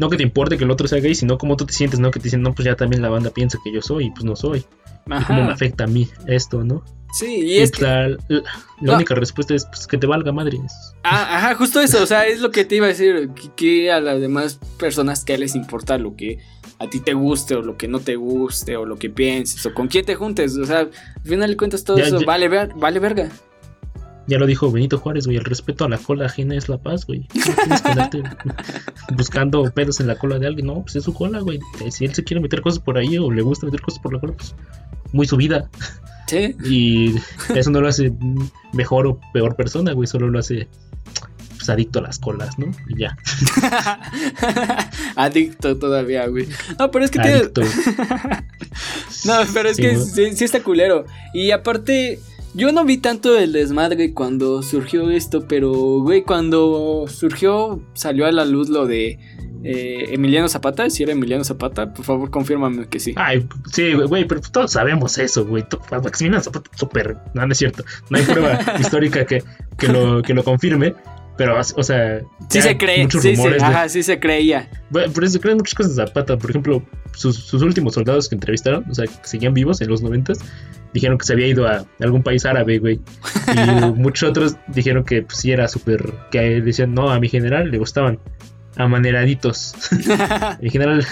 no 0.00 0.08
que 0.08 0.16
te 0.16 0.22
importe 0.22 0.56
que 0.56 0.64
el 0.64 0.70
otro 0.70 0.88
sea 0.88 0.98
gay, 0.98 1.14
sino 1.14 1.36
cómo 1.36 1.58
tú 1.58 1.66
te 1.66 1.74
sientes, 1.74 2.00
¿no? 2.00 2.10
Que 2.10 2.20
te 2.20 2.24
dicen, 2.24 2.40
no, 2.40 2.54
pues 2.54 2.64
ya 2.64 2.74
también 2.74 3.02
la 3.02 3.10
banda 3.10 3.28
piensa 3.28 3.58
que 3.62 3.70
yo 3.70 3.82
soy 3.82 4.06
y 4.06 4.10
pues 4.10 4.24
no 4.24 4.34
soy. 4.34 4.64
Y 5.06 5.24
cómo 5.24 5.44
me 5.44 5.52
afecta 5.52 5.84
a 5.84 5.86
mí 5.86 6.08
esto, 6.26 6.64
¿no? 6.64 6.82
Sí, 7.12 7.26
y, 7.26 7.58
es 7.58 7.70
que... 7.70 7.84
la, 7.84 8.94
única 8.94 9.14
respuesta 9.14 9.54
es 9.54 9.66
pues, 9.66 9.86
que 9.86 9.98
te 9.98 10.06
valga 10.06 10.32
madre. 10.32 10.58
Ah, 11.02 11.36
ajá, 11.36 11.54
justo 11.54 11.82
eso, 11.82 12.02
o 12.02 12.06
sea, 12.06 12.26
es 12.26 12.40
lo 12.40 12.50
que 12.50 12.64
te 12.64 12.76
iba 12.76 12.86
a 12.86 12.88
decir, 12.88 13.28
que, 13.56 13.92
a 13.92 14.00
las 14.00 14.22
demás 14.22 14.58
personas 14.78 15.22
que 15.22 15.36
les 15.36 15.54
importa 15.54 15.98
lo 15.98 16.16
que 16.16 16.38
a 16.78 16.88
ti 16.88 17.00
te 17.00 17.12
guste 17.12 17.56
o 17.56 17.60
lo 17.60 17.76
que 17.76 17.86
no 17.86 18.00
te 18.00 18.16
guste 18.16 18.78
o 18.78 18.86
lo 18.86 18.96
que 18.96 19.10
pienses 19.10 19.66
o 19.66 19.74
con 19.74 19.88
quién 19.88 20.06
te 20.06 20.14
juntes, 20.14 20.56
o 20.56 20.64
sea, 20.64 20.78
al 20.78 20.90
final 21.24 21.50
de 21.50 21.56
cuentas 21.58 21.84
todo 21.84 21.98
eso 21.98 22.20
vale, 22.24 22.48
vale 22.48 22.98
verga. 23.00 23.30
Ya 24.26 24.38
lo 24.38 24.46
dijo 24.46 24.70
Benito 24.70 24.98
Juárez, 24.98 25.26
güey, 25.26 25.38
el 25.38 25.44
respeto 25.44 25.84
a 25.84 25.88
la 25.88 25.98
cola 25.98 26.26
ajena 26.26 26.54
es 26.54 26.68
la 26.68 26.78
paz, 26.78 27.06
güey. 27.06 27.26
No 27.34 27.54
tienes 27.54 27.82
que 27.82 27.88
andarte 27.88 28.22
buscando 29.16 29.64
pedos 29.72 30.00
en 30.00 30.06
la 30.06 30.16
cola 30.16 30.38
de 30.38 30.46
alguien, 30.46 30.66
no, 30.66 30.82
pues 30.82 30.96
es 30.96 31.04
su 31.04 31.14
cola, 31.14 31.40
güey. 31.40 31.58
Si 31.90 32.04
él 32.04 32.14
se 32.14 32.22
quiere 32.22 32.40
meter 32.40 32.60
cosas 32.60 32.80
por 32.80 32.96
ahí 32.98 33.18
o 33.18 33.30
le 33.30 33.42
gusta 33.42 33.66
meter 33.66 33.80
cosas 33.80 34.00
por 34.00 34.12
la 34.12 34.20
cola, 34.20 34.34
pues 34.34 34.54
muy 35.12 35.26
su 35.26 35.36
vida. 35.36 35.68
Sí. 36.26 36.54
Y 36.64 37.14
eso 37.54 37.70
no 37.70 37.80
lo 37.80 37.88
hace 37.88 38.12
mejor 38.72 39.06
o 39.06 39.20
peor 39.32 39.56
persona, 39.56 39.92
güey, 39.92 40.06
solo 40.06 40.28
lo 40.28 40.38
hace 40.38 40.68
pues, 41.60 41.68
adicto 41.68 41.98
a 41.98 42.02
las 42.02 42.18
colas, 42.18 42.58
¿no? 42.58 42.72
Y 42.88 43.00
ya. 43.00 43.16
adicto 45.16 45.76
todavía, 45.76 46.26
güey. 46.26 46.48
No, 46.78 46.90
pero 46.90 47.04
es 47.04 47.10
que 47.10 47.18
tiene... 47.18 47.42
no, 49.24 49.34
pero 49.52 49.68
es 49.68 49.76
que 49.76 49.96
sí 49.98 50.44
está 50.44 50.62
culero. 50.62 51.04
Y 51.34 51.50
aparte 51.50 52.18
yo 52.54 52.72
no 52.72 52.84
vi 52.84 52.98
tanto 52.98 53.38
el 53.38 53.52
desmadre 53.52 54.12
cuando 54.12 54.62
surgió 54.62 55.10
esto, 55.10 55.46
pero, 55.46 55.72
güey, 56.00 56.22
cuando 56.22 57.06
surgió, 57.08 57.80
salió 57.94 58.26
a 58.26 58.32
la 58.32 58.44
luz 58.44 58.68
lo 58.68 58.86
de 58.86 59.18
eh, 59.62 60.06
Emiliano 60.10 60.48
Zapata. 60.48 60.88
Si 60.90 61.02
era 61.02 61.12
Emiliano 61.12 61.44
Zapata, 61.44 61.92
por 61.92 62.04
favor, 62.04 62.30
confírmame 62.30 62.88
que 62.88 62.98
sí. 62.98 63.14
Ay, 63.16 63.46
sí, 63.72 63.92
güey, 63.92 64.24
pero 64.26 64.40
todos 64.40 64.72
sabemos 64.72 65.18
eso, 65.18 65.46
güey. 65.46 65.64
Emiliano 66.20 66.42
Zapata, 66.42 66.70
súper. 66.74 67.16
No, 67.34 67.46
no 67.46 67.52
es 67.52 67.58
cierto. 67.58 67.84
No 68.08 68.18
hay 68.18 68.24
prueba 68.24 68.58
histórica 68.80 69.24
que, 69.24 69.42
que, 69.78 69.88
lo, 69.88 70.22
que 70.22 70.34
lo 70.34 70.42
confirme. 70.42 70.94
Pero, 71.36 71.58
o 71.58 71.82
sea. 71.82 72.20
Sí 72.48 72.60
se 72.60 72.76
cree, 72.76 73.08
sí, 73.10 73.34
sí, 73.34 73.42
ajá, 73.60 73.88
sí 73.88 74.02
se 74.02 74.20
creía. 74.20 74.68
Bueno, 74.90 75.12
pero 75.14 75.26
se 75.26 75.40
creen 75.40 75.56
muchas 75.56 75.74
cosas 75.74 75.96
de 75.96 76.04
Zapata. 76.04 76.36
Por 76.36 76.50
ejemplo, 76.50 76.82
sus, 77.12 77.36
sus, 77.36 77.62
últimos 77.62 77.94
soldados 77.94 78.28
que 78.28 78.34
entrevistaron, 78.34 78.84
o 78.90 78.94
sea, 78.94 79.06
que 79.06 79.14
seguían 79.22 79.54
vivos 79.54 79.80
en 79.80 79.88
los 79.88 80.02
noventas, 80.02 80.38
dijeron 80.92 81.16
que 81.16 81.24
se 81.24 81.32
había 81.32 81.46
ido 81.46 81.66
a 81.66 81.86
algún 82.00 82.22
país 82.22 82.44
árabe, 82.44 82.78
güey. 82.78 83.00
Y 83.54 83.84
muchos 83.94 84.28
otros 84.28 84.56
dijeron 84.68 85.04
que 85.04 85.22
pues, 85.22 85.38
sí 85.38 85.50
era 85.50 85.66
súper. 85.68 86.12
Que 86.30 86.60
decían, 86.60 86.94
no, 86.94 87.10
a 87.10 87.18
mi 87.18 87.28
general 87.28 87.70
le 87.70 87.78
gustaban 87.78 88.18
amaneraditos. 88.76 89.74
mi 90.60 90.70
general. 90.70 91.06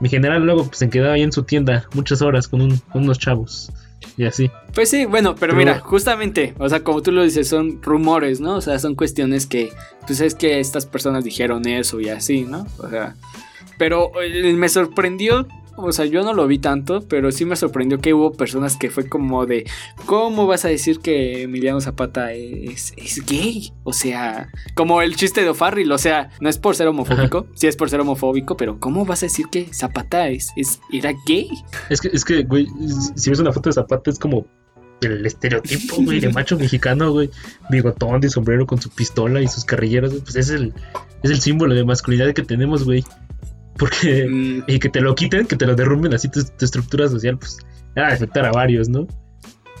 Mi 0.00 0.08
general 0.08 0.44
luego 0.44 0.66
pues, 0.66 0.78
se 0.78 0.88
quedaba 0.88 1.14
ahí 1.14 1.22
en 1.22 1.32
su 1.32 1.42
tienda 1.42 1.88
muchas 1.92 2.22
horas 2.22 2.46
con, 2.46 2.60
un, 2.60 2.78
con 2.78 3.02
unos 3.02 3.18
chavos 3.18 3.72
y 4.18 4.26
así. 4.26 4.50
Pues 4.74 4.90
sí, 4.90 5.06
bueno, 5.06 5.36
pero, 5.36 5.54
mira, 5.54 5.78
justamente, 5.78 6.52
o 6.58 6.68
sea, 6.68 6.82
como 6.82 7.00
tú 7.00 7.12
lo 7.12 7.22
dices, 7.22 7.48
son 7.48 7.80
rumores, 7.80 8.40
¿no? 8.40 8.56
O 8.56 8.60
sea, 8.60 8.78
son 8.80 8.96
cuestiones 8.96 9.46
que, 9.46 9.72
pues 10.06 10.20
es 10.20 10.34
que 10.34 10.58
estas 10.58 10.86
personas 10.86 11.22
dijeron 11.22 11.66
eso 11.66 12.00
y 12.00 12.08
así, 12.08 12.42
¿no? 12.44 12.66
O 12.78 12.90
sea, 12.90 13.14
pero 13.78 14.10
eh, 14.20 14.52
me 14.54 14.68
sorprendió 14.68 15.46
o 15.78 15.92
sea, 15.92 16.04
yo 16.04 16.22
no 16.22 16.34
lo 16.34 16.46
vi 16.46 16.58
tanto, 16.58 17.06
pero 17.08 17.30
sí 17.30 17.44
me 17.44 17.56
sorprendió 17.56 18.00
que 18.00 18.14
hubo 18.14 18.32
personas 18.32 18.76
que 18.76 18.90
fue 18.90 19.08
como 19.08 19.46
de, 19.46 19.64
¿cómo 20.06 20.46
vas 20.46 20.64
a 20.64 20.68
decir 20.68 21.00
que 21.00 21.42
Emiliano 21.42 21.80
Zapata 21.80 22.32
es, 22.32 22.94
gay? 23.26 23.72
O 23.84 23.92
sea, 23.92 24.50
como 24.74 25.00
el 25.02 25.16
chiste 25.16 25.42
de 25.42 25.50
O'Farrill, 25.50 25.90
o 25.92 25.98
sea, 25.98 26.30
no 26.40 26.48
es 26.48 26.58
por 26.58 26.76
ser 26.76 26.88
homofóbico, 26.88 27.46
sí 27.54 27.66
es 27.66 27.76
por 27.76 27.90
ser 27.90 28.00
homofóbico, 28.00 28.56
pero 28.56 28.78
¿cómo 28.78 29.04
vas 29.04 29.22
a 29.22 29.26
decir 29.26 29.46
que 29.50 29.72
Zapata 29.72 30.28
es, 30.28 30.52
es 30.56 30.80
era 30.92 31.12
gay? 31.26 31.48
Es 31.90 32.00
que, 32.00 32.08
es 32.08 32.24
que, 32.24 32.42
güey, 32.42 32.66
si 33.14 33.30
ves 33.30 33.38
una 33.38 33.52
foto 33.52 33.68
de 33.68 33.74
Zapata 33.74 34.10
es 34.10 34.18
como 34.18 34.46
el 35.00 35.24
estereotipo, 35.24 35.96
güey, 36.02 36.20
de 36.20 36.30
macho 36.30 36.58
mexicano, 36.58 37.12
güey, 37.12 37.30
bigotón 37.70 38.20
de 38.20 38.30
sombrero 38.30 38.66
con 38.66 38.80
su 38.80 38.90
pistola 38.90 39.40
y 39.40 39.48
sus 39.48 39.64
carrilleras, 39.64 40.12
pues 40.12 40.36
es 40.36 40.50
el, 40.50 40.72
es 41.22 41.30
el 41.30 41.40
símbolo 41.40 41.74
de 41.74 41.84
masculinidad 41.84 42.32
que 42.34 42.42
tenemos, 42.42 42.84
güey. 42.84 43.04
Porque. 43.78 44.26
Mm. 44.28 44.64
Y 44.66 44.78
que 44.78 44.88
te 44.88 45.00
lo 45.00 45.14
quiten, 45.14 45.46
que 45.46 45.56
te 45.56 45.66
lo 45.66 45.74
derrumben 45.74 46.12
así 46.14 46.28
tu, 46.28 46.40
estructura 46.60 47.08
social, 47.08 47.38
pues. 47.38 47.58
Va 47.96 48.08
a 48.08 48.12
afectar 48.12 48.44
a 48.44 48.52
varios, 48.52 48.88
¿no? 48.88 49.06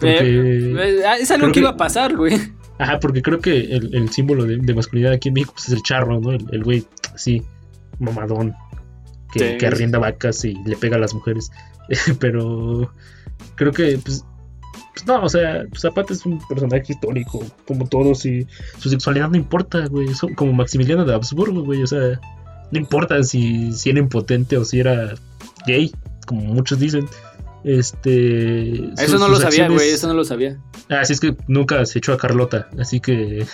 Porque. 0.00 0.18
Eh, 0.20 0.74
eh, 0.78 1.02
es 1.20 1.30
algo 1.30 1.52
que, 1.52 1.60
iba 1.60 1.70
a 1.70 1.76
pasar, 1.76 2.16
güey. 2.16 2.34
Ajá, 2.78 3.00
porque 3.00 3.22
creo 3.22 3.40
que 3.40 3.58
el, 3.58 4.08
símbolo 4.10 4.44
de, 4.44 4.74
masculinidad 4.74 5.12
aquí 5.12 5.28
en 5.28 5.34
México 5.34 5.52
pues, 5.54 5.66
es 5.68 5.74
el 5.74 5.82
charro, 5.82 6.20
¿no? 6.20 6.30
El 6.32 6.62
güey, 6.62 6.84
así, 7.14 7.42
mamadón. 7.98 8.54
Que, 9.32 9.58
que 9.58 9.66
arrienda 9.66 9.98
vacas 9.98 10.42
y 10.46 10.54
le 10.64 10.76
pega 10.76 10.96
a 10.96 11.00
las 11.00 11.12
mujeres. 11.12 11.50
Pero 12.20 12.90
creo 13.56 13.72
que, 13.72 13.98
pues, 13.98 14.24
pues 14.94 15.06
no, 15.06 15.22
o 15.22 15.28
sea, 15.28 15.64
Zapata 15.76 16.12
es 16.12 16.24
un 16.24 16.40
personaje 16.48 16.92
histórico, 16.92 17.44
como 17.66 17.86
todos, 17.86 18.24
y 18.24 18.46
su 18.78 18.88
sexualidad 18.88 19.28
no 19.28 19.36
importa, 19.36 19.86
güey. 19.86 20.08
Como 20.34 20.52
Maximiliano 20.52 21.04
de 21.04 21.14
Habsburgo, 21.14 21.62
güey, 21.62 21.82
o 21.82 21.86
sea, 21.86 22.20
no 22.70 22.78
importa 22.78 23.22
si, 23.22 23.72
si 23.72 23.90
era 23.90 23.98
impotente 23.98 24.56
o 24.56 24.64
si 24.64 24.80
era 24.80 25.14
gay, 25.66 25.92
como 26.26 26.42
muchos 26.42 26.78
dicen. 26.78 27.06
Este. 27.64 28.92
Eso 29.02 29.18
no 29.18 29.28
lo 29.28 29.36
sabía, 29.36 29.68
güey, 29.68 29.90
eso 29.90 30.06
no 30.06 30.14
lo 30.14 30.24
sabía. 30.24 30.58
Así 30.88 31.12
es 31.12 31.20
que 31.20 31.36
nunca 31.48 31.84
se 31.86 31.98
echó 31.98 32.12
a 32.12 32.16
Carlota. 32.16 32.68
Así 32.78 33.00
que 33.00 33.44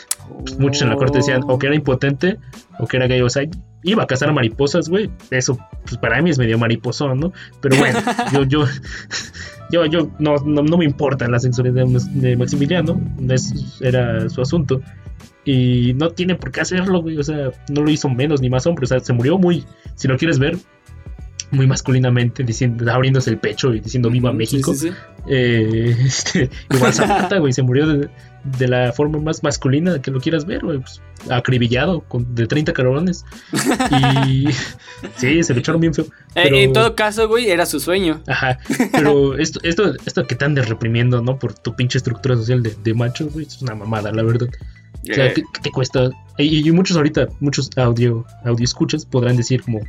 pues, 0.42 0.58
muchos 0.58 0.82
en 0.82 0.90
la 0.90 0.96
corte 0.96 1.18
decían 1.18 1.42
o 1.48 1.58
que 1.58 1.66
era 1.66 1.74
impotente 1.74 2.38
o 2.78 2.86
que 2.86 2.98
era 2.98 3.06
gay. 3.06 3.22
O 3.22 3.30
sea, 3.30 3.44
iba 3.82 4.02
a 4.02 4.06
cazar 4.06 4.32
mariposas, 4.32 4.88
güey. 4.88 5.10
Eso, 5.30 5.58
pues 5.84 5.96
para 5.98 6.20
mí 6.20 6.30
es 6.30 6.38
medio 6.38 6.58
mariposón, 6.58 7.18
¿no? 7.18 7.32
Pero 7.60 7.76
bueno, 7.76 7.98
yo, 8.32 8.42
yo, 8.44 8.66
yo, 9.70 9.86
yo 9.86 10.10
no, 10.18 10.36
no, 10.36 10.76
me 10.76 10.84
importa 10.84 11.26
la 11.28 11.38
sexualidad 11.38 11.86
de 11.86 12.36
Maximiliano. 12.36 13.00
Es, 13.28 13.80
era 13.80 14.28
su 14.28 14.42
asunto. 14.42 14.80
Y 15.44 15.92
no 15.94 16.10
tiene 16.10 16.34
por 16.34 16.50
qué 16.50 16.60
hacerlo, 16.60 17.02
güey. 17.02 17.18
O 17.18 17.22
sea, 17.22 17.50
no 17.68 17.82
lo 17.82 17.90
hizo 17.90 18.08
menos 18.08 18.40
ni 18.40 18.48
más 18.48 18.66
hombre. 18.66 18.84
O 18.84 18.88
sea, 18.88 19.00
se 19.00 19.12
murió 19.12 19.38
muy, 19.38 19.64
si 19.94 20.08
lo 20.08 20.16
quieres 20.16 20.38
ver, 20.38 20.56
muy 21.50 21.66
masculinamente, 21.66 22.42
diciendo, 22.42 22.90
abriéndose 22.92 23.30
el 23.30 23.38
pecho 23.38 23.72
y 23.74 23.80
diciendo 23.80 24.10
viva 24.10 24.32
México. 24.32 24.74
Eh, 25.26 25.96
este, 26.04 26.50
igual 26.70 26.92
Zapata, 26.92 27.38
güey, 27.38 27.52
se 27.52 27.62
murió 27.62 27.86
de, 27.86 28.68
la 28.68 28.92
forma 28.92 29.18
más 29.18 29.42
masculina 29.42 30.00
que 30.02 30.10
lo 30.10 30.20
quieras 30.20 30.44
ver, 30.44 30.60
güey. 30.64 30.78
Pues, 30.78 31.00
acribillado 31.30 32.00
con, 32.00 32.34
de 32.34 32.46
30 32.46 32.72
carones. 32.72 33.24
Y 34.30 34.48
sí, 35.16 35.42
se 35.42 35.54
lo 35.54 35.60
echaron 35.60 35.80
bien 35.80 35.94
feo. 35.94 36.06
Eh, 36.34 36.64
en 36.64 36.72
todo 36.72 36.94
caso, 36.94 37.28
güey, 37.28 37.50
era 37.50 37.64
su 37.66 37.80
sueño. 37.80 38.20
Ajá. 38.26 38.58
Pero 38.92 39.38
esto, 39.38 39.60
esto, 39.62 39.94
esto 40.04 40.26
que 40.26 40.34
te 40.34 40.44
andes 40.44 40.68
reprimiendo, 40.68 41.22
¿no? 41.22 41.38
Por 41.38 41.54
tu 41.54 41.74
pinche 41.74 41.98
estructura 41.98 42.36
social 42.36 42.62
de, 42.62 42.74
de 42.82 42.94
macho, 42.94 43.28
güey, 43.28 43.46
es 43.46 43.62
una 43.62 43.74
mamada, 43.74 44.12
la 44.12 44.22
verdad. 44.22 44.48
O 45.02 45.14
sea, 45.14 45.34
¿qué, 45.34 45.42
te 45.62 45.70
cuesta? 45.70 46.10
Y, 46.38 46.70
muchos 46.72 46.96
ahorita, 46.96 47.28
muchos 47.40 47.70
audio, 47.76 48.24
audio 48.44 48.64
escuchas 48.64 49.04
podrán 49.04 49.36
decir 49.36 49.62
como, 49.62 49.80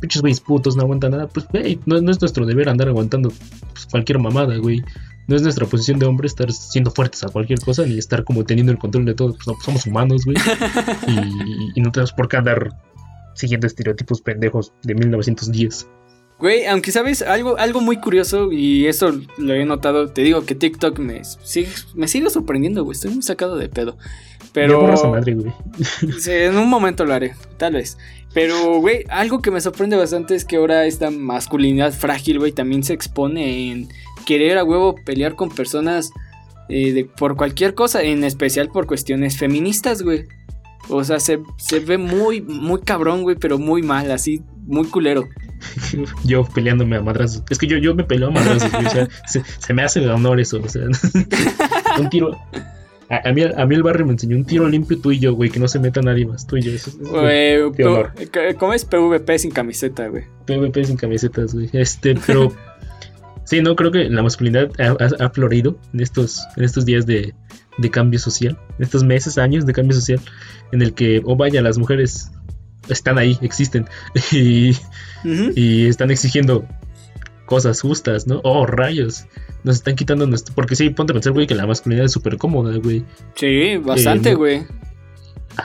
pinches 0.00 0.22
güeyes 0.22 0.40
putos, 0.40 0.76
no 0.76 0.82
aguantan 0.82 1.12
nada. 1.12 1.28
Pues, 1.28 1.46
güey, 1.48 1.78
no, 1.86 1.96
es 1.96 2.20
nuestro 2.20 2.46
deber 2.46 2.68
andar 2.68 2.88
aguantando 2.88 3.30
pues, 3.72 3.86
cualquier 3.90 4.18
mamada, 4.18 4.56
güey. 4.56 4.82
No 5.28 5.36
es 5.36 5.42
nuestra 5.42 5.66
posición 5.66 5.98
de 5.98 6.06
hombre 6.06 6.26
estar 6.26 6.50
siendo 6.50 6.90
fuertes 6.90 7.22
a 7.22 7.28
cualquier 7.28 7.60
cosa, 7.60 7.84
ni 7.86 7.98
estar 7.98 8.24
como 8.24 8.44
teniendo 8.44 8.72
el 8.72 8.78
control 8.78 9.04
de 9.04 9.14
todo. 9.14 9.34
Pues, 9.34 9.46
no, 9.46 9.54
pues, 9.54 9.64
somos 9.64 9.86
humanos, 9.86 10.24
güey. 10.24 10.36
y, 11.06 11.78
y 11.78 11.82
no 11.82 11.92
tenemos 11.92 12.12
por 12.12 12.28
qué 12.28 12.38
andar 12.38 12.70
siguiendo 13.34 13.66
estereotipos 13.66 14.20
pendejos 14.20 14.72
de 14.82 14.94
1910. 14.94 15.86
Güey, 16.42 16.66
aunque 16.66 16.90
sabes, 16.90 17.22
algo, 17.22 17.56
algo 17.56 17.80
muy 17.80 17.98
curioso, 17.98 18.50
y 18.50 18.88
eso 18.88 19.12
lo 19.38 19.54
he 19.54 19.64
notado, 19.64 20.08
te 20.08 20.22
digo 20.22 20.44
que 20.44 20.56
TikTok 20.56 20.98
me 20.98 21.22
sigue, 21.24 21.70
me 21.94 22.08
sigue 22.08 22.30
sorprendiendo, 22.30 22.82
güey. 22.82 22.96
Estoy 22.96 23.12
muy 23.12 23.22
sacado 23.22 23.56
de 23.56 23.68
pedo. 23.68 23.96
Pero. 24.52 24.92
Madre, 25.08 25.34
güey. 25.34 25.52
En 26.26 26.58
un 26.58 26.68
momento 26.68 27.04
lo 27.04 27.14
haré, 27.14 27.36
tal 27.58 27.74
vez. 27.74 27.96
Pero, 28.34 28.80
güey, 28.80 29.04
algo 29.08 29.40
que 29.40 29.52
me 29.52 29.60
sorprende 29.60 29.96
bastante 29.96 30.34
es 30.34 30.44
que 30.44 30.56
ahora 30.56 30.84
esta 30.84 31.12
masculinidad 31.12 31.92
frágil, 31.92 32.40
güey, 32.40 32.50
también 32.50 32.82
se 32.82 32.92
expone 32.92 33.70
en 33.70 33.88
querer 34.26 34.58
a 34.58 34.64
huevo 34.64 34.96
pelear 34.96 35.36
con 35.36 35.48
personas 35.48 36.10
eh, 36.68 36.92
de, 36.92 37.04
por 37.04 37.36
cualquier 37.36 37.74
cosa, 37.74 38.02
en 38.02 38.24
especial 38.24 38.66
por 38.66 38.88
cuestiones 38.88 39.38
feministas, 39.38 40.02
güey. 40.02 40.24
O 40.88 41.04
sea, 41.04 41.20
se, 41.20 41.38
se 41.56 41.78
ve 41.78 41.98
muy, 41.98 42.40
muy 42.40 42.80
cabrón, 42.80 43.22
güey, 43.22 43.36
pero 43.36 43.60
muy 43.60 43.82
mal, 43.82 44.10
así, 44.10 44.42
muy 44.66 44.86
culero. 44.86 45.28
yo 46.24 46.44
peleándome 46.44 46.96
a 46.96 47.02
madrazos. 47.02 47.42
Es 47.50 47.58
que 47.58 47.66
yo, 47.66 47.78
yo 47.78 47.94
me 47.94 48.04
peleo 48.04 48.28
a 48.28 48.30
madrazos, 48.30 48.72
o 48.72 48.90
sea, 48.90 49.08
se, 49.58 49.74
me 49.74 49.82
hace 49.82 50.00
de 50.00 50.10
honor 50.10 50.40
eso, 50.40 50.60
o 50.62 50.68
sea, 50.68 50.82
un 51.98 52.10
tiro. 52.10 52.38
A, 53.08 53.30
mí, 53.32 53.42
a 53.42 53.66
mí 53.66 53.74
el 53.74 53.82
barrio 53.82 54.06
me 54.06 54.12
enseñó 54.12 54.36
un 54.36 54.46
tiro 54.46 54.66
limpio 54.66 54.98
tú 54.98 55.12
y 55.12 55.18
yo, 55.18 55.34
güey, 55.34 55.50
que 55.50 55.60
no 55.60 55.68
se 55.68 55.78
meta 55.78 56.00
nadie 56.00 56.24
más, 56.24 56.46
tú 56.46 56.56
y 56.56 56.62
yo. 56.62 56.72
Eso, 56.72 56.90
¿Cómo 58.58 58.72
es 58.72 58.84
PvP 58.86 59.38
sin 59.38 59.50
camiseta, 59.50 60.08
güey? 60.08 60.24
PvP 60.46 60.84
sin 60.84 60.96
camisetas, 60.96 61.52
güey. 61.54 61.68
Este, 61.74 62.14
pero... 62.26 62.52
sí, 63.44 63.60
no, 63.60 63.76
creo 63.76 63.92
que 63.92 64.04
la 64.04 64.22
masculinidad 64.22 64.70
ha, 64.78 65.28
florido 65.28 65.78
en 65.92 66.00
estos, 66.00 66.40
en 66.56 66.64
estos 66.64 66.86
días 66.86 67.04
de, 67.04 67.34
de 67.76 67.90
cambio 67.90 68.18
social, 68.18 68.58
en 68.78 68.82
estos 68.82 69.04
meses, 69.04 69.36
años 69.36 69.66
de 69.66 69.74
cambio 69.74 69.94
social, 69.94 70.20
en 70.72 70.80
el 70.80 70.94
que, 70.94 71.20
oh 71.26 71.36
vaya, 71.36 71.60
las 71.60 71.76
mujeres 71.76 72.32
están 72.88 73.18
ahí, 73.18 73.38
existen. 73.42 73.86
Y, 74.32 74.76
y 75.54 75.86
están 75.86 76.10
exigiendo 76.10 76.66
cosas 77.46 77.80
justas, 77.80 78.26
¿no? 78.26 78.40
Oh, 78.44 78.66
rayos. 78.66 79.26
Nos 79.62 79.76
están 79.76 79.94
quitando 79.94 80.26
nuestro. 80.26 80.54
Porque 80.54 80.74
sí, 80.74 80.90
ponte 80.90 81.12
a 81.12 81.14
pensar, 81.14 81.32
güey, 81.32 81.46
que 81.46 81.54
la 81.54 81.66
masculinidad 81.66 82.06
es 82.06 82.12
súper 82.12 82.38
cómoda, 82.38 82.76
güey. 82.78 83.04
Sí, 83.34 83.76
bastante, 83.76 84.30
eh, 84.30 84.34
güey. 84.34 84.66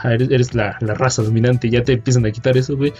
eres, 0.04 0.54
la, 0.54 0.78
raza 0.80 1.22
dominante 1.22 1.68
y 1.68 1.70
ya 1.70 1.82
te 1.82 1.94
empiezan 1.94 2.26
a 2.26 2.30
quitar 2.30 2.56
eso, 2.56 2.76
güey. 2.76 2.92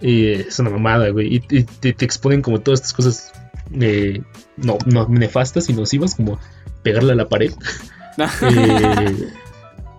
Y 0.00 0.28
es 0.28 0.58
una 0.58 0.70
mamada, 0.70 1.08
güey. 1.08 1.36
Y, 1.36 1.40
te, 1.40 1.88
exponen 2.04 2.42
como 2.42 2.60
todas 2.60 2.80
estas 2.80 2.92
cosas 2.92 3.32
eh, 3.80 4.22
no, 4.56 4.78
no 4.84 5.08
nefastas 5.08 5.68
y 5.70 5.72
nocivas, 5.72 6.14
como 6.14 6.38
pegarle 6.82 7.12
a 7.12 7.16
la 7.16 7.28
pared. 7.28 7.52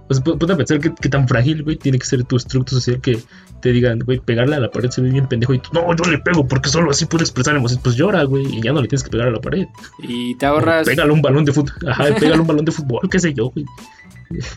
pues 0.08 0.22
ponte 0.22 0.52
a 0.52 0.58
pensar 0.58 0.80
qué 0.80 1.10
tan 1.10 1.28
frágil, 1.28 1.64
güey, 1.64 1.76
tiene 1.76 2.00
que 2.00 2.06
ser 2.06 2.24
tu 2.24 2.38
estructura 2.38 2.80
social 2.80 3.02
que 3.02 3.20
te 3.62 3.72
digan, 3.72 4.00
güey, 4.00 4.20
pegarle 4.20 4.56
a 4.56 4.60
la 4.60 4.72
pared 4.72 4.90
se 4.90 5.02
ve 5.02 5.10
bien 5.10 5.28
pendejo 5.28 5.54
y 5.54 5.60
tú, 5.60 5.70
no, 5.74 5.96
yo 5.96 6.10
le 6.10 6.20
pego 6.20 6.48
porque 6.48 6.70
solo 6.70 6.92
así 6.92 7.06
puedo 7.06 7.24
expresar 7.24 7.56
emociones. 7.56 7.84
Pues 7.84 7.96
llora, 7.96 8.24
güey, 8.24 8.46
y 8.46 8.62
ya 8.62 8.72
no 8.72 8.82
le 8.82 8.88
tienes 8.88 9.04
que 9.04 9.10
pegar 9.10 9.28
a 9.28 9.32
la 9.32 9.42
pared. 9.42 9.68
Y 10.00 10.36
te 10.36 10.46
ahorras. 10.46 10.88
Pégale 10.88 11.12
un 11.12 11.22
balón 11.22 11.46
de 11.46 11.52
fútbol, 11.52 11.90
ajá, 11.90 12.06
pégale 12.20 12.40
un 12.40 12.48
balón 12.48 12.66
de 12.66 12.72
fútbol, 12.72 13.10
qué 13.10 13.20
sé 13.20 13.34
yo, 13.34 13.50
güey. 13.50 13.66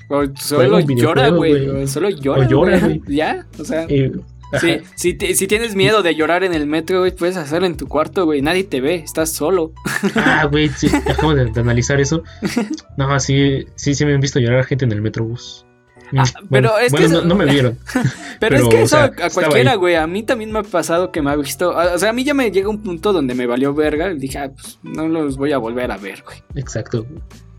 O 0.08 0.24
solo 0.36 0.80
llora, 0.80 1.28
güey. 1.28 1.86
Solo 1.86 2.10
llora. 2.10 2.46
O 2.46 2.48
llora, 2.48 2.78
güey. 2.80 3.02
Ya, 3.06 3.46
o 3.58 3.64
sea. 3.64 3.86
Eh, 3.88 4.12
sí, 4.58 4.78
si, 4.94 5.16
si, 5.34 5.46
tienes 5.46 5.74
miedo 5.74 6.02
de 6.02 6.14
llorar 6.14 6.44
en 6.44 6.54
el 6.54 6.66
metro, 6.66 7.00
güey, 7.00 7.14
puedes 7.14 7.36
hacerlo 7.36 7.66
en 7.66 7.76
tu 7.76 7.86
cuarto, 7.86 8.24
güey. 8.24 8.42
Nadie 8.42 8.64
te 8.64 8.80
ve, 8.80 8.96
estás 8.96 9.30
solo. 9.30 9.72
Ah, 10.14 10.46
güey, 10.50 10.68
sí, 10.68 10.88
acabo 11.08 11.34
de, 11.34 11.46
de, 11.46 11.60
analizar 11.60 12.00
eso. 12.00 12.22
No, 12.96 13.18
sí, 13.20 13.66
sí, 13.74 13.94
sí 13.94 14.04
me 14.04 14.14
han 14.14 14.20
visto 14.20 14.40
llorar 14.40 14.64
gente 14.64 14.84
en 14.84 14.92
el 14.92 15.02
metrobús. 15.02 15.64
Ah, 16.16 16.24
pero 16.50 16.78
es 16.78 16.92
que 16.92 17.08
no, 17.08 17.34
me 17.34 17.44
vieron. 17.46 17.78
pero, 18.40 18.56
es 18.56 18.68
que 18.68 18.82
eso 18.82 18.98
a 18.98 19.10
cualquiera, 19.10 19.74
güey. 19.76 19.94
A 19.94 20.06
mí 20.06 20.22
también 20.22 20.50
me 20.50 20.60
ha 20.60 20.62
pasado 20.62 21.12
que 21.12 21.22
me 21.22 21.30
ha 21.30 21.36
visto. 21.36 21.70
O 21.70 21.98
sea, 21.98 22.10
a 22.10 22.12
mí 22.12 22.24
ya 22.24 22.34
me 22.34 22.50
llega 22.50 22.68
un 22.68 22.82
punto 22.82 23.12
donde 23.12 23.34
me 23.34 23.46
valió 23.46 23.74
verga. 23.74 24.10
Y 24.10 24.18
dije, 24.18 24.38
ah, 24.38 24.50
pues 24.50 24.78
no 24.82 25.08
los 25.08 25.36
voy 25.36 25.52
a 25.52 25.58
volver 25.58 25.90
a 25.90 25.96
ver, 25.96 26.22
güey. 26.24 26.42
Exacto. 26.56 27.06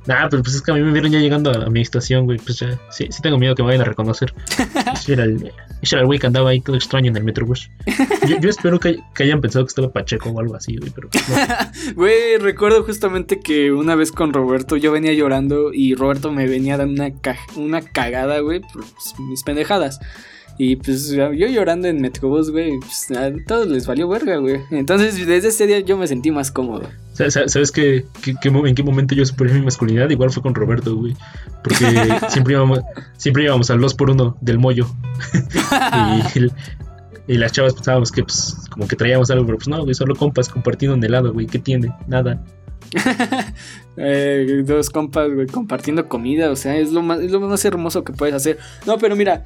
Nah, 0.07 0.27
pero 0.29 0.41
pues 0.41 0.55
es 0.55 0.61
que 0.61 0.71
a 0.71 0.73
mí 0.73 0.81
me 0.81 0.91
vieron 0.91 1.11
ya 1.11 1.19
llegando 1.19 1.51
a, 1.51 1.69
mi 1.69 1.81
estación, 1.81 2.25
güey. 2.25 2.39
Pues 2.39 2.59
ya, 2.59 2.79
sí, 2.89 3.07
sí 3.09 3.21
tengo 3.21 3.37
miedo 3.37 3.53
que 3.53 3.61
me 3.61 3.67
vayan 3.67 3.81
a 3.81 3.85
reconocer. 3.85 4.33
era 5.07 5.23
el, 5.23 5.51
el 5.81 6.05
güey 6.05 6.19
que 6.19 6.27
andaba 6.27 6.49
ahí 6.49 6.61
todo 6.61 6.75
extraño 6.75 7.09
en 7.09 7.17
el 7.17 7.23
Metrobús. 7.23 7.69
Yo, 8.27 8.39
yo 8.39 8.49
espero 8.49 8.79
que, 8.79 8.99
hayan 9.19 9.41
pensado 9.41 9.65
que 9.65 9.69
estaba 9.69 9.91
Pacheco 9.91 10.29
o 10.29 10.39
algo 10.39 10.55
así, 10.55 10.77
güey, 10.77 10.91
pero 10.93 11.09
pues, 11.09 11.23
Güey, 11.95 12.37
recuerdo 12.37 12.83
justamente 12.83 13.39
que 13.39 13.71
una 13.71 13.95
vez 13.95 14.11
con 14.11 14.33
Roberto 14.33 14.75
yo 14.75 14.91
venía 14.91 15.13
llorando 15.13 15.71
y 15.73 15.93
Roberto 15.93 16.31
me 16.31 16.47
venía 16.47 16.77
dando 16.77 17.03
una, 17.03 17.13
una 17.55 17.81
cagada, 17.81 18.39
güey, 18.39 18.61
por 18.61 18.83
pues, 18.83 19.13
mis 19.19 19.43
pendejadas. 19.43 19.99
Y 20.63 20.75
pues 20.75 21.09
yo 21.09 21.47
llorando 21.47 21.87
en 21.87 21.99
Metrobús, 21.99 22.51
güey, 22.51 22.79
pues 22.79 23.09
a 23.17 23.31
todos 23.47 23.65
les 23.65 23.87
valió 23.87 24.07
verga, 24.07 24.37
güey. 24.37 24.61
Entonces 24.69 25.25
desde 25.25 25.47
ese 25.47 25.65
día 25.65 25.79
yo 25.79 25.97
me 25.97 26.05
sentí 26.05 26.29
más 26.29 26.51
cómodo. 26.51 26.87
¿Sabes 27.13 27.71
qué, 27.71 28.05
en 28.27 28.75
qué 28.75 28.83
momento 28.83 29.15
yo 29.15 29.25
superé 29.25 29.55
mi 29.55 29.63
masculinidad? 29.63 30.07
Igual 30.11 30.29
fue 30.29 30.43
con 30.43 30.53
Roberto, 30.53 30.95
güey. 30.95 31.17
Porque 31.63 31.83
siempre 32.29 32.53
íbamos, 32.53 32.79
siempre 33.17 33.45
íbamos 33.45 33.71
al 33.71 33.81
2 33.81 33.95
por 33.95 34.11
1 34.11 34.37
del 34.39 34.59
mollo. 34.59 34.85
y, 37.27 37.37
las 37.39 37.51
chavas 37.53 37.73
pensábamos 37.73 38.11
que 38.11 38.21
pues 38.21 38.55
como 38.69 38.87
que 38.87 38.95
traíamos 38.95 39.31
algo, 39.31 39.47
pero 39.47 39.57
pues 39.57 39.67
no, 39.67 39.81
güey, 39.81 39.95
solo 39.95 40.15
compas 40.15 40.47
compartiendo 40.47 40.95
un 40.95 41.03
helado, 41.03 41.33
güey. 41.33 41.47
¿Qué 41.47 41.57
tiene? 41.57 41.91
Nada. 42.07 42.39
Eh, 43.97 44.63
dos 44.65 44.89
compas, 44.89 45.31
güey, 45.31 45.47
compartiendo 45.47 46.07
comida, 46.07 46.49
o 46.49 46.55
sea, 46.55 46.77
es 46.77 46.93
lo, 46.93 47.01
más, 47.01 47.19
es 47.19 47.29
lo 47.29 47.41
más 47.41 47.63
hermoso 47.65 48.05
que 48.05 48.13
puedes 48.13 48.33
hacer. 48.33 48.57
No, 48.85 48.97
pero 48.97 49.17
mira, 49.17 49.43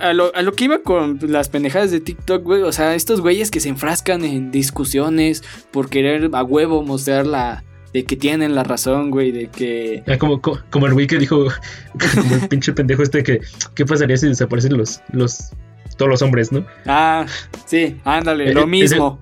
a, 0.00 0.12
lo, 0.12 0.32
a, 0.34 0.42
lo, 0.42 0.52
que 0.52 0.64
iba 0.64 0.82
con 0.82 1.18
las 1.22 1.48
pendejadas 1.48 1.90
de 1.90 2.00
TikTok, 2.00 2.44
güey, 2.44 2.62
o 2.62 2.72
sea, 2.72 2.94
estos 2.94 3.22
güeyes 3.22 3.50
que 3.50 3.58
se 3.58 3.70
enfrascan 3.70 4.22
en 4.22 4.50
discusiones 4.50 5.42
por 5.70 5.88
querer 5.88 6.28
a 6.34 6.44
huevo 6.44 6.82
mostrar 6.82 7.26
la, 7.26 7.64
de 7.94 8.04
que 8.04 8.16
tienen 8.16 8.54
la 8.54 8.64
razón, 8.64 9.10
güey, 9.10 9.32
de 9.32 9.48
que... 9.48 10.04
como, 10.18 10.42
como, 10.42 10.86
el 10.86 10.92
güey 10.92 11.06
que 11.06 11.16
dijo, 11.16 11.46
como 12.14 12.34
el 12.34 12.48
pinche 12.48 12.74
pendejo 12.74 13.02
este 13.02 13.22
que, 13.22 13.40
¿qué 13.74 13.86
pasaría 13.86 14.18
si 14.18 14.28
desaparecen 14.28 14.76
los, 14.76 15.00
los, 15.12 15.52
todos 15.96 16.10
los 16.10 16.22
hombres, 16.22 16.52
no? 16.52 16.66
Ah, 16.84 17.24
sí, 17.64 17.96
ándale, 18.04 18.52
lo 18.52 18.66
mismo. 18.66 19.18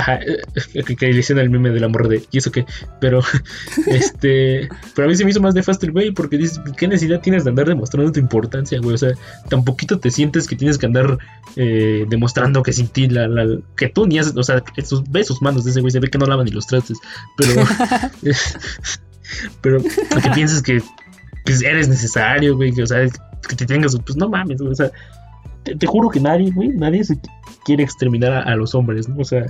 Ajá, 0.00 0.18
eh, 0.22 0.82
que, 0.82 1.12
le 1.12 1.18
hicieron 1.18 1.44
el 1.44 1.50
meme 1.50 1.68
del 1.68 1.84
amor 1.84 2.08
de. 2.08 2.22
¿Y 2.30 2.38
eso 2.38 2.50
qué? 2.50 2.64
Pero, 3.00 3.20
este. 3.86 4.68
Pero 4.94 5.06
a 5.06 5.08
mí 5.08 5.14
se 5.14 5.24
me 5.24 5.30
hizo 5.30 5.42
más 5.42 5.54
nefasto 5.54 5.84
el 5.84 5.92
güey, 5.92 6.10
porque 6.10 6.38
dices, 6.38 6.58
¿qué 6.78 6.88
necesidad 6.88 7.20
tienes 7.20 7.44
de 7.44 7.50
andar 7.50 7.68
demostrando 7.68 8.10
tu 8.10 8.18
importancia, 8.18 8.80
güey? 8.80 8.94
O 8.94 8.98
sea, 8.98 9.12
tan 9.50 9.62
poquito 9.62 9.98
te 9.98 10.10
sientes 10.10 10.46
que 10.46 10.56
tienes 10.56 10.78
que 10.78 10.86
andar 10.86 11.18
eh, 11.56 12.06
demostrando 12.08 12.62
que 12.62 12.72
sin 12.72 12.88
ti, 12.88 13.08
la, 13.08 13.28
que 13.76 13.88
tú 13.88 14.06
ni 14.06 14.18
haces. 14.18 14.34
O 14.36 14.42
sea, 14.42 14.62
esos, 14.76 15.04
ves 15.10 15.26
sus 15.26 15.42
manos 15.42 15.64
de 15.64 15.72
ese 15.72 15.82
güey, 15.82 15.90
se 15.90 16.00
ve 16.00 16.08
que 16.08 16.16
no 16.16 16.24
lavan 16.24 16.46
ni 16.46 16.52
los 16.52 16.66
trastes. 16.66 16.98
Pero. 17.36 17.62
pero, 19.60 19.82
que 19.82 20.30
pienses 20.34 20.62
que 20.62 20.80
pues, 21.44 21.62
eres 21.62 21.88
necesario, 21.88 22.56
güey, 22.56 22.72
que, 22.72 22.84
o 22.84 22.86
sea, 22.86 23.06
que 23.46 23.56
te 23.56 23.66
tengas. 23.66 23.94
Pues 23.98 24.16
no 24.16 24.30
mames, 24.30 24.60
güey, 24.60 24.72
o 24.72 24.76
sea. 24.76 24.90
Te, 25.62 25.86
juro 25.86 26.08
que 26.08 26.20
nadie, 26.20 26.50
güey, 26.52 26.70
nadie 26.70 27.04
se 27.04 27.18
quiere 27.66 27.82
exterminar 27.82 28.32
a, 28.32 28.40
a 28.44 28.56
los 28.56 28.74
hombres, 28.74 29.10
¿no? 29.10 29.16
O 29.18 29.24
sea, 29.24 29.44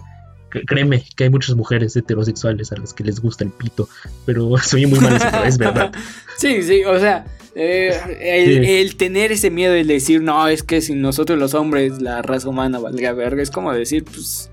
créeme 0.51 1.05
que 1.17 1.25
hay 1.25 1.31
muchas 1.31 1.57
mujeres 1.57 1.97
heterosexuales 1.97 2.73
a 2.73 2.77
las 2.77 2.93
que 2.93 3.05
les 3.05 3.21
gusta 3.21 3.45
el 3.45 3.51
pito, 3.51 3.89
pero 4.27 4.57
soy 4.63 4.87
muy 4.87 5.01
mal, 5.01 5.19
es 5.47 5.59
verdad. 5.59 5.93
Sí, 6.39 6.63
sí, 6.63 6.85
o 6.85 6.99
sea, 6.99 7.27
eh, 7.55 8.81
el, 8.81 8.97
tener 8.97 9.31
ese 9.31 9.51
miedo 9.51 9.75
de 9.75 9.85
decir, 9.85 10.23
no, 10.23 10.49
es 10.49 10.63
que 10.63 10.81
si 10.81 10.95
nosotros 10.95 11.39
los 11.39 11.53
hombres, 11.53 12.01
la 12.01 12.23
raza 12.23 12.49
humana 12.49 12.79
valga 12.79 13.13
verga, 13.13 13.43
es 13.43 13.51
como 13.51 13.73
decir, 13.75 14.05
pues, 14.05 14.50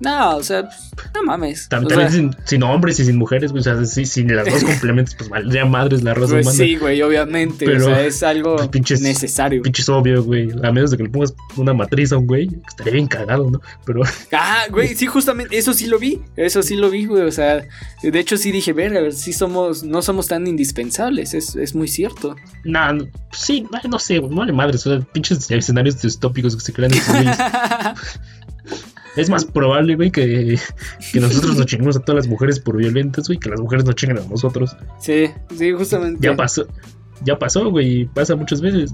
no, 0.00 0.36
o 0.36 0.42
sea, 0.42 0.68
no 1.14 1.22
mames. 1.22 1.68
También, 1.68 2.34
sin, 2.44 2.62
hombres 2.62 2.98
y 3.00 3.04
sin 3.04 3.16
mujeres, 3.16 3.52
o 3.52 3.60
sea, 3.60 3.84
sin 3.84 4.34
las 4.34 4.46
dos 4.46 4.64
complementos, 4.64 5.14
pues 5.14 5.28
valdría 5.28 5.66
madres 5.66 6.02
la 6.02 6.14
raza 6.14 6.32
pues 6.32 6.46
humana. 6.46 6.56
Sí, 6.56 6.76
güey, 6.76 7.02
obviamente. 7.02 7.66
Pero, 7.66 7.84
o 7.84 7.88
sea, 7.88 8.02
es 8.04 8.22
algo 8.22 8.56
pues, 8.56 9.02
necesario. 9.02 9.60
Pinches 9.60 9.88
obvio, 9.90 10.24
güey. 10.24 10.50
A 10.62 10.72
menos 10.72 10.90
de 10.90 10.96
que 10.96 11.02
le 11.02 11.10
pongas 11.10 11.34
una 11.56 11.74
matriz 11.74 12.12
a 12.12 12.18
un 12.18 12.26
güey, 12.26 12.48
estaría 12.66 12.94
bien 12.94 13.06
cagado, 13.06 13.50
¿no? 13.50 13.60
Pero. 13.84 14.02
Ah, 14.32 14.66
güey, 14.70 14.94
sí, 14.94 15.06
justamente, 15.06 15.58
eso 15.58 15.74
sí 15.74 15.86
lo 15.86 15.98
vi. 15.98 16.20
Eso 16.36 16.62
sí 16.62 16.74
lo 16.76 16.88
vi, 16.88 17.04
güey. 17.04 17.24
O 17.24 17.32
sea, 17.32 17.66
de 18.02 18.18
hecho 18.18 18.36
sí 18.36 18.52
dije, 18.52 18.72
verga, 18.72 19.00
a 19.00 19.02
ver, 19.02 19.12
sí 19.12 19.32
somos, 19.32 19.82
no 19.82 20.02
somos 20.02 20.28
tan 20.28 20.46
indispensables. 20.46 21.34
Es, 21.34 21.56
es 21.56 21.74
muy 21.74 21.88
cierto. 21.88 22.36
Nah, 22.64 22.92
no, 22.92 23.06
sí, 23.32 23.66
no 23.88 23.98
sé, 23.98 24.20
no 24.20 24.28
vale 24.28 24.52
madres. 24.52 24.86
O 24.86 24.90
sea, 24.90 25.06
pinches 25.12 25.50
escenarios 25.50 26.00
distópicos 26.00 26.54
que 26.54 26.62
se 26.62 26.72
crean 26.72 26.92
en 26.94 27.00
Es 29.16 29.28
más 29.28 29.44
probable, 29.44 29.96
güey, 29.96 30.10
que, 30.10 30.58
nosotros 31.14 31.56
nos 31.56 31.66
chinguemos 31.66 31.96
a 31.96 32.00
todas 32.00 32.24
las 32.24 32.28
mujeres 32.28 32.60
por 32.60 32.76
violentas, 32.76 33.26
güey, 33.26 33.38
que 33.38 33.50
las 33.50 33.60
mujeres 33.60 33.84
nos 33.84 33.94
chinguen 33.96 34.18
a 34.18 34.28
nosotros. 34.28 34.76
Sí, 35.00 35.26
sí, 35.56 35.72
justamente. 35.72 36.20
Ya 36.20 36.36
pasó, 36.36 36.66
ya 37.24 37.38
pasó, 37.38 37.70
güey, 37.70 38.06
pasa 38.06 38.36
muchas 38.36 38.60
veces. 38.60 38.92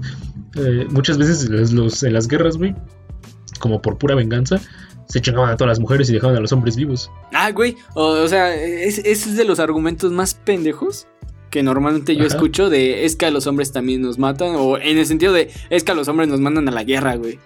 Eh, 0.55 0.87
muchas 0.89 1.17
veces 1.17 1.49
los, 1.71 2.03
en 2.03 2.13
las 2.13 2.27
guerras, 2.27 2.57
güey, 2.57 2.75
como 3.59 3.81
por 3.81 3.97
pura 3.97 4.15
venganza, 4.15 4.59
se 5.07 5.21
chingaban 5.21 5.51
a 5.51 5.57
todas 5.57 5.69
las 5.69 5.79
mujeres 5.79 6.09
y 6.09 6.13
dejaban 6.13 6.35
a 6.35 6.39
los 6.39 6.51
hombres 6.51 6.75
vivos. 6.75 7.11
Ah, 7.33 7.51
güey, 7.51 7.75
o, 7.93 8.27
sea, 8.27 8.53
ese 8.55 9.09
es 9.09 9.35
de 9.35 9.45
los 9.45 9.59
argumentos 9.59 10.11
más 10.11 10.33
pendejos 10.33 11.07
que 11.49 11.63
normalmente 11.63 12.15
yo 12.15 12.25
escucho 12.25 12.69
de 12.69 13.05
es 13.05 13.15
que 13.15 13.25
a 13.25 13.31
los 13.31 13.47
hombres 13.47 13.71
también 13.71 14.01
nos 14.01 14.19
matan, 14.19 14.55
o 14.57 14.77
en 14.77 14.97
el 14.97 15.05
sentido 15.05 15.31
de 15.31 15.49
es 15.69 15.83
que 15.83 15.91
a 15.93 15.95
los 15.95 16.07
hombres 16.09 16.27
nos 16.27 16.41
mandan 16.41 16.67
a 16.67 16.71
la 16.71 16.83
guerra, 16.83 17.15
güey. 17.15 17.39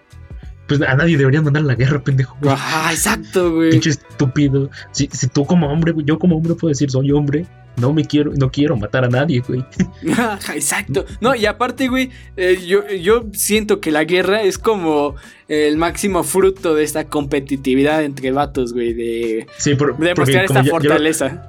Pues 0.78 0.90
a 0.90 0.96
nadie 0.96 1.18
debería 1.18 1.42
mandar 1.42 1.64
a 1.64 1.66
la 1.66 1.76
guerra, 1.76 2.02
pendejo. 2.04 2.38
Ah, 2.48 2.90
exacto, 2.92 3.54
güey. 3.54 3.72
Pinche 3.72 3.90
estúpido. 3.92 4.70
Si, 4.92 5.10
si 5.12 5.28
tú 5.28 5.46
como 5.46 5.68
hombre, 5.72 5.92
güey, 5.92 6.06
yo 6.06 6.18
como 6.20 6.38
hombre 6.38 6.56
puedo 6.56 6.70
decir, 6.70 6.90
soy 6.90 7.12
hombre, 7.12 7.46
no 7.78 7.94
me 7.94 8.06
quiero, 8.06 8.32
no 8.36 8.50
quiero 8.52 8.76
matar 8.78 9.06
a 9.06 9.10
nadie, 9.10 9.42
güey. 9.48 9.64
Exacto. 10.56 11.06
No, 11.20 11.36
y 11.36 11.46
aparte, 11.46 11.88
güey, 11.88 12.10
eh, 12.38 12.58
yo, 12.66 12.88
yo 12.90 13.26
siento 13.34 13.80
que 13.80 13.92
la 13.92 14.04
guerra 14.04 14.42
es 14.44 14.58
como 14.58 15.16
el 15.48 15.78
máximo 15.78 16.24
fruto 16.24 16.76
de 16.76 16.84
esta 16.84 17.06
competitividad 17.06 18.04
entre 18.04 18.32
vatos, 18.32 18.74
güey, 18.74 18.94
de, 18.94 19.48
Sí, 19.58 19.76
por, 19.76 19.98
de 19.98 20.16
mostrar 20.16 20.46
esta 20.46 20.56
ya- 20.56 20.62
ya 20.62 20.64
lo- 20.64 20.72
fortaleza. 20.72 21.48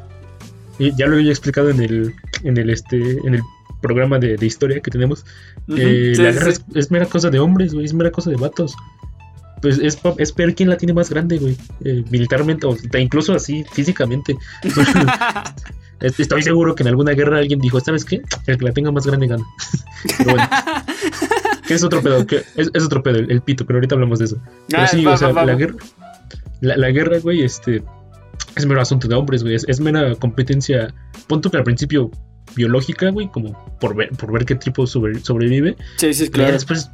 Y 0.79 0.97
ya 0.97 1.07
lo 1.07 1.17
había 1.17 1.31
explicado 1.31 1.71
en 1.71 1.81
el, 1.83 2.15
en 2.45 2.57
el 2.57 2.71
este, 2.71 2.97
en 3.25 3.35
el 3.35 3.41
programa 3.81 4.19
de, 4.19 4.37
de 4.37 4.47
historia 4.47 4.81
que 4.81 4.91
tenemos. 4.91 5.25
Sí, 5.69 6.15
la 6.15 6.31
guerra 6.33 6.53
sí. 6.53 6.63
es, 6.71 6.77
es 6.77 6.91
mera 6.91 7.07
cosa 7.07 7.31
de 7.31 7.39
hombres, 7.41 7.75
güey, 7.75 7.85
es 7.85 7.93
mera 7.95 8.11
cosa 8.11 8.31
de 8.31 8.37
vatos. 8.37 8.75
Pues 9.63 9.79
es, 9.79 9.99
es 10.19 10.35
ver 10.35 10.55
quién 10.55 10.69
la 10.69 10.77
tiene 10.77 10.93
más 10.93 11.09
grande, 11.09 11.39
güey. 11.39 11.57
eh, 11.85 12.05
militarmente, 12.11 12.67
o 12.67 12.77
incluso 12.99 13.33
así, 13.35 13.65
físicamente. 13.73 14.37
Es- 16.01 16.19
Estoy 16.19 16.43
seguro 16.43 16.75
que 16.75 16.83
en 16.83 16.89
alguna 16.89 17.13
guerra 17.13 17.39
alguien 17.39 17.61
dijo, 17.61 17.79
¿sabes 17.79 18.05
qué? 18.05 18.23
El 18.49 18.59
que 18.59 18.65
la 18.65 18.73
tenga 18.73 18.91
más 18.91 19.07
grande 19.07 19.29
gana. 19.29 19.45
Pero 20.19 20.33
bueno. 20.33 20.49
que 21.67 21.75
es 21.75 21.85
otro 21.85 22.03
pedo, 22.03 22.27
que 22.27 22.39
es, 22.57 22.71
es 22.75 22.85
otro 22.85 23.05
pedo, 23.05 23.19
el, 23.21 23.31
el 23.31 23.41
pito, 23.41 23.65
pero 23.65 23.77
ahorita 23.77 23.95
hablamos 23.95 24.19
de 24.19 24.25
eso. 24.25 24.37
Pero 24.69 24.83
Ah, 24.83 24.87
sí, 24.89 25.05
va, 25.05 25.13
o 25.15 25.17
sea, 25.17 25.29
va, 25.29 25.35
va, 25.35 25.45
la 25.47 25.55
guerra, 25.55 25.77
la, 26.61 26.77
la 26.77 26.91
guerra, 26.91 27.19
güey, 27.21 27.43
este, 27.45 27.85
es 28.57 28.67
mero 28.67 28.81
asunto 28.81 29.07
de 29.07 29.15
hombres, 29.15 29.45
güey. 29.45 29.55
Es, 29.55 29.65
es 29.69 29.79
mera 29.79 30.17
competencia, 30.17 30.93
punto 31.29 31.53
que 31.53 31.57
al 31.59 31.63
principio 31.63 32.11
biológica, 32.57 33.09
güey, 33.11 33.29
como 33.29 33.53
por 33.79 33.95
ver, 33.95 34.11
por 34.11 34.33
ver 34.33 34.45
qué 34.45 34.57
tipo 34.57 34.89
sobre- 34.89 35.21
sobrevive. 35.21 35.77
Sí, 35.99 36.13
sí, 36.15 36.25
Ya 36.25 36.31
claro. 36.33 36.53
después, 36.53 36.91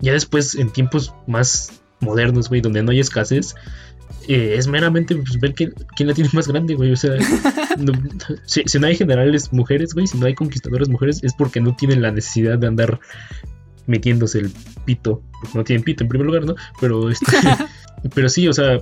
ya 0.00 0.12
después, 0.12 0.54
en 0.54 0.72
tiempos 0.72 1.12
más 1.26 1.72
modernos, 2.00 2.48
güey, 2.48 2.60
donde 2.60 2.82
no 2.82 2.90
hay 2.90 3.00
escasez, 3.00 3.54
eh, 4.28 4.54
es 4.56 4.66
meramente 4.66 5.14
pues, 5.16 5.38
ver 5.40 5.54
quién, 5.54 5.72
quién 5.96 6.08
la 6.08 6.14
tiene 6.14 6.30
más 6.32 6.48
grande, 6.48 6.74
güey. 6.74 6.92
O 6.92 6.96
sea, 6.96 7.12
no- 7.78 7.92
si, 8.44 8.62
si 8.66 8.78
no 8.78 8.86
hay 8.86 8.96
generales 8.96 9.52
mujeres, 9.52 9.94
güey, 9.94 10.06
si 10.06 10.18
no 10.18 10.26
hay 10.26 10.34
conquistadoras 10.34 10.88
mujeres, 10.88 11.20
es 11.22 11.34
porque 11.34 11.60
no 11.60 11.74
tienen 11.76 12.02
la 12.02 12.10
necesidad 12.10 12.58
de 12.58 12.66
andar 12.66 13.00
metiéndose 13.86 14.40
el 14.40 14.50
pito. 14.84 15.22
Porque 15.40 15.58
no 15.58 15.64
tienen 15.64 15.84
pito 15.84 16.02
en 16.04 16.08
primer 16.08 16.26
lugar, 16.26 16.44
¿no? 16.44 16.54
Pero, 16.80 17.08
este, 17.10 17.26
pero 18.14 18.28
sí, 18.28 18.48
o 18.48 18.52
sea, 18.52 18.80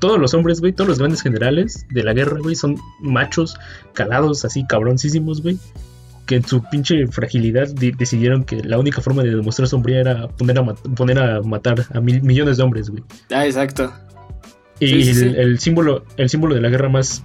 todos 0.00 0.18
los 0.18 0.34
hombres, 0.34 0.60
güey, 0.60 0.72
todos 0.72 0.88
los 0.88 0.98
grandes 0.98 1.22
generales 1.22 1.86
de 1.90 2.02
la 2.04 2.12
guerra, 2.12 2.38
güey, 2.40 2.54
son 2.54 2.76
machos 3.00 3.56
calados 3.94 4.44
así 4.44 4.64
cabroncísimos, 4.66 5.42
güey. 5.42 5.58
Que 6.28 6.36
en 6.36 6.44
su 6.44 6.62
pinche 6.62 7.06
fragilidad 7.08 7.68
di- 7.68 7.90
decidieron 7.90 8.44
que 8.44 8.62
la 8.62 8.78
única 8.78 9.00
forma 9.00 9.22
de 9.22 9.30
demostrar 9.34 9.66
sombría 9.66 10.00
era 10.00 10.28
poner 10.28 10.58
a, 10.58 10.64
poner 10.74 11.18
a 11.18 11.40
matar 11.42 11.86
a 11.94 12.00
mil 12.00 12.22
millones 12.22 12.58
de 12.58 12.62
hombres, 12.62 12.90
güey. 12.90 13.02
Ah, 13.32 13.46
exacto. 13.46 13.90
Y 14.78 14.86
Sí, 14.88 15.02
sí, 15.02 15.10
el, 15.10 15.16
sí. 15.16 15.34
el 15.38 15.58
símbolo, 15.58 16.04
el 16.18 16.28
símbolo 16.28 16.54
de 16.54 16.60
la 16.60 16.68
guerra 16.68 16.88
más, 16.90 17.24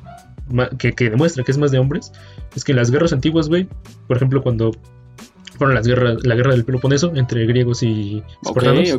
que, 0.80 0.94
que 0.94 1.10
demuestra 1.10 1.44
que 1.44 1.52
es 1.52 1.58
más 1.58 1.72
de 1.72 1.80
hombres 1.80 2.12
es 2.56 2.64
que 2.64 2.72
en 2.72 2.78
las 2.78 2.90
guerras 2.92 3.12
antiguas, 3.14 3.50
güey, 3.50 3.68
por 4.08 4.16
ejemplo, 4.18 4.42
cuando 4.42 4.72
fueron 5.58 5.76
las 5.76 5.86
guerras, 5.86 6.18
la 6.24 6.36
guerra 6.36 6.52
del 6.54 6.64
Peloponeso 6.66 7.12
entre 7.16 7.46
griegos 7.46 7.84
y 7.84 8.24
espartanos, 8.44 8.90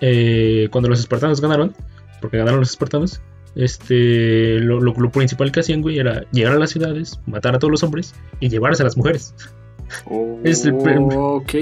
eh, 0.00 0.68
cuando 0.70 0.88
los 0.88 1.00
espartanos 1.00 1.40
ganaron, 1.40 1.74
porque 2.20 2.36
ganaron 2.38 2.60
los 2.60 2.70
espartanos, 2.70 3.20
este, 3.58 4.60
lo, 4.60 4.80
lo- 4.80 4.94
lo 4.94 5.10
principal 5.10 5.52
que 5.52 5.60
hacían, 5.60 5.82
güey, 5.82 5.98
era 5.98 6.24
llegar 6.32 6.54
a 6.54 6.58
las 6.58 6.70
ciudades, 6.70 7.20
matar 7.26 7.54
a 7.54 7.58
todos 7.58 7.70
los 7.70 7.82
hombres 7.82 8.14
y 8.40 8.48
llevarse 8.48 8.82
a 8.82 8.86
las 8.86 8.96
mujeres. 8.96 9.34
Es 10.44 10.64
el 10.64 10.74
Ok. 11.16 11.54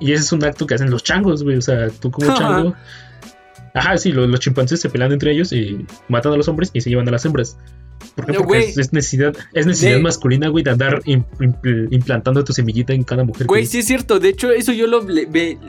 Y 0.00 0.12
ese 0.12 0.22
es 0.22 0.32
un 0.32 0.42
acto 0.44 0.66
que 0.66 0.74
hacen 0.74 0.90
los 0.90 1.02
changos, 1.04 1.42
güey. 1.44 1.56
O 1.58 1.62
sea, 1.62 1.88
tú 1.90 2.10
como 2.10 2.26
chango. 2.38 2.74
Ajá, 3.74 3.96
sí, 3.98 4.10
los, 4.12 4.28
los 4.28 4.40
chimpancés 4.40 4.80
se 4.80 4.88
pelean 4.90 5.12
entre 5.12 5.30
ellos 5.32 5.52
y 5.52 5.86
matan 6.08 6.32
a 6.32 6.36
los 6.36 6.48
hombres 6.48 6.70
y 6.72 6.80
se 6.80 6.90
llevan 6.90 7.06
a 7.08 7.12
las 7.12 7.24
hembras. 7.24 7.56
¿Por 8.14 8.26
qué? 8.26 8.32
No, 8.32 8.38
Porque 8.40 8.58
es, 8.60 8.78
es 8.78 8.92
necesidad, 8.92 9.34
es 9.52 9.66
necesidad 9.66 9.96
De- 9.96 10.02
masculina, 10.02 10.48
güey, 10.48 10.64
de 10.64 10.70
andar 10.70 11.00
im- 11.04 11.24
impl- 11.38 11.88
implantando 11.90 12.42
tu 12.44 12.52
semillita 12.52 12.92
en 12.92 13.04
cada 13.04 13.24
mujer. 13.24 13.46
Güey, 13.46 13.66
sí 13.66 13.78
es 13.78 13.86
cierto. 13.86 14.18
De 14.18 14.28
hecho, 14.30 14.50
eso 14.50 14.72
yo 14.72 14.86
lo, 14.86 15.06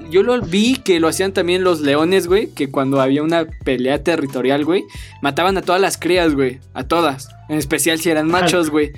yo 0.10 0.24
lo 0.24 0.42
vi 0.42 0.78
que 0.78 1.00
lo 1.00 1.08
hacían 1.08 1.34
también 1.34 1.64
los 1.64 1.82
leones, 1.82 2.28
güey. 2.28 2.48
Que 2.48 2.70
cuando 2.70 3.00
había 3.02 3.24
una 3.24 3.46
pelea 3.64 4.04
territorial, 4.04 4.66
güey, 4.66 4.84
mataban 5.22 5.58
a 5.58 5.62
todas 5.62 5.82
las 5.82 5.98
crías, 5.98 6.34
güey. 6.36 6.60
A 6.74 6.84
todas. 6.84 7.30
En 7.50 7.58
especial 7.58 8.00
si 8.00 8.10
eran 8.10 8.28
machos, 8.28 8.70
güey. 8.70 8.92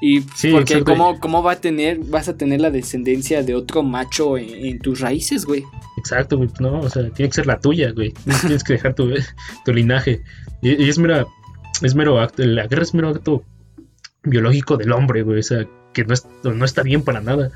Y 0.00 0.20
Sí, 0.34 0.50
porque 0.50 0.74
exacto. 0.74 0.84
¿cómo, 0.92 1.18
cómo 1.20 1.42
va 1.42 1.52
a 1.52 1.56
tener, 1.60 1.98
vas 1.98 2.28
a 2.28 2.36
tener 2.36 2.60
la 2.60 2.70
descendencia 2.70 3.42
de 3.42 3.54
otro 3.54 3.82
macho 3.82 4.36
en, 4.36 4.50
en 4.50 4.78
tus 4.78 5.00
raíces, 5.00 5.46
güey. 5.46 5.64
Exacto, 5.96 6.36
güey. 6.36 6.50
No, 6.60 6.80
o 6.80 6.90
sea, 6.90 7.08
tiene 7.10 7.30
que 7.30 7.34
ser 7.36 7.46
la 7.46 7.58
tuya, 7.58 7.90
güey. 7.92 8.12
Tienes, 8.42 8.62
que 8.64 8.74
dejar 8.74 8.94
tu, 8.94 9.08
tu 9.64 9.72
linaje. 9.72 10.20
Y, 10.60 10.82
y 10.84 10.88
es 10.90 10.98
mera. 10.98 11.24
Es 11.82 11.94
mero 11.94 12.20
acto. 12.20 12.42
La 12.44 12.66
guerra 12.66 12.82
es 12.82 12.94
mero 12.94 13.08
acto 13.10 13.42
biológico 14.22 14.76
del 14.76 14.92
hombre, 14.92 15.22
güey. 15.22 15.40
O 15.40 15.42
sea, 15.42 15.66
que 15.92 16.04
no, 16.04 16.14
es- 16.14 16.26
no 16.42 16.64
está 16.64 16.82
bien 16.82 17.02
para 17.02 17.20
nada. 17.20 17.50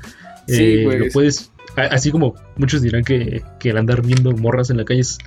Sí, 0.47 0.63
Eh, 0.63 0.83
güey. 0.83 0.99
Lo 0.99 1.05
puedes. 1.11 1.51
a- 1.75 1.81
Así 1.93 2.11
como 2.11 2.35
muchos 2.57 2.81
dirán 2.81 3.03
que, 3.03 3.43
que 3.59 3.69
el 3.69 3.77
andar 3.77 4.01
viendo 4.01 4.31
morras 4.31 4.69
en 4.69 4.77
la 4.77 4.85
calle 4.85 5.01
es 5.01 5.17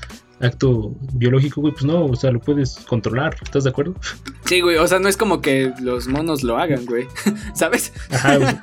acto 0.41 0.95
biológico, 1.15 1.61
güey. 1.61 1.73
Pues 1.73 1.85
no, 1.85 2.05
o 2.07 2.17
sea, 2.17 2.33
lo 2.33 2.41
puedes 2.41 2.77
controlar. 2.89 3.37
¿Estás 3.43 3.65
de 3.65 3.71
acuerdo? 3.71 3.95
Sí, 4.45 4.61
güey. 4.61 4.77
O 4.77 4.87
sea, 4.89 4.99
no 4.99 5.09
es 5.09 5.17
como 5.17 5.41
que 5.41 5.73
los 5.81 6.09
monos 6.09 6.43
lo 6.43 6.59
hagan, 6.59 6.85
güey. 6.87 7.07
¿Sabes? 7.55 7.93
Ajá, 8.11 8.37
güey. 8.39 8.55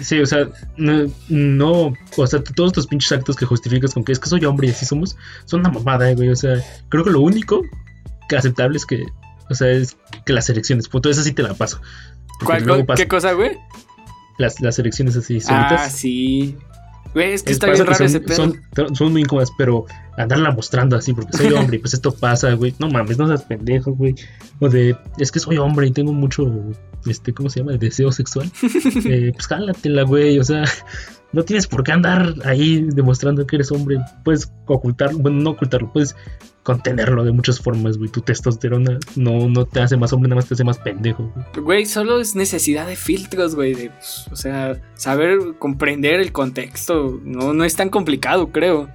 Sí, 0.00 0.18
o 0.20 0.26
sea, 0.26 0.48
no, 0.78 1.06
no, 1.28 1.92
o 2.16 2.26
sea, 2.26 2.42
todos 2.42 2.70
estos 2.70 2.86
pinches 2.86 3.12
actos 3.12 3.36
que 3.36 3.44
justificas 3.44 3.92
con 3.94 4.04
que 4.04 4.12
es 4.12 4.18
que 4.18 4.28
soy 4.28 4.44
hombre 4.46 4.68
y 4.68 4.70
así 4.70 4.86
somos, 4.86 5.16
son 5.44 5.60
una 5.60 5.70
mamada, 5.70 6.12
güey. 6.14 6.30
O 6.30 6.36
sea, 6.36 6.56
creo 6.88 7.04
que 7.04 7.10
lo 7.10 7.20
único 7.20 7.60
que 8.28 8.36
aceptable 8.36 8.78
es 8.78 8.86
que, 8.86 9.04
o 9.50 9.54
sea, 9.54 9.70
es 9.70 9.96
que 10.24 10.32
las 10.32 10.48
elecciones, 10.50 10.88
puto, 10.88 11.10
esa 11.10 11.22
sí 11.22 11.32
te 11.32 11.42
la 11.42 11.54
paso. 11.54 11.80
¿Cuál- 12.44 12.86
¿Qué 12.96 13.08
cosa, 13.08 13.32
güey? 13.32 13.52
las, 14.38 14.60
las 14.60 14.78
elecciones 14.78 15.16
así 15.16 15.38
Ah, 15.48 15.68
solitas. 15.68 15.92
sí. 15.92 16.56
Güey, 17.14 17.32
es 17.32 17.42
que 17.42 17.52
es- 17.52 17.56
está 17.56 17.70
bien 17.70 17.86
raro 17.86 18.04
ese 18.04 18.20
pedo. 18.20 18.36
son, 18.76 18.94
son 18.94 19.12
muy 19.12 19.22
incómodas, 19.22 19.50
pero 19.56 19.86
andarla 20.18 20.50
mostrando 20.50 20.96
así, 20.96 21.14
porque 21.14 21.34
soy 21.34 21.46
hombre 21.54 21.76
y 21.76 21.78
pues 21.80 21.94
esto 21.94 22.12
pasa, 22.12 22.52
güey. 22.52 22.74
No 22.78 22.88
mames, 22.90 23.16
no 23.16 23.26
seas 23.26 23.44
pendejo, 23.44 23.92
güey. 23.92 24.14
O 24.60 24.68
de, 24.68 24.94
es 25.18 25.32
que 25.32 25.38
soy 25.40 25.56
hombre 25.56 25.86
y 25.86 25.92
tengo 25.92 26.12
mucho, 26.12 26.44
este, 27.06 27.32
¿cómo 27.32 27.48
se 27.48 27.60
llama? 27.60 27.72
Deseo 27.78 28.12
sexual. 28.12 28.50
Eh, 29.06 29.30
pues 29.32 29.46
jálatela, 29.46 30.02
güey. 30.02 30.38
O 30.38 30.44
sea, 30.44 30.64
no 31.32 31.42
tienes 31.44 31.66
por 31.66 31.82
qué 31.84 31.92
andar 31.92 32.34
ahí 32.44 32.86
demostrando 32.92 33.46
que 33.46 33.56
eres 33.56 33.72
hombre. 33.72 33.98
Puedes 34.22 34.52
ocultarlo, 34.66 35.18
bueno, 35.18 35.40
no 35.40 35.50
ocultarlo, 35.50 35.90
puedes 35.90 36.14
contenerlo 36.66 37.22
de 37.24 37.30
muchas 37.30 37.60
formas, 37.60 37.96
güey. 37.96 38.10
Tu 38.10 38.20
testosterona 38.22 38.98
no, 39.14 39.48
no 39.48 39.64
te 39.66 39.80
hace 39.80 39.96
más 39.96 40.12
hombre, 40.12 40.28
nada 40.28 40.40
más 40.40 40.48
te 40.48 40.54
hace 40.54 40.64
más 40.64 40.78
pendejo, 40.78 41.32
güey. 41.54 41.64
Güey, 41.64 41.86
solo 41.86 42.18
es 42.20 42.34
necesidad 42.34 42.88
de 42.88 42.96
filtros, 42.96 43.54
güey. 43.54 43.74
de, 43.74 43.90
pues, 43.90 44.26
o 44.32 44.36
sea, 44.36 44.76
saber 44.94 45.38
comprender 45.60 46.18
el 46.20 46.32
contexto. 46.32 47.20
No, 47.22 47.54
no 47.54 47.64
es 47.64 47.76
tan 47.76 47.88
complicado, 47.88 48.48
creo. 48.48 48.88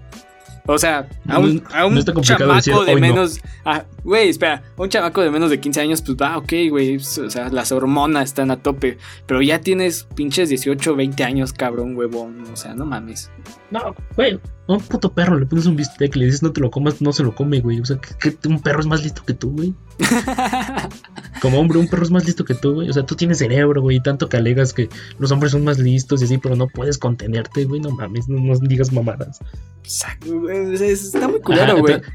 O 0.67 0.77
sea, 0.77 1.07
a 1.27 1.33
No, 1.33 1.39
un, 1.39 1.55
no- 1.55 1.69
a 1.73 1.85
un 1.87 1.95
no 1.95 2.03
chamaco 2.21 2.53
decir, 2.55 2.73
de 2.73 2.79
"Hoy 2.93 3.01
no". 3.01 3.07
menos. 3.07 3.39
ah, 3.65 3.83
Güey, 4.03 4.29
espera. 4.29 4.61
Un 4.77 4.89
chamaco 4.89 5.21
de 5.21 5.31
menos 5.31 5.49
de 5.49 5.59
15 5.59 5.81
años, 5.81 6.01
pues 6.03 6.15
va, 6.21 6.37
ok, 6.37 6.53
güey. 6.69 6.97
O 6.97 6.99
sea, 7.29 7.49
las 7.49 7.71
hormonas 7.71 8.25
están 8.25 8.51
a 8.51 8.57
tope. 8.57 8.97
Pero 9.25 9.41
ya 9.41 9.59
tienes 9.61 10.03
pinches 10.15 10.49
18, 10.49 10.95
20 10.95 11.23
años, 11.23 11.51
cabrón, 11.53 11.95
huevón. 11.95 12.43
O 12.53 12.55
sea, 12.55 12.75
no 12.75 12.85
mames. 12.85 13.31
No, 13.71 13.95
güey, 14.17 14.39
a 14.67 14.73
un 14.73 14.81
puto 14.81 15.13
perro 15.13 15.39
le 15.39 15.45
pones 15.45 15.65
un 15.65 15.75
bistec 15.77 16.15
y 16.15 16.19
le 16.19 16.25
dices 16.25 16.43
no 16.43 16.51
te 16.51 16.59
lo 16.59 16.69
comas, 16.69 17.01
no 17.01 17.13
se 17.13 17.23
lo 17.23 17.33
come, 17.33 17.61
güey. 17.61 17.79
O 17.79 17.85
sea, 17.85 17.97
que, 17.97 18.35
que 18.35 18.47
un 18.49 18.61
perro 18.61 18.81
es 18.81 18.85
más 18.85 19.01
listo 19.03 19.23
que 19.25 19.33
tú, 19.33 19.51
güey. 19.51 19.73
Como 21.41 21.59
hombre, 21.59 21.79
un 21.79 21.87
perro 21.87 22.03
es 22.03 22.11
más 22.11 22.25
listo 22.25 22.45
que 22.45 22.53
tú, 22.53 22.73
güey. 22.75 22.89
O 22.89 22.93
sea, 22.93 23.03
tú 23.05 23.15
tienes 23.15 23.39
cerebro, 23.39 23.81
güey, 23.81 23.97
y 23.97 24.01
tanto 24.01 24.29
que 24.29 24.37
alegas 24.37 24.73
que 24.73 24.89
los 25.19 25.31
hombres 25.31 25.53
son 25.53 25.63
más 25.63 25.79
listos 25.79 26.21
y 26.21 26.25
así, 26.25 26.37
pero 26.37 26.55
no 26.55 26.67
puedes 26.67 26.97
contenerte, 26.97 27.65
güey. 27.65 27.81
No 27.81 27.91
mames, 27.91 28.27
no, 28.27 28.39
no 28.39 28.59
digas 28.59 28.91
mamadas. 28.91 29.39
Exacto, 29.83 30.49
Está 30.49 31.27
muy 31.27 31.39
culero, 31.41 31.77
güey. 31.79 31.99
ta- 32.01 32.07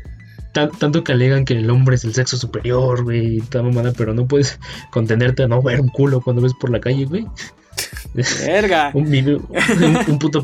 tan- 0.52 0.70
tanto 0.78 1.02
que 1.04 1.12
alegan 1.12 1.44
que 1.44 1.54
el 1.54 1.68
hombre 1.70 1.96
es 1.96 2.04
el 2.04 2.14
sexo 2.14 2.36
superior, 2.36 3.02
güey, 3.02 3.38
y 3.38 3.40
toda 3.40 3.64
mamada, 3.64 3.92
pero 3.96 4.14
no 4.14 4.26
puedes 4.26 4.58
contenerte 4.92 5.42
a 5.42 5.48
no 5.48 5.60
ver 5.62 5.80
un 5.80 5.88
culo 5.88 6.20
cuando 6.20 6.42
ves 6.42 6.52
por 6.60 6.70
la 6.70 6.80
calle, 6.80 7.04
güey. 7.06 7.26
Verga. 8.46 8.90
un, 8.94 9.10
video- 9.10 9.46
un, 9.48 10.12
un 10.12 10.18
puto, 10.18 10.42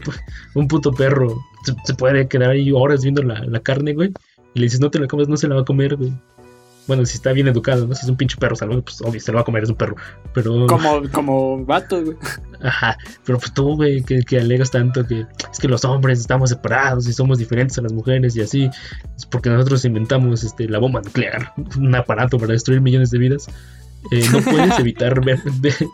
un 0.55 0.69
puto 0.69 0.93
perro 0.93 1.37
se, 1.65 1.75
se 1.85 1.95
puede 1.95 2.29
quedar 2.29 2.51
ahí 2.51 2.71
horas 2.73 3.03
viendo 3.03 3.23
la, 3.23 3.41
la 3.45 3.61
carne, 3.61 3.95
güey. 3.95 4.13
Y 4.55 4.61
le 4.61 4.67
dices, 4.67 4.81
no 4.81 4.91
te 4.91 4.99
la 4.99 5.07
comes, 5.07 5.29
no 5.29 5.37
se 5.37 5.49
la 5.49 5.55
va 5.55 5.63
a 5.63 5.65
comer, 5.65 5.97
güey. 5.97 6.13
Bueno, 6.89 7.07
si 7.07 7.15
está 7.15 7.31
bien 7.33 7.47
educado, 7.47 7.87
¿no? 7.87 7.95
Si 7.95 8.05
es 8.05 8.11
un 8.11 8.17
pinche 8.17 8.37
perro 8.37 8.57
salvaje, 8.57 8.83
pues 8.83 9.01
obvio, 9.03 9.21
se 9.21 9.31
lo 9.31 9.37
va 9.37 9.43
a 9.43 9.45
comer, 9.45 9.63
es 9.63 9.71
un 9.71 9.77
perro. 9.77 9.95
Pero, 10.35 10.67
Como, 10.67 11.01
como 11.13 11.65
vato, 11.65 12.03
güey. 12.05 12.17
ajá, 12.61 12.99
pero 13.25 13.39
pues 13.39 13.55
tú, 13.55 13.77
güey, 13.77 14.03
que, 14.03 14.23
que 14.25 14.41
alegas 14.41 14.73
tanto 14.73 15.07
que 15.07 15.25
es 15.53 15.59
que 15.61 15.69
los 15.69 15.85
hombres 15.85 16.19
estamos 16.19 16.51
separados 16.51 17.07
y 17.07 17.13
somos 17.13 17.39
diferentes 17.39 17.79
a 17.79 17.83
las 17.83 17.93
mujeres 17.93 18.35
y 18.35 18.41
así. 18.41 18.69
Es 19.17 19.25
porque 19.27 19.49
nosotros 19.49 19.85
inventamos 19.85 20.43
este, 20.43 20.69
la 20.69 20.81
bomba 20.81 21.01
nuclear, 21.03 21.53
un 21.79 21.95
aparato 21.95 22.37
para 22.37 22.53
destruir 22.53 22.81
millones 22.81 23.11
de 23.13 23.19
vidas. 23.19 23.47
Eh, 24.11 24.25
no 24.33 24.41
puedes 24.41 24.79
evitar 24.79 25.25
ver, 25.25 25.41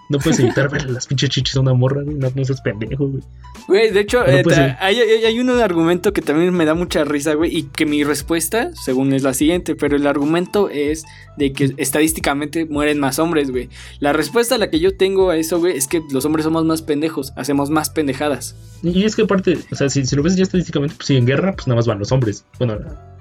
no 0.09 0.19
puedes 0.19 0.41
evitar 0.41 0.71
ver 0.71 0.89
las 0.91 1.07
pinches 1.07 1.31
chichis 1.31 1.55
de 1.55 1.61
una 1.61 1.75
morra, 1.75 2.03
güey. 2.03 2.17
No, 2.17 2.29
no 2.35 2.45
seas 2.45 2.61
pendejo, 2.63 3.07
güey. 3.09 3.23
Güey, 3.67 3.91
de 3.93 4.01
hecho, 4.01 4.27
eh, 4.27 4.43
ta- 4.43 4.79
hay, 4.81 4.97
hay- 4.99 5.25
hay 5.25 5.39
un 5.41 5.51
argumento 5.51 6.13
que 6.13 6.23
también 6.23 6.55
me 6.55 6.65
da 6.65 6.75
mucha 6.75 7.05
risa, 7.05 7.35
güey, 7.35 7.57
y 7.57 7.63
que 7.65 7.85
mi 7.87 8.03
respuesta, 8.05 8.71
según 8.75 9.13
es 9.13 9.23
la 9.23 9.35
siguiente, 9.35 9.75
pero 9.77 9.97
el 9.97 10.07
argumento 10.07 10.71
es 10.71 11.05
de 11.37 11.53
que 11.53 11.75
estadísticamente 11.77 12.65
mueren 12.65 12.99
más 12.99 13.19
hombres, 13.19 13.51
güey. 13.51 13.69
La 14.01 14.13
respuesta 14.13 14.55
a 14.55 14.59
la 14.59 14.71
que 14.71 14.81
yo 14.81 14.97
tengo 14.97 15.31
a 15.31 15.37
eso, 15.37 15.59
güey, 15.59 15.77
es 15.77 15.87
que 15.87 16.01
los 16.11 16.25
hombres 16.25 16.45
somos 16.45 16.65
más 16.65 16.83
pendejos, 16.83 17.33
hacemos 17.37 17.69
más 17.71 17.91
pendejadas. 17.91 18.57
Y 18.83 19.05
es 19.05 19.15
que 19.17 19.23
aparte, 19.23 19.59
o 19.71 19.75
sea, 19.75 19.89
si, 19.91 20.07
si 20.07 20.17
lo 20.17 20.23
ves 20.23 20.37
ya 20.37 20.45
estadísticamente, 20.45 20.97
pues 20.97 21.07
sí, 21.09 21.17
en 21.17 21.27
guerra, 21.27 21.53
pues 21.55 21.67
nada 21.67 21.77
más 21.77 21.87
van 21.87 21.99
los 21.99 22.11
hombres. 22.13 22.45
Bueno, 22.59 22.79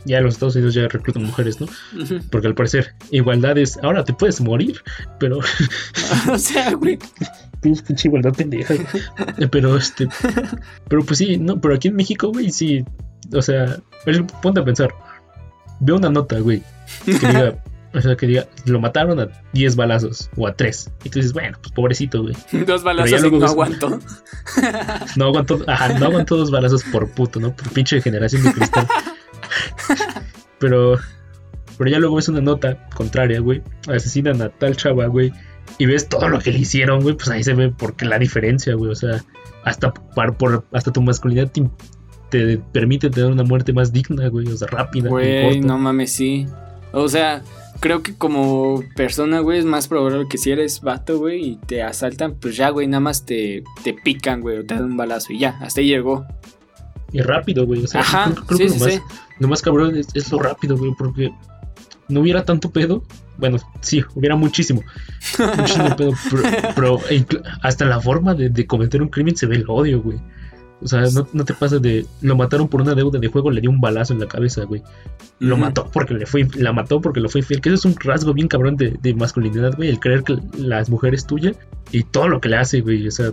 ya 0.08 0.22
los 0.22 0.34
Estados 0.36 0.56
Unidos 0.56 0.74
ya 0.74 0.88
reclutan 0.88 1.24
mujeres, 1.24 1.60
¿no? 1.62 1.68
Porque 2.32 2.48
al 2.48 2.56
parecer, 2.56 2.94
igualdad 3.12 3.58
es, 3.58 3.78
ahora 3.84 4.04
te 4.04 4.14
puedes 4.14 4.42
morir, 4.42 4.82
pero 5.20 5.40
o 6.32 6.38
sea, 6.38 6.74
güey. 6.74 6.98
Pinche 7.62 7.82
pinche 7.84 8.08
igualdad 8.08 8.34
pendeja. 8.34 8.76
Pero 9.52 9.76
este. 9.78 10.08
Pero 10.88 11.04
pues 11.04 11.18
sí, 11.18 11.38
no, 11.38 11.60
pero 11.60 11.74
aquí 11.74 11.88
en 11.88 11.96
México, 11.96 12.32
güey, 12.32 12.52
sí. 12.52 12.86
O 13.34 13.42
sea, 13.42 13.78
pero 14.06 14.28
ponte 14.28 14.60
a 14.60 14.64
pensar. 14.64 14.94
Veo 15.80 15.96
una 15.98 16.10
nota, 16.12 16.38
güey. 16.40 16.62
Que 17.04 17.14
diga. 17.14 17.64
O 17.96 18.02
sea, 18.02 18.16
que 18.16 18.28
diga, 18.28 18.46
lo 18.66 18.80
mataron 18.80 19.20
a 19.20 19.28
10 19.54 19.76
balazos 19.76 20.30
o 20.38 20.46
a 20.46 20.54
3. 20.56 20.92
Y 21.04 21.10
tú 21.10 21.18
dices, 21.18 21.34
bueno, 21.34 21.58
pues 21.60 21.72
pobrecito, 21.74 22.22
güey. 22.22 22.36
Dos 22.66 22.84
balazos 22.84 23.24
y 23.26 23.32
no 23.32 23.40
ves- 23.40 23.50
aguanto. 23.50 24.00
No 25.16 25.26
aguantó, 25.26 25.60
ajá, 25.66 25.98
no 25.98 26.06
aguantó 26.06 26.38
dos 26.38 26.52
balazos 26.52 26.84
por 26.84 27.10
puto, 27.10 27.40
¿no? 27.40 27.56
Por 27.56 27.70
pinche 27.72 28.00
generación 28.02 28.44
de 28.44 28.54
cristal. 28.54 28.88
Pero. 30.60 30.98
Pero 31.78 31.90
ya 31.92 32.00
luego 32.00 32.16
ves 32.16 32.28
una 32.30 32.42
nota 32.42 32.88
contraria, 32.96 33.40
güey. 33.40 33.62
Asesinan 33.88 34.42
a 34.42 34.50
tal 34.50 34.76
chava, 34.76 35.06
güey. 35.06 35.32
Y 35.78 35.86
ves 35.86 36.10
todo 36.10 36.28
lo 36.28 36.40
que 36.40 36.52
le 36.52 36.60
hicieron, 36.60 37.02
güey. 37.02 37.16
Pues 37.16 37.30
ahí 37.30 37.44
se 37.44 37.54
ve 37.54 37.70
porque 37.70 38.06
la 38.06 38.18
diferencia, 38.18 38.74
güey. 38.74 38.92
O 38.92 38.96
sea, 38.96 39.24
hasta, 39.64 39.94
por, 39.94 40.66
hasta 40.72 40.92
tu 40.92 41.04
masculinidad 41.04 41.52
te, 41.52 41.70
te 42.32 42.58
permite 42.58 43.12
tener 43.12 43.32
una 43.32 43.44
muerte 43.44 43.74
más 43.74 43.94
digna, 43.94 44.28
güey. 44.30 44.48
O 44.48 44.58
sea, 44.58 44.68
rápida. 44.70 45.10
Güey, 45.10 45.60
no 45.60 45.78
mames, 45.78 46.14
sí. 46.14 46.48
O 46.94 47.08
sea, 47.10 47.44
creo 47.80 48.02
que 48.02 48.16
como 48.16 48.84
persona, 48.96 49.40
güey, 49.40 49.60
es 49.60 49.66
más 49.66 49.88
probable 49.88 50.28
que 50.30 50.38
si 50.38 50.52
eres 50.52 50.82
vato, 50.82 51.18
güey, 51.20 51.46
y 51.46 51.56
te 51.58 51.84
asaltan, 51.84 52.36
pues 52.36 52.56
ya, 52.56 52.70
güey, 52.70 52.88
nada 52.88 53.02
más 53.02 53.26
te, 53.26 53.64
te 53.84 53.94
pican, 53.94 54.42
güey, 54.42 54.60
o 54.60 54.66
te 54.66 54.76
dan 54.76 54.86
un 54.86 54.98
balazo 54.98 55.34
y 55.34 55.40
ya, 55.40 55.58
hasta 55.62 55.82
ahí 55.82 55.88
llegó. 55.88 56.26
Y 57.12 57.22
rápido, 57.22 57.66
güey. 57.66 57.84
O 57.84 57.88
sea, 57.88 58.02
Ajá, 58.02 58.32
creo, 58.34 58.46
creo 58.46 58.70
sí, 58.70 58.80
que 58.80 58.92
sí. 58.92 59.02
Lo 59.40 59.48
más 59.48 59.62
cabrón 59.62 59.96
es, 59.96 60.08
es 60.14 60.32
lo 60.32 60.40
rápido, 60.40 60.78
güey. 60.78 60.92
Porque 60.98 61.32
no 62.10 62.22
hubiera 62.22 62.44
tanto 62.44 62.72
pedo. 62.72 63.04
Bueno, 63.38 63.58
sí, 63.82 64.04
hubiera 64.16 64.36
muchísimo. 64.36 64.82
Muchísimo 65.58 65.96
pedo. 65.96 66.12
Pero, 66.76 67.00
pero 67.06 67.44
hasta 67.62 67.86
la 67.86 68.00
forma 68.00 68.34
de, 68.34 68.50
de 68.50 68.66
cometer 68.66 69.02
un 69.02 69.10
crimen 69.10 69.36
se 69.36 69.46
ve 69.46 69.58
el 69.58 69.66
odio, 69.68 70.02
güey. 70.02 70.20
O 70.82 70.88
sea, 70.88 71.02
no, 71.14 71.28
no 71.34 71.46
te 71.46 71.54
pasa 71.54 71.80
de. 71.80 72.06
Lo 72.22 72.36
mataron 72.36 72.68
por 72.68 72.82
una 72.82 72.94
deuda 72.94 73.20
de 73.20 73.28
juego, 73.28 73.50
le 73.50 73.62
dio 73.62 73.70
un 73.70 73.82
balazo 73.82 74.14
en 74.14 74.20
la 74.20 74.28
cabeza, 74.28 74.64
güey. 74.64 74.84
Lo 75.40 75.58
mató 75.58 75.90
porque 75.92 76.14
le 76.14 76.26
fue. 76.26 76.48
La 76.56 76.72
mató 76.72 77.02
porque 77.02 77.20
lo 77.20 77.30
fue 77.30 77.42
infiel. 77.42 77.62
Que 77.62 77.70
eso 77.70 77.76
es 77.76 77.86
un 77.86 78.00
rasgo 78.00 78.34
bien 78.34 78.48
cabrón 78.48 78.76
de, 78.76 78.98
de 79.02 79.14
masculinidad, 79.16 79.76
güey. 79.76 79.90
El 79.90 80.00
creer 80.00 80.24
que 80.24 80.38
la 80.58 80.84
mujer 80.88 81.16
es 81.16 81.26
tuya 81.26 81.54
y 81.92 82.04
todo 82.04 82.28
lo 82.28 82.40
que 82.42 82.50
le 82.50 82.58
hace, 82.58 82.82
güey. 82.82 83.08
O 83.08 83.12
sea, 83.12 83.32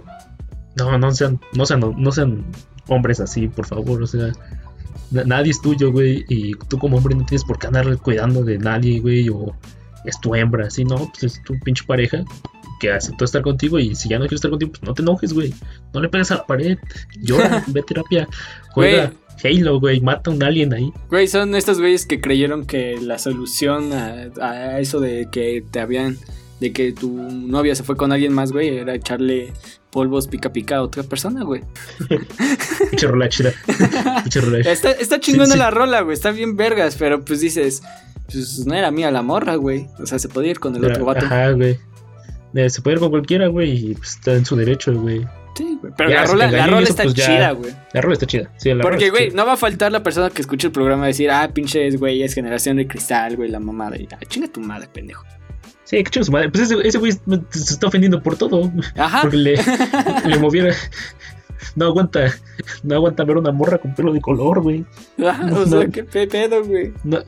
no, 0.76 0.98
no 0.98 1.12
sean, 1.12 1.38
no 1.52 1.66
sean, 1.66 1.80
no 1.96 2.12
sean 2.12 2.44
hombres 2.88 3.20
así, 3.20 3.48
por 3.48 3.66
favor. 3.66 4.02
O 4.02 4.06
sea, 4.06 4.32
nadie 5.10 5.50
es 5.50 5.60
tuyo, 5.60 5.92
güey. 5.92 6.24
Y 6.28 6.52
tú 6.68 6.78
como 6.78 6.96
hombre 6.96 7.14
no 7.14 7.24
tienes 7.24 7.44
por 7.44 7.58
qué 7.58 7.66
andar 7.66 7.96
cuidando 7.98 8.42
de 8.42 8.58
nadie, 8.58 9.00
güey. 9.00 9.28
O 9.28 9.56
es 10.04 10.20
tu 10.20 10.34
hembra, 10.34 10.66
así, 10.66 10.84
no, 10.84 11.10
pues 11.10 11.24
es 11.24 11.42
tu 11.44 11.58
pinche 11.60 11.84
pareja 11.86 12.24
que 12.80 12.90
aceptó 12.92 13.24
estar 13.24 13.42
contigo. 13.42 13.78
Y 13.78 13.94
si 13.94 14.08
ya 14.08 14.18
no 14.18 14.24
quiere 14.24 14.36
estar 14.36 14.50
contigo, 14.50 14.72
pues 14.72 14.82
no 14.82 14.94
te 14.94 15.02
enojes, 15.02 15.32
güey. 15.32 15.54
No 15.92 16.00
le 16.00 16.08
pegues 16.08 16.30
a 16.30 16.36
la 16.36 16.46
pared, 16.46 16.78
llora, 17.20 17.64
ve 17.68 17.80
a 17.80 17.84
terapia, 17.84 18.28
juega 18.70 19.12
Halo, 19.42 19.80
güey, 19.80 20.00
mata 20.00 20.30
a 20.30 20.34
un 20.34 20.42
alien 20.42 20.72
ahí. 20.72 20.92
Güey, 21.10 21.28
son 21.28 21.54
estos 21.54 21.78
güeyes 21.78 22.06
que 22.06 22.20
creyeron 22.20 22.66
que 22.66 22.98
la 23.00 23.18
solución 23.18 23.92
a, 23.92 24.30
a 24.40 24.80
eso 24.80 25.00
de 25.00 25.28
que 25.30 25.64
te 25.70 25.80
habían. 25.80 26.18
De 26.60 26.72
que 26.72 26.92
tu 26.92 27.10
novia 27.10 27.74
se 27.74 27.82
fue 27.82 27.96
con 27.96 28.12
alguien 28.12 28.32
más, 28.32 28.52
güey, 28.52 28.76
era 28.78 28.94
echarle 28.94 29.52
polvos 29.90 30.26
pica 30.26 30.52
pica 30.52 30.76
a 30.76 30.82
otra 30.82 31.02
persona, 31.02 31.44
güey. 31.44 31.62
Pinche 32.90 33.06
rola 33.06 33.28
chida. 33.28 33.52
Pinche 34.22 34.40
rola 34.40 34.60
chida. 34.60 34.72
Está, 34.72 34.90
está 34.92 35.20
chingona 35.20 35.52
sí. 35.52 35.58
la 35.58 35.70
rola, 35.70 36.00
güey, 36.02 36.14
está 36.14 36.30
bien 36.30 36.56
vergas, 36.56 36.96
pero 36.96 37.24
pues 37.24 37.40
dices, 37.40 37.82
pues 38.30 38.66
no 38.66 38.74
era 38.74 38.90
mía 38.90 39.10
la 39.10 39.22
morra, 39.22 39.56
güey. 39.56 39.88
O 39.98 40.06
sea, 40.06 40.18
se 40.18 40.28
podía 40.28 40.52
ir 40.52 40.60
con 40.60 40.74
el 40.76 40.84
otro 40.84 41.04
vato. 41.04 41.26
Ajá, 41.26 41.50
güey. 41.50 41.78
Eh, 42.54 42.70
Se 42.70 42.82
puede 42.82 42.94
ir 42.96 43.00
con 43.00 43.10
cualquiera, 43.10 43.48
güey, 43.48 43.90
y 43.90 43.94
pues, 43.94 44.10
está 44.10 44.34
en 44.34 44.44
su 44.44 44.54
derecho, 44.56 44.94
güey. 44.94 45.26
Sí, 45.56 45.78
güey. 45.80 45.92
Pero 45.96 46.10
Ya, 46.10 46.16
la 46.22 46.26
rola, 46.26 46.50
la 46.50 46.66
rola 46.66 46.80
eso, 46.80 46.90
está 46.90 47.02
pues, 47.02 47.14
chida, 47.14 47.50
güey. 47.52 47.72
La 47.92 48.00
rola 48.00 48.12
está 48.14 48.26
chida. 48.26 48.50
Sí, 48.56 48.72
la 48.72 48.82
Porque, 48.82 49.10
güey, 49.10 49.30
no 49.30 49.44
va 49.44 49.54
a 49.54 49.56
faltar 49.56 49.90
la 49.92 50.02
persona 50.02 50.30
que 50.30 50.40
escuche 50.40 50.68
el 50.68 50.72
programa 50.72 51.06
decir, 51.06 51.30
ah, 51.30 51.48
pinches, 51.52 51.96
güey, 51.98 52.22
es 52.22 52.34
generación 52.34 52.76
de 52.76 52.86
cristal, 52.86 53.36
güey, 53.36 53.50
la 53.50 53.60
mamada. 53.60 53.96
Y, 53.96 54.08
ah, 54.12 54.18
chinga 54.28 54.48
tu 54.48 54.60
madre, 54.60 54.88
pendejo. 54.92 55.24
Su 56.22 56.32
madre. 56.32 56.50
Pues 56.50 56.70
ese, 56.70 56.76
ese 56.86 56.98
güey 56.98 57.12
se 57.12 57.20
está 57.74 57.86
ofendiendo 57.86 58.22
por 58.22 58.36
todo. 58.36 58.72
Ajá. 58.96 59.22
Porque 59.22 59.36
le, 59.36 59.56
le 60.26 60.38
moviera. 60.38 60.74
No 61.76 61.86
aguanta. 61.86 62.26
No 62.82 62.94
aguanta 62.96 63.24
ver 63.24 63.36
una 63.38 63.52
morra 63.52 63.78
con 63.78 63.94
pelo 63.94 64.12
de 64.12 64.20
color, 64.20 64.60
güey. 64.60 64.84
Ajá, 65.24 65.44
o 65.46 65.48
No. 65.50 65.66
sea, 65.66 65.86
qué 65.88 66.04
pe- 66.04 66.26
pedo, 66.26 66.64
güey. 66.64 66.92
No, 67.04 67.18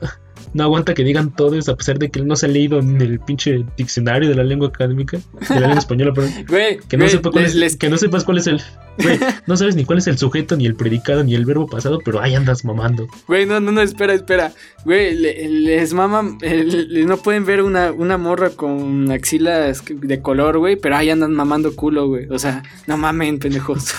no 0.57 0.63
aguanta 0.63 0.93
que 0.93 1.03
digan 1.03 1.33
todo 1.33 1.55
eso, 1.57 1.71
a 1.71 1.75
pesar 1.77 1.99
de 1.99 2.09
que 2.09 2.19
él 2.19 2.27
no 2.27 2.35
se 2.35 2.47
ha 2.47 2.49
leído 2.49 2.79
en 2.79 2.99
el 2.99 3.19
pinche 3.19 3.63
diccionario 3.77 4.27
de 4.27 4.35
la 4.35 4.43
lengua 4.43 4.67
académica. 4.69 5.17
De 5.47 5.55
la 5.55 5.61
lengua 5.61 5.79
española, 5.79 6.13
perdón. 6.13 6.31
Güey, 6.49 6.79
Que 6.89 6.97
no, 6.97 7.03
güey, 7.05 7.11
sepa 7.15 7.31
cuál 7.31 7.43
les- 7.43 7.53
es- 7.53 7.57
les- 7.59 7.75
que 7.77 7.89
no 7.89 7.97
sepas 7.97 8.23
cuál 8.25 8.39
es 8.39 8.47
el. 8.47 8.61
Güey, 8.97 9.19
no 9.45 9.55
sabes 9.55 9.75
ni 9.75 9.85
cuál 9.85 9.99
es 9.99 10.07
el 10.07 10.17
sujeto, 10.17 10.57
ni 10.57 10.65
el 10.65 10.75
predicado, 10.75 11.23
ni 11.23 11.35
el 11.35 11.45
verbo 11.45 11.67
pasado, 11.67 11.99
pero 12.03 12.19
ahí 12.19 12.33
andas 12.35 12.65
mamando. 12.65 13.07
Güey, 13.27 13.45
no, 13.45 13.59
no, 13.59 13.71
no, 13.71 13.81
espera, 13.81 14.13
espera. 14.13 14.51
Güey, 14.85 15.13
le- 15.15 15.47
les 15.49 15.93
maman, 15.93 16.39
no 16.41 17.17
pueden 17.17 17.45
ver 17.45 17.61
una, 17.61 17.91
una 17.91 18.17
morra 18.17 18.49
con 18.49 19.11
axilas 19.11 19.83
de 19.87 20.21
color, 20.21 20.57
güey, 20.57 20.75
pero 20.75 20.95
ahí 20.95 21.09
andan 21.11 21.33
mamando 21.33 21.75
culo, 21.75 22.07
güey. 22.07 22.27
O 22.29 22.39
sea, 22.39 22.63
no 22.87 22.97
mamen, 22.97 23.37
pendejos. 23.37 23.93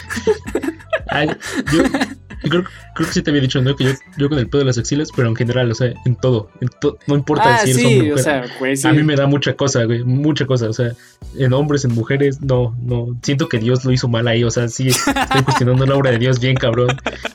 Ay, 1.11 1.29
yo 1.73 1.83
creo, 2.43 2.64
creo 2.95 3.09
que 3.09 3.12
sí 3.14 3.22
te 3.22 3.30
había 3.30 3.43
dicho, 3.43 3.61
¿no? 3.61 3.74
Que 3.76 3.84
yo, 3.84 3.91
yo 4.16 4.28
con 4.28 4.39
el 4.39 4.49
pedo 4.49 4.61
de 4.61 4.64
las 4.66 4.78
axilas, 4.78 5.09
pero 5.14 5.28
en 5.28 5.36
general, 5.36 5.70
o 5.70 5.74
sea, 5.74 5.93
en 6.05 6.16
todo. 6.16 6.51
En 6.61 6.68
to- 6.80 6.99
no 7.07 7.14
importa 7.16 7.55
ah, 7.57 7.59
si 7.59 7.70
eres 7.70 7.82
sí, 7.82 7.95
hombre 7.97 8.12
o 8.14 8.18
sea, 8.18 8.45
güey, 8.59 8.76
sí. 8.76 8.86
A 8.89 8.93
mí 8.93 9.03
me 9.03 9.16
da 9.16 9.26
mucha 9.26 9.55
cosa, 9.55 9.84
güey, 9.84 10.05
mucha 10.05 10.47
cosa, 10.47 10.68
o 10.68 10.72
sea, 10.72 10.93
en 11.36 11.53
hombres, 11.53 11.84
en 11.84 11.95
mujeres, 11.95 12.41
no, 12.41 12.76
no, 12.82 13.16
siento 13.22 13.49
que 13.49 13.59
Dios 13.59 13.84
lo 13.84 13.93
hizo 13.93 14.09
mal 14.09 14.26
ahí, 14.28 14.45
o 14.45 14.51
sea, 14.51 14.68
sí, 14.68 14.89
estoy 14.89 15.43
cuestionando 15.45 15.84
la 15.86 15.95
obra 15.97 16.11
de 16.12 16.18
Dios 16.18 16.39
bien 16.41 16.57
cabrón, 16.57 16.89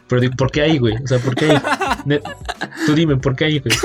pero 0.08 0.22
digo, 0.22 0.34
¿por 0.36 0.52
qué 0.52 0.62
ahí, 0.62 0.78
güey? 0.78 0.96
O 1.04 1.08
sea, 1.08 1.20
¿por 1.20 1.36
qué 1.36 1.46
ahí? 1.52 2.20
Tú 2.86 2.94
dime, 2.94 3.18
¿por 3.18 3.36
qué 3.36 3.46
ahí, 3.46 3.60
güey? 3.60 3.76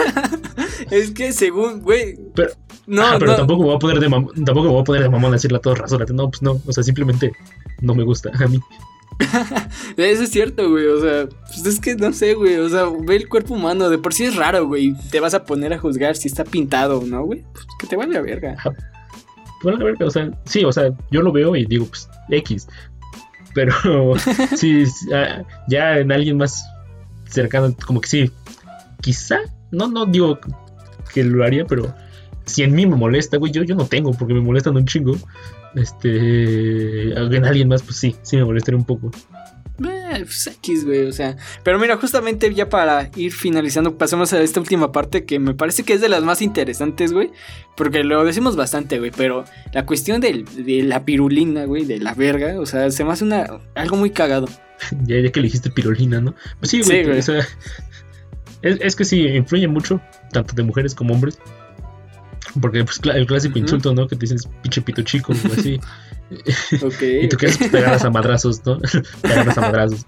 Es 0.90 1.10
que 1.10 1.32
según, 1.32 1.80
güey, 1.82 2.16
Pero, 2.34 2.50
no, 2.86 3.02
ajá, 3.02 3.18
pero 3.18 3.32
no. 3.32 3.36
tampoco 3.38 3.60
me 3.62 3.66
voy 3.68 3.76
a 3.76 3.78
poner 3.78 4.00
de 4.00 4.08
mam- 4.08 4.32
tampoco 4.44 4.62
me 4.68 4.72
voy 4.72 4.80
a 4.80 4.84
poner 4.84 5.02
de 5.02 5.08
mamón 5.10 5.32
a 5.32 5.34
decirle 5.34 5.58
a 5.58 5.60
todos, 5.60 5.78
rasúrate, 5.78 6.12
no, 6.14 6.30
pues 6.30 6.40
no, 6.42 6.60
o 6.66 6.72
sea, 6.72 6.82
simplemente 6.82 7.32
no 7.80 7.94
me 7.94 8.04
gusta 8.04 8.30
a 8.32 8.46
mí. 8.46 8.58
Eso 9.96 10.22
es 10.22 10.30
cierto, 10.30 10.70
güey. 10.70 10.86
O 10.86 11.00
sea, 11.00 11.28
pues 11.46 11.66
es 11.66 11.80
que 11.80 11.96
no 11.96 12.12
sé, 12.12 12.34
güey. 12.34 12.56
O 12.56 12.68
sea, 12.68 12.84
ve 13.00 13.16
el 13.16 13.28
cuerpo 13.28 13.54
humano. 13.54 13.90
De 13.90 13.98
por 13.98 14.14
sí 14.14 14.24
es 14.24 14.36
raro, 14.36 14.66
güey. 14.66 14.94
Te 15.10 15.20
vas 15.20 15.34
a 15.34 15.44
poner 15.44 15.72
a 15.72 15.78
juzgar 15.78 16.16
si 16.16 16.28
está 16.28 16.44
pintado 16.44 17.00
o 17.00 17.06
no, 17.06 17.24
güey. 17.24 17.44
Pues 17.52 17.66
que 17.78 17.86
te 17.86 17.96
vaya 17.96 18.18
a 18.18 18.22
verga. 18.22 18.56
Bueno, 19.62 19.80
a 19.80 19.84
ver, 19.84 20.02
o 20.02 20.10
sea, 20.10 20.30
sí, 20.44 20.64
o 20.64 20.72
sea, 20.72 20.90
yo 21.10 21.22
lo 21.22 21.32
veo 21.32 21.56
y 21.56 21.64
digo, 21.64 21.86
pues, 21.86 22.08
X. 22.30 22.68
Pero 23.54 23.72
sí, 24.56 24.84
ah, 25.12 25.42
ya 25.68 25.98
en 25.98 26.12
alguien 26.12 26.36
más 26.36 26.64
cercano, 27.28 27.74
como 27.84 28.00
que 28.00 28.08
sí, 28.08 28.30
quizá, 29.00 29.40
no, 29.72 29.88
no 29.88 30.06
digo 30.06 30.38
que 31.12 31.24
lo 31.24 31.44
haría, 31.44 31.64
pero 31.64 31.92
si 32.44 32.62
en 32.62 32.74
mí 32.74 32.86
me 32.86 32.96
molesta, 32.96 33.36
güey, 33.36 33.52
yo, 33.52 33.62
yo 33.62 33.74
no 33.74 33.86
tengo, 33.86 34.12
porque 34.12 34.34
me 34.34 34.40
molestan 34.40 34.76
un 34.76 34.86
chingo. 34.86 35.16
Este, 35.74 37.12
en 37.12 37.44
alguien 37.44 37.68
más, 37.68 37.82
pues 37.82 37.96
sí, 37.96 38.16
sí 38.22 38.36
me 38.36 38.44
molestaría 38.44 38.78
un 38.78 38.84
poco. 38.84 39.10
Eh, 39.80 40.22
pues 40.24 40.46
X, 40.48 40.84
güey, 40.84 41.06
o 41.06 41.12
sea. 41.12 41.36
Pero 41.62 41.78
mira, 41.78 41.96
justamente 41.96 42.52
ya 42.52 42.68
para 42.68 43.10
ir 43.14 43.32
finalizando, 43.32 43.96
pasemos 43.96 44.32
a 44.32 44.42
esta 44.42 44.58
última 44.58 44.90
parte 44.90 45.24
que 45.24 45.38
me 45.38 45.54
parece 45.54 45.84
que 45.84 45.92
es 45.92 46.00
de 46.00 46.08
las 46.08 46.22
más 46.24 46.42
interesantes, 46.42 47.12
güey. 47.12 47.30
Porque 47.76 48.02
lo 48.02 48.24
decimos 48.24 48.56
bastante, 48.56 48.98
güey. 48.98 49.12
Pero 49.16 49.44
la 49.72 49.86
cuestión 49.86 50.20
del- 50.20 50.44
de 50.46 50.82
la 50.82 51.04
pirulina, 51.04 51.64
güey, 51.64 51.84
de 51.84 51.98
la 52.00 52.14
verga, 52.14 52.58
o 52.58 52.66
sea, 52.66 52.90
se 52.90 53.04
me 53.04 53.12
hace 53.12 53.24
una, 53.24 53.46
algo 53.74 53.96
muy 53.96 54.10
cagado. 54.10 54.46
Ya, 55.06 55.20
ya 55.20 55.30
que 55.32 55.40
elegiste 55.40 55.70
pirulina, 55.70 56.20
¿no? 56.20 56.34
Pues 56.60 56.70
sí, 56.70 56.82
güey, 56.82 56.98
Sí, 57.00 57.04
güey. 57.04 57.18
o 57.18 57.22
sea, 57.22 57.46
es, 58.62 58.78
es 58.80 58.96
que 58.96 59.04
sí, 59.04 59.26
influye 59.26 59.68
mucho, 59.68 60.00
tanto 60.32 60.54
de 60.54 60.62
mujeres 60.62 60.94
como 60.94 61.14
hombres. 61.14 61.38
Porque 62.60 62.84
pues, 62.84 63.00
el 63.14 63.26
clásico 63.26 63.58
insulto, 63.58 63.94
¿no? 63.94 64.06
Que 64.08 64.16
te 64.16 64.20
dicen 64.20 64.36
es 64.36 64.46
pinche 64.62 64.82
pito 64.82 65.02
chico 65.02 65.32
o 65.32 65.52
así. 65.52 65.80
Okay, 66.82 67.24
y 67.24 67.28
tú 67.28 67.38
quieres 67.38 67.56
pegarlas 67.56 68.04
a 68.04 68.10
madrazos, 68.10 68.60
¿no? 68.66 68.78
pegarlas 69.22 69.56
a 69.56 69.60
madrazos. 69.62 70.06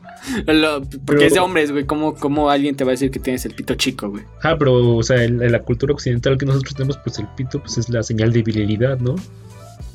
porque 1.06 1.26
es 1.26 1.32
de 1.32 1.40
hombres, 1.40 1.72
güey. 1.72 1.86
¿Cómo, 1.86 2.14
¿Cómo, 2.14 2.50
alguien 2.50 2.76
te 2.76 2.84
va 2.84 2.90
a 2.90 2.92
decir 2.92 3.10
que 3.10 3.18
tienes 3.18 3.46
el 3.46 3.54
pito 3.54 3.74
chico, 3.74 4.10
güey? 4.10 4.24
Ah, 4.42 4.54
pero, 4.58 4.96
o 4.96 5.02
sea, 5.02 5.24
en, 5.24 5.50
la 5.50 5.62
cultura 5.62 5.94
occidental 5.94 6.36
que 6.36 6.44
nosotros 6.44 6.74
tenemos, 6.74 6.98
pues 6.98 7.18
el 7.18 7.26
pito 7.36 7.60
pues, 7.60 7.78
es 7.78 7.88
la 7.88 8.02
señal 8.02 8.34
de 8.34 8.42
virilidad, 8.42 8.98
¿no? 8.98 9.16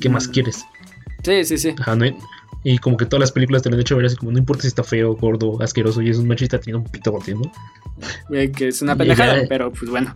¿Qué 0.00 0.08
más 0.08 0.26
mm. 0.26 0.30
quieres? 0.32 0.64
Sí, 1.22 1.44
sí, 1.44 1.58
sí. 1.58 1.74
Ajá, 1.78 1.94
¿no? 1.94 2.06
Y 2.68 2.78
como 2.78 2.96
que 2.96 3.06
todas 3.06 3.20
las 3.20 3.30
películas 3.30 3.62
te 3.62 3.70
lo 3.70 3.76
han 3.76 3.80
hecho 3.80 3.96
ver 3.96 4.06
así 4.06 4.16
como, 4.16 4.32
no 4.32 4.38
importa 4.38 4.62
si 4.62 4.66
está 4.66 4.82
feo, 4.82 5.14
gordo, 5.14 5.62
asqueroso, 5.62 6.02
y 6.02 6.10
es 6.10 6.18
un 6.18 6.26
machista 6.26 6.58
tiene 6.58 6.80
un 6.80 6.84
pito 6.84 7.12
golpeando. 7.12 7.48
que 8.56 8.66
es 8.66 8.82
una 8.82 8.96
pendejada, 8.96 9.44
pero 9.48 9.70
pues 9.70 9.88
bueno. 9.88 10.12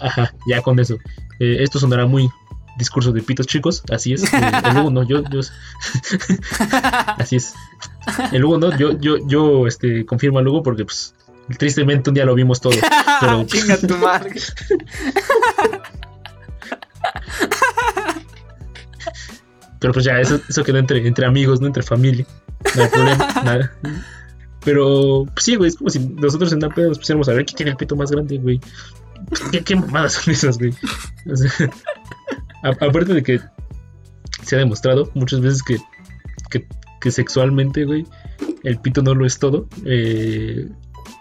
Ajá, 0.00 0.32
ya 0.46 0.62
con 0.62 0.78
eso. 0.78 0.94
Eh, 1.40 1.56
esto 1.58 1.80
sonará 1.80 2.06
muy 2.06 2.28
discurso 2.78 3.10
de 3.10 3.20
pitos 3.20 3.48
chicos, 3.48 3.82
así 3.90 4.12
es. 4.12 4.32
El, 4.32 4.74
Lugo 4.76 4.92
no, 4.92 5.02
yo, 5.02 5.24
yo 5.28 5.40
así 7.18 7.34
es. 7.34 7.54
El 8.30 8.42
Lugo 8.42 8.58
no, 8.58 8.78
yo, 8.78 8.96
yo, 9.00 9.16
yo 9.26 9.66
este, 9.66 10.06
confirmo 10.06 10.38
al 10.38 10.44
Lugo 10.44 10.62
porque 10.62 10.84
pues 10.84 11.16
tristemente 11.58 12.10
un 12.10 12.14
día 12.14 12.24
lo 12.24 12.36
vimos 12.36 12.60
todo. 12.60 12.74
Pero, 13.20 13.44
Chinga 13.48 13.76
tu 13.76 13.96
madre. 13.96 14.34
Pero 19.80 19.92
pues 19.92 20.04
ya, 20.04 20.20
eso, 20.20 20.40
eso 20.48 20.64
quedó 20.64 20.78
entre, 20.78 21.06
entre 21.06 21.26
amigos, 21.26 21.60
no 21.60 21.66
entre 21.66 21.82
familia. 21.82 22.26
No 22.76 22.82
hay 22.82 22.88
problema, 22.88 23.32
nada. 23.44 23.72
Pero, 24.64 25.24
pues 25.32 25.44
sí, 25.44 25.56
güey, 25.56 25.68
es 25.68 25.76
como 25.76 25.90
si 25.90 26.00
nosotros 26.00 26.52
en 26.52 26.60
peda 26.60 26.88
nos 26.88 26.98
pusiéramos 26.98 27.28
a 27.28 27.32
ver 27.32 27.44
quién 27.44 27.56
tiene 27.56 27.70
el 27.70 27.76
pito 27.76 27.96
más 27.96 28.10
grande, 28.10 28.38
güey. 28.38 28.60
¿Qué, 29.52 29.62
qué 29.62 29.76
mamadas 29.76 30.14
son 30.14 30.32
esas, 30.32 30.58
güey? 30.58 30.74
O 31.30 31.36
sea, 31.36 31.70
aparte 32.62 33.14
de 33.14 33.22
que 33.22 33.40
se 34.42 34.56
ha 34.56 34.58
demostrado 34.58 35.10
muchas 35.14 35.40
veces 35.40 35.62
que, 35.62 35.78
que, 37.00 37.10
sexualmente, 37.10 37.84
güey, 37.84 38.04
el 38.64 38.78
pito 38.80 39.02
no 39.02 39.14
lo 39.14 39.24
es 39.24 39.38
todo. 39.38 39.68
Eh, 39.84 40.68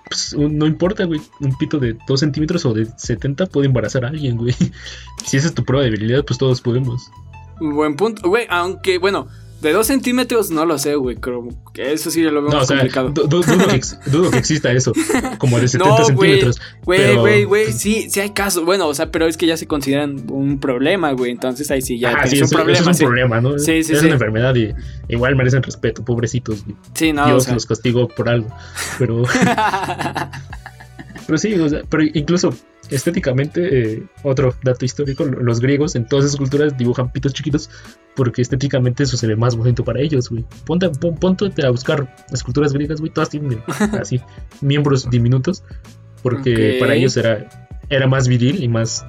pues 0.10 0.36
no 0.38 0.66
importa, 0.66 1.06
güey. 1.06 1.22
Un 1.40 1.58
pito 1.58 1.80
de 1.80 1.98
2 2.08 2.20
centímetros 2.20 2.66
o 2.66 2.74
de 2.74 2.86
70 2.98 3.46
puede 3.48 3.68
embarazar 3.68 4.06
a 4.06 4.10
alguien, 4.10 4.38
güey. 4.38 4.56
Si 5.26 5.36
esa 5.38 5.48
es 5.48 5.54
tu 5.54 5.64
prueba 5.64 5.84
de 5.84 5.92
debilidad, 5.92 6.24
pues 6.24 6.40
todos 6.40 6.62
podemos. 6.62 7.12
Buen 7.60 7.96
punto, 7.96 8.30
güey. 8.30 8.46
Aunque, 8.50 8.98
bueno, 8.98 9.28
de 9.62 9.74
2 9.74 9.88
centímetros 9.88 10.52
no 10.52 10.66
lo 10.66 10.78
sé, 10.78 10.96
güey. 10.96 11.16
Creo 11.16 11.48
que 11.74 11.92
eso 11.92 12.12
sí 12.12 12.22
lo 12.22 12.32
veo 12.42 12.52
no, 12.52 12.58
más 12.58 12.68
complicado. 12.68 13.10
dudo, 13.10 14.30
que, 14.30 14.38
exista 14.38 14.72
eso. 14.72 14.94
Como 15.40 15.60
de 15.60 15.68
70 15.68 16.06
centímetros. 16.06 16.62
Güey, 16.84 17.16
güey, 17.16 17.44
güey. 17.46 17.74
Sí, 17.74 18.08
sí 18.10 18.20
hay 18.20 18.30
casos. 18.32 18.64
Bueno, 18.66 18.88
o 18.88 18.94
sea, 18.94 19.10
pero 19.10 19.26
es 19.26 19.36
que 19.36 19.48
ya 19.48 19.58
se 19.58 19.66
consideran 19.66 20.30
un 20.30 20.60
problema, 20.60 21.12
güey. 21.14 21.32
Entonces 21.32 21.72
ahí 21.72 21.82
sí 21.82 21.98
ya 21.98 22.28
sí, 22.28 22.42
un 22.42 22.50
problema. 22.50 22.92
es 22.92 23.00
un 23.00 23.08
problema, 23.08 23.42
¿no? 23.42 23.58
Sí, 23.58 23.84
sí, 23.84 23.94
es 23.94 24.04
una 24.04 24.14
enfermedad 24.14 24.56
y 24.56 24.74
igual 25.08 25.36
merecen 25.36 25.64
respeto, 25.64 26.06
pobrecitos. 26.06 26.64
Sí, 26.94 27.12
no. 27.12 27.26
Dios 27.26 27.48
los 27.52 27.66
castigó 27.66 28.08
por 28.08 28.30
algo. 28.30 28.50
Pero. 29.00 29.24
pero 31.26 31.38
sí, 31.38 31.56
o 31.56 31.68
sea, 31.68 31.82
pero 31.90 32.04
incluso 32.04 32.54
estéticamente, 32.90 33.94
eh, 33.94 34.04
otro 34.24 34.56
dato 34.64 34.86
histórico, 34.86 35.26
los 35.26 35.60
griegos 35.60 35.96
en 35.96 36.08
todas 36.08 36.26
esas 36.26 36.38
culturas 36.38 36.78
dibujan 36.78 37.12
pitos 37.12 37.34
chiquitos 37.34 37.70
porque 38.16 38.42
estéticamente 38.42 39.04
eso 39.04 39.18
se 39.18 39.28
ve 39.28 39.36
más 39.36 39.56
bonito 39.56 39.84
para 39.84 40.00
ellos, 40.00 40.30
güey. 40.30 40.46
Ponte, 40.66 40.90
ponte 40.90 41.66
a 41.66 41.70
buscar 41.70 42.16
esculturas 42.32 42.74
griegas, 42.74 43.00
güey, 43.00 43.12
todas 43.12 43.30
tienen 43.30 43.62
así 44.00 44.22
miembros 44.62 45.10
diminutos 45.10 45.64
porque 46.24 46.78
para 46.80 46.96
ellos 46.96 47.16
era, 47.18 47.48
era 47.90 48.08
más 48.08 48.28
viril 48.28 48.64
y 48.64 48.68
más 48.68 49.06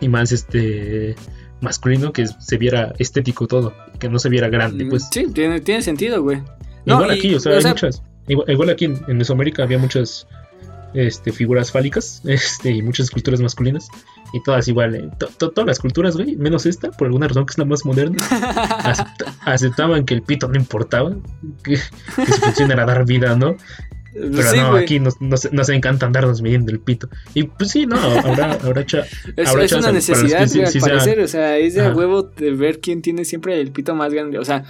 y 0.00 0.08
más 0.08 0.32
este 0.32 1.14
masculino 1.60 2.12
que 2.12 2.26
se 2.26 2.58
viera 2.58 2.92
estético 2.98 3.46
todo, 3.46 3.74
que 3.98 4.08
no 4.08 4.18
se 4.18 4.28
viera 4.28 4.48
grande, 4.48 4.84
mm, 4.84 4.88
pues. 4.88 5.08
Sí, 5.10 5.26
tiene, 5.32 5.60
tiene 5.60 5.82
sentido, 5.82 6.22
güey. 6.22 6.42
igual 6.84 7.10
aquí, 7.10 7.34
o 7.34 7.40
sea, 7.40 7.56
hay 7.56 7.64
muchas. 7.64 8.02
Igual, 8.28 8.70
aquí 8.70 8.86
en 8.86 9.16
Mesoamérica 9.16 9.62
había 9.62 9.78
muchas 9.78 10.26
este, 10.96 11.32
figuras 11.32 11.70
fálicas 11.70 12.22
este, 12.26 12.70
y 12.70 12.82
muchas 12.82 13.04
esculturas 13.04 13.40
masculinas. 13.40 13.88
Y 14.32 14.42
todas 14.42 14.66
igual, 14.66 14.94
eh, 14.94 15.10
todas 15.38 15.66
las 15.66 15.78
culturas, 15.78 16.16
güey, 16.16 16.36
menos 16.36 16.66
esta, 16.66 16.90
por 16.90 17.06
alguna 17.06 17.28
razón 17.28 17.46
que 17.46 17.52
es 17.52 17.58
la 17.58 17.64
más 17.64 17.84
moderna, 17.84 18.16
aceptaban 19.44 20.04
que 20.04 20.14
el 20.14 20.22
pito 20.22 20.48
no 20.48 20.56
importaba, 20.56 21.14
que, 21.62 21.76
su 21.76 22.40
función 22.42 22.72
era 22.72 22.84
dar 22.84 23.04
vida, 23.06 23.36
¿no? 23.36 23.56
Pero 24.12 24.56
no, 24.56 24.76
aquí 24.76 24.98
nos, 24.98 25.20
nos, 25.20 25.68
encanta 25.68 26.06
andarnos 26.06 26.40
midiendo 26.40 26.72
el 26.72 26.80
pito. 26.80 27.08
Y 27.34 27.44
pues 27.44 27.70
sí, 27.70 27.84
no, 27.84 27.96
habrá, 27.96 28.52
habrá, 28.52 28.80
es, 28.80 29.72
una 29.72 29.92
necesidad, 29.92 30.40
al 30.40 30.80
parecer, 30.80 31.20
o 31.20 31.28
sea, 31.28 31.58
es 31.58 31.74
de 31.74 31.90
huevo 31.90 32.22
de 32.22 32.52
ver 32.52 32.80
quién 32.80 33.02
tiene 33.02 33.26
siempre 33.26 33.60
el 33.60 33.72
pito 33.72 33.94
más 33.94 34.12
grande. 34.14 34.38
O 34.38 34.44
sea, 34.44 34.64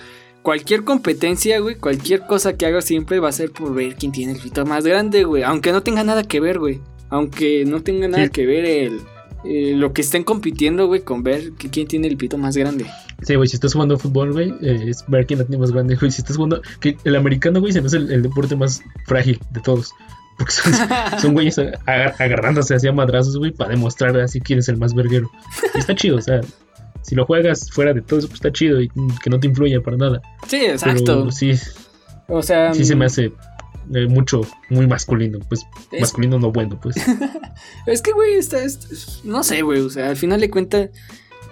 cualquier 0.47 0.84
competencia, 0.84 1.59
güey, 1.59 1.74
cualquier 1.74 2.24
cosa 2.24 2.57
que 2.57 2.66
haga 2.66 2.80
siempre 2.80 3.18
va 3.18 3.28
a 3.28 3.32
ser 3.32 3.51
por 3.51 3.74
ver 3.74 3.97
quién 3.97 4.12
tiene 4.12 4.34
el 4.34 4.38
pito 4.38 4.64
más 4.64 4.86
grande, 4.86 5.24
güey. 5.24 5.42
Aunque 5.42 5.72
no 5.72 5.82
tenga 5.82 6.05
nada 6.05 6.22
que 6.22 6.38
ver, 6.38 6.61
güey. 6.61 6.80
Aunque 7.09 7.64
no 7.66 7.82
tenga 7.82 8.07
nada 8.07 8.28
que 8.28 8.47
ver 8.47 8.64
el, 8.64 9.01
eh, 9.44 9.72
lo 9.74 9.92
que 9.92 10.03
estén 10.03 10.22
compitiendo, 10.22 10.86
güey, 10.86 11.01
con 11.01 11.24
ver 11.24 11.51
quién 11.55 11.88
tiene 11.88 12.07
el 12.07 12.16
pito 12.16 12.38
más 12.38 12.57
grande. 12.57 12.86
Sí, 13.22 13.34
güey, 13.34 13.49
si 13.49 13.57
estás 13.57 13.72
jugando 13.72 13.99
fútbol, 13.99 14.34
güey, 14.34 14.55
eh, 14.62 14.84
es 14.86 15.05
ver 15.09 15.26
quién 15.26 15.40
la 15.40 15.47
tiene 15.47 15.59
más 15.59 15.72
grande, 15.72 15.97
güey. 15.97 16.12
Si 16.12 16.20
estás 16.20 16.36
jugando. 16.36 16.62
Que 16.78 16.97
el 17.03 17.16
americano, 17.16 17.59
güey, 17.59 17.72
se 17.72 17.80
me 17.80 17.88
hace 17.88 17.97
el, 17.97 18.22
deporte 18.22 18.55
más 18.55 18.82
frágil 19.05 19.40
de 19.51 19.61
todos. 19.61 19.90
Porque 20.38 20.53
son, 20.53 20.72
son 21.20 21.34
güeyes 21.34 21.59
agarrándose 21.59 22.76
hacia 22.76 22.92
madrazos, 22.92 23.36
güey, 23.36 23.51
para 23.51 23.70
demostrar 23.70 24.16
así 24.20 24.40
quién 24.40 24.61
es 24.61 24.68
el 24.68 24.76
más 24.76 24.94
verguero. 24.94 25.28
Y 25.74 25.78
está 25.78 25.97
chido, 25.97 26.18
o 26.18 26.22
sea, 26.22 26.40
si 27.07 27.14
lo 27.14 27.24
juegas 27.24 27.70
fuera 27.70 27.94
de 27.94 28.02
todo 28.02 28.18
eso, 28.18 28.26
pues 28.26 28.38
está 28.38 28.52
chido 28.52 28.80
y 28.80 28.90
que 29.22 29.30
no 29.30 29.38
te 29.38 29.46
influya 29.46 29.80
para 29.80 29.96
nada. 29.96 30.20
Sí, 30.48 30.57
exacto. 30.57 31.30
sí. 31.30 31.52
O 32.26 32.42
sea. 32.42 32.74
Sí 32.74 32.84
se 32.84 32.96
me 32.96 33.04
mm, 33.04 33.07
hace 33.07 33.32
eh, 33.94 34.07
mucho, 34.09 34.40
muy 34.70 34.88
masculino. 34.88 35.38
Pues 35.48 35.64
masculino 36.00 36.40
no 36.40 36.50
bueno, 36.50 36.80
pues. 36.80 36.96
es 37.86 38.02
que, 38.02 38.11
güey, 38.11 38.34
está, 38.34 38.59
no 39.22 39.44
sé, 39.44 39.62
güey. 39.62 39.80
O 39.80 39.90
sea, 39.90 40.09
al 40.09 40.16
final 40.16 40.40
de 40.40 40.50
cuentas. 40.50 40.90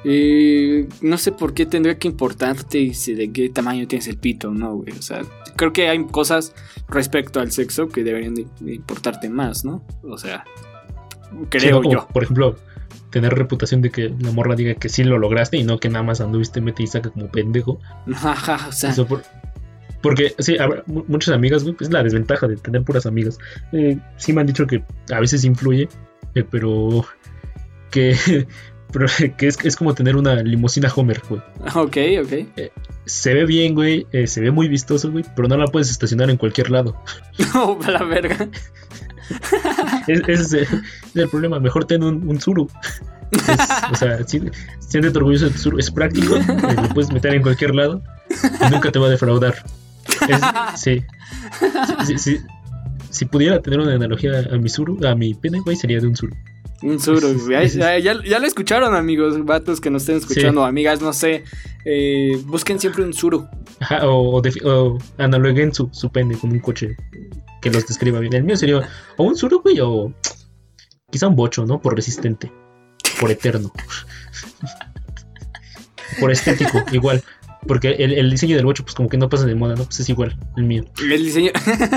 Eh, 0.07 0.87
no 1.01 1.17
sé 1.17 1.33
por 1.33 1.55
qué 1.55 1.65
tendría 1.65 1.99
que 1.99 2.09
importarte 2.09 2.93
de 3.07 3.33
qué 3.33 3.49
tamaño 3.49 3.89
tienes 3.89 4.07
el 4.07 4.19
pito, 4.19 4.51
¿no, 4.51 4.77
güey? 4.77 4.93
O 4.99 5.01
sea, 5.01 5.23
creo 5.57 5.73
que 5.73 5.89
hay 5.89 6.05
cosas 6.05 6.53
respecto 6.89 7.41
al 7.41 7.53
sexo 7.53 7.89
que 7.89 8.05
deberían 8.05 8.35
de, 8.35 8.47
importarte 8.67 9.31
más, 9.31 9.65
¿no? 9.65 9.83
O 10.03 10.19
sea, 10.19 10.45
creo 11.49 11.83
yo. 11.91 12.07
Por 12.09 12.25
ejemplo, 12.25 12.59
tener 13.15 13.33
reputación 13.33 13.81
de 13.81 13.91
que 13.91 14.13
la 14.19 14.33
morra 14.33 14.57
diga 14.57 14.75
que 14.75 14.89
sí 14.89 15.05
lo 15.05 15.19
lograste 15.19 15.57
y 15.57 15.63
no 15.63 15.79
que 15.79 15.89
nada 15.89 16.03
más 16.03 16.21
anduviste 16.21 16.61
mete 16.61 16.83
y 16.83 16.89
saca 16.89 17.11
como 17.11 17.29
pendejo. 17.29 17.79
O 18.69 18.73
sea. 18.73 18.93
porque 20.03 20.35
sí, 20.41 20.57
muchas 20.87 21.33
amigas, 21.33 21.63
güey, 21.63 21.77
pues 21.77 21.89
es 21.89 21.93
la 21.95 22.03
desventaja 22.03 22.49
de 22.49 22.57
tener 22.57 22.83
puras 22.83 23.07
amigas. 23.07 23.39
Eh, 23.71 23.99
sí 24.17 24.33
me 24.33 24.41
han 24.41 24.49
dicho 24.49 24.67
que 24.67 24.83
a 25.13 25.21
veces 25.21 25.45
influye, 25.45 25.89
eh, 26.35 26.45
pero 26.51 27.07
que, 27.93 28.17
pero 28.93 29.07
que 29.37 29.47
es, 29.47 29.65
es, 29.65 29.77
como 29.77 29.95
tener 29.95 30.17
una 30.17 30.35
limusina 30.43 30.93
Homer, 30.93 31.23
güey. 31.29 31.41
Ok, 31.77 31.97
ok. 32.25 32.33
Eh, 32.57 32.73
se 33.05 33.33
ve 33.33 33.47
bien, 33.47 33.75
güey, 33.75 34.09
se 34.27 34.41
ve 34.41 34.51
muy 34.51 34.67
vistoso, 34.67 35.13
güey, 35.13 35.25
pero 35.37 35.47
no 35.47 35.57
la 35.57 35.69
puedes 35.69 35.89
estacionar 35.89 36.31
en 36.31 36.37
cualquier 36.37 36.73
lado. 36.73 37.01
No, 37.55 37.79
para 37.79 38.01
la 38.01 38.05
verga. 38.07 38.49
ese 40.09 40.63
es, 40.63 40.69
el 41.15 41.29
problema. 41.29 41.61
Mejor 41.61 41.85
ten 41.85 42.03
un, 42.03 42.29
un 42.29 42.41
Zuru. 42.41 42.69
o 43.91 43.95
sea, 43.97 44.19
siéntete 44.27 45.19
orgulloso 45.19 45.47
de 45.47 45.51
tu 45.53 45.59
Zuru. 45.59 45.79
Es 45.79 45.91
práctico, 45.91 46.37
eh, 46.39 46.77
lo 46.77 46.89
puedes 46.91 47.13
meter 47.13 47.35
en 47.35 47.43
cualquier 47.43 47.75
lado 47.75 48.03
y 48.31 48.71
nunca 48.71 48.91
te 48.91 48.99
va 48.99 49.07
a 49.07 49.11
defraudar. 49.11 49.55
sí. 50.77 51.03
Si 53.11 53.25
pudiera 53.27 53.63
tener 53.63 53.79
una 53.79 53.95
analogía 53.95 54.41
a 54.51 54.57
mi 54.57 54.69
Zuru, 54.69 54.99
a 55.07 55.15
mi 55.15 55.35
pene, 55.35 55.61
güey, 55.61 55.77
sería 55.77 56.01
de 56.01 56.07
un 56.09 56.17
Zuru. 56.17 56.35
Un 56.83 57.01
Zuru, 57.01 57.49
ya, 57.49 57.99
ya, 57.99 58.39
lo 58.39 58.47
escucharon, 58.47 58.95
amigos, 58.95 59.43
vatos 59.45 59.81
que 59.81 59.89
nos 59.89 60.03
estén 60.03 60.17
escuchando, 60.17 60.65
amigas, 60.65 61.01
no 61.01 61.13
sé. 61.13 61.45
Eh, 61.85 62.37
busquen 62.45 62.81
siempre 62.81 63.05
un 63.05 63.15
Zuru. 63.15 63.47
o, 64.03 64.43
o, 64.65 64.99
analoguen 65.19 65.73
su, 65.73 65.89
su 65.93 66.11
pene 66.11 66.37
con 66.37 66.51
un 66.51 66.59
coche 66.59 66.97
que 67.65 67.71
los 67.71 67.87
describa 67.87 68.21
bien. 68.21 68.35
El 68.35 68.45
mío 68.45 68.57
sería 68.57 68.87
o 69.17 69.25
un 69.25 69.37
Zuru, 69.37 69.63
güey, 69.63 69.81
o 69.81 70.13
quizá 71.11 71.29
un 71.29 71.35
bocho, 71.35 71.65
¿no? 71.65 71.81
Por 71.81 71.97
resistente, 71.97 72.53
por 73.19 73.31
eterno, 73.31 73.73
por 76.21 76.31
estético, 76.31 76.85
igual. 76.93 77.25
Porque 77.67 77.93
el, 77.93 78.31
diseño 78.31 78.57
del 78.57 78.67
bocho, 78.67 78.83
pues 78.83 78.95
como 78.95 79.09
que 79.09 79.17
no 79.17 79.31
pasa 79.31 79.47
de 79.47 79.55
moda, 79.55 79.75
¿no? 79.75 79.85
Pues 79.85 79.99
es 80.01 80.11
igual, 80.11 80.39
el 80.59 80.65
mío. 80.65 80.85
El 81.01 81.25
diseño, 81.25 81.51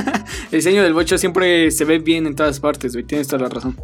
el 0.51 0.59
diseño 0.59 0.81
del 0.81 0.93
bocho 0.93 1.17
siempre 1.17 1.69
se 1.71 1.83
ve 1.83 1.99
bien 1.99 2.25
en 2.25 2.35
todas 2.35 2.61
partes, 2.61 2.93
güey. 2.93 3.03
Tienes 3.03 3.27
toda 3.27 3.43
la 3.43 3.49
razón. 3.49 3.75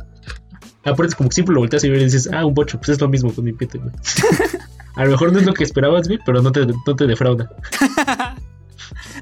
Aparte, 0.86 1.08
es 1.08 1.16
como 1.16 1.28
que 1.28 1.34
siempre 1.34 1.54
lo 1.54 1.60
volteas 1.60 1.84
y 1.84 1.90
ver 1.90 2.00
y 2.00 2.06
dices, 2.06 2.30
ah, 2.32 2.46
un 2.46 2.54
bocho, 2.54 2.78
pues 2.78 2.90
es 2.90 3.02
lo 3.02 3.10
mismo 3.10 3.34
con 3.34 3.44
mi 3.44 3.52
pete, 3.52 3.80
güey. 3.80 3.92
A 4.96 5.04
lo 5.04 5.12
mejor 5.12 5.34
no 5.34 5.40
es 5.40 5.46
lo 5.46 5.54
que 5.54 5.66
esperabas, 5.66 6.08
güey, 6.08 6.20
pero 6.26 6.42
no 6.42 6.54
te, 6.54 6.66
no 6.66 6.96
te 6.96 7.06
defrauda. 7.06 7.50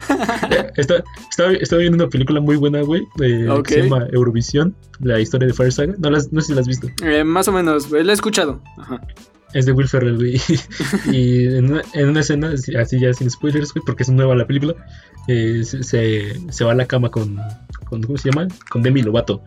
estaba, 0.78 1.80
viendo 1.80 2.04
una 2.04 2.10
película 2.10 2.39
muy 2.39 2.56
buena, 2.56 2.82
güey, 2.82 3.04
que 3.18 3.47
se 3.68 3.84
llama 3.84 4.08
Eurovisión, 4.12 4.76
la 4.99 5.20
historia 5.20 5.47
de 5.47 5.54
Fire 5.54 5.72
Saga. 5.72 5.95
No, 5.97 6.10
no 6.10 6.20
sé 6.20 6.41
si 6.41 6.54
la 6.54 6.62
has 6.62 6.68
visto. 6.68 6.88
Eh, 7.04 7.24
más 7.24 7.47
o 7.47 7.52
menos, 7.52 7.89
la 7.91 8.12
he 8.12 8.14
escuchado. 8.14 8.62
Ajá. 8.78 9.02
Es 9.54 9.66
de 9.66 9.74
Will 9.74 9.88
Ferrell, 9.88 10.16
güey. 10.16 10.39
y 11.12 11.47
en 11.47 11.72
una, 11.72 11.82
en 11.93 12.10
una 12.10 12.22
escena, 12.22 12.54
así 12.80 12.99
ya 12.99 13.14
sin 13.14 13.30
spoilers, 13.30 13.74
güey, 13.74 13.84
porque 13.86 14.04
es 14.04 14.10
nueva 14.10 14.36
la 14.36 14.47
película, 14.47 14.76
eh, 15.28 15.62
se, 15.64 15.84
se, 15.84 16.52
se 16.52 16.64
va 16.64 16.72
a 16.72 16.76
la 16.76 16.86
cama 16.86 17.10
con, 17.10 17.38
con. 17.86 18.02
¿Cómo 18.02 18.18
se 18.18 18.32
llama? 18.32 18.47
Con 18.70 18.82
Demi 18.82 19.02
Lovato. 19.02 19.43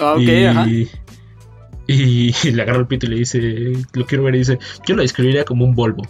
Ah, 0.00 0.14
ok, 0.14 0.20
y, 0.20 0.44
ajá. 0.44 0.66
y 1.88 2.50
le 2.52 2.62
agarra 2.62 2.78
el 2.78 2.86
pito 2.86 3.06
y 3.06 3.10
le 3.10 3.16
dice, 3.16 3.72
lo 3.94 4.06
quiero 4.06 4.24
ver, 4.24 4.36
y 4.36 4.38
dice, 4.38 4.58
yo 4.86 4.94
lo 4.94 5.02
describiría 5.02 5.44
como 5.44 5.64
un 5.64 5.74
Volvo. 5.74 6.02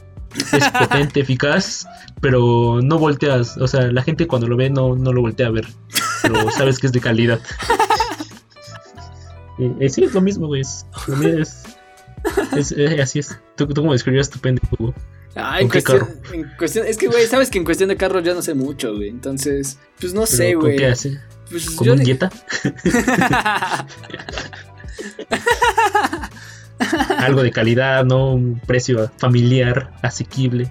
Es 0.53 0.68
potente, 0.70 1.20
eficaz, 1.20 1.87
pero 2.20 2.80
no 2.83 2.99
volteas, 2.99 3.57
o 3.59 3.66
sea, 3.68 3.91
la 3.93 4.03
gente 4.03 4.26
cuando 4.26 4.49
lo 4.49 4.57
ve 4.57 4.70
no, 4.70 4.95
no 4.97 5.12
lo 5.12 5.20
voltea 5.20 5.49
a 5.49 5.51
ver, 5.51 5.66
pero 6.22 6.51
sabes 6.51 6.78
que 6.78 6.87
es 6.87 6.93
de 6.93 7.01
calidad. 7.01 7.41
Eh, 9.59 9.70
eh, 9.80 9.89
sí, 9.91 10.03
es 10.03 10.14
lo 10.14 10.22
mismo, 10.22 10.47
güey, 10.47 10.62
es, 10.62 10.87
es, 11.37 11.62
es- 12.57 12.72
eh, 12.72 13.03
así 13.03 13.18
es. 13.18 13.39
¿Tú, 13.55 13.66
tú 13.68 13.83
cómo 13.83 13.93
describías 13.93 14.30
tu 14.30 14.39
pendejo? 14.41 14.95
Ah, 15.37 15.61
en 15.61 15.68
¿Con 15.68 15.72
qué 15.72 15.85
cuestión, 15.85 16.20
en 16.33 16.51
cuestión- 16.57 16.87
es 16.87 16.97
que, 16.97 17.07
güey, 17.07 17.26
sabes 17.26 17.51
que 17.51 17.59
en 17.59 17.64
cuestión 17.64 17.91
de 17.91 17.97
carros 17.99 18.24
yo 18.24 18.35
no 18.35 18.41
sé 18.41 18.55
mucho, 18.55 18.95
güey. 18.97 19.11
Entonces, 19.11 19.78
pues 20.01 20.14
no 20.14 20.24
sé, 20.24 20.45
Pero, 20.47 20.61
¿con 20.61 20.68
güey. 20.70 20.78
qué 20.78 20.87
hace? 20.87 21.20
Pues 21.51 21.70
¿Con 21.70 21.91
un 21.91 21.99
dieta? 21.99 22.30
Algo 27.18 27.43
de 27.43 27.51
calidad, 27.51 28.05
¿no? 28.05 28.33
Un 28.35 28.61
precio 28.66 29.11
familiar, 29.18 29.93
asequible. 30.03 30.70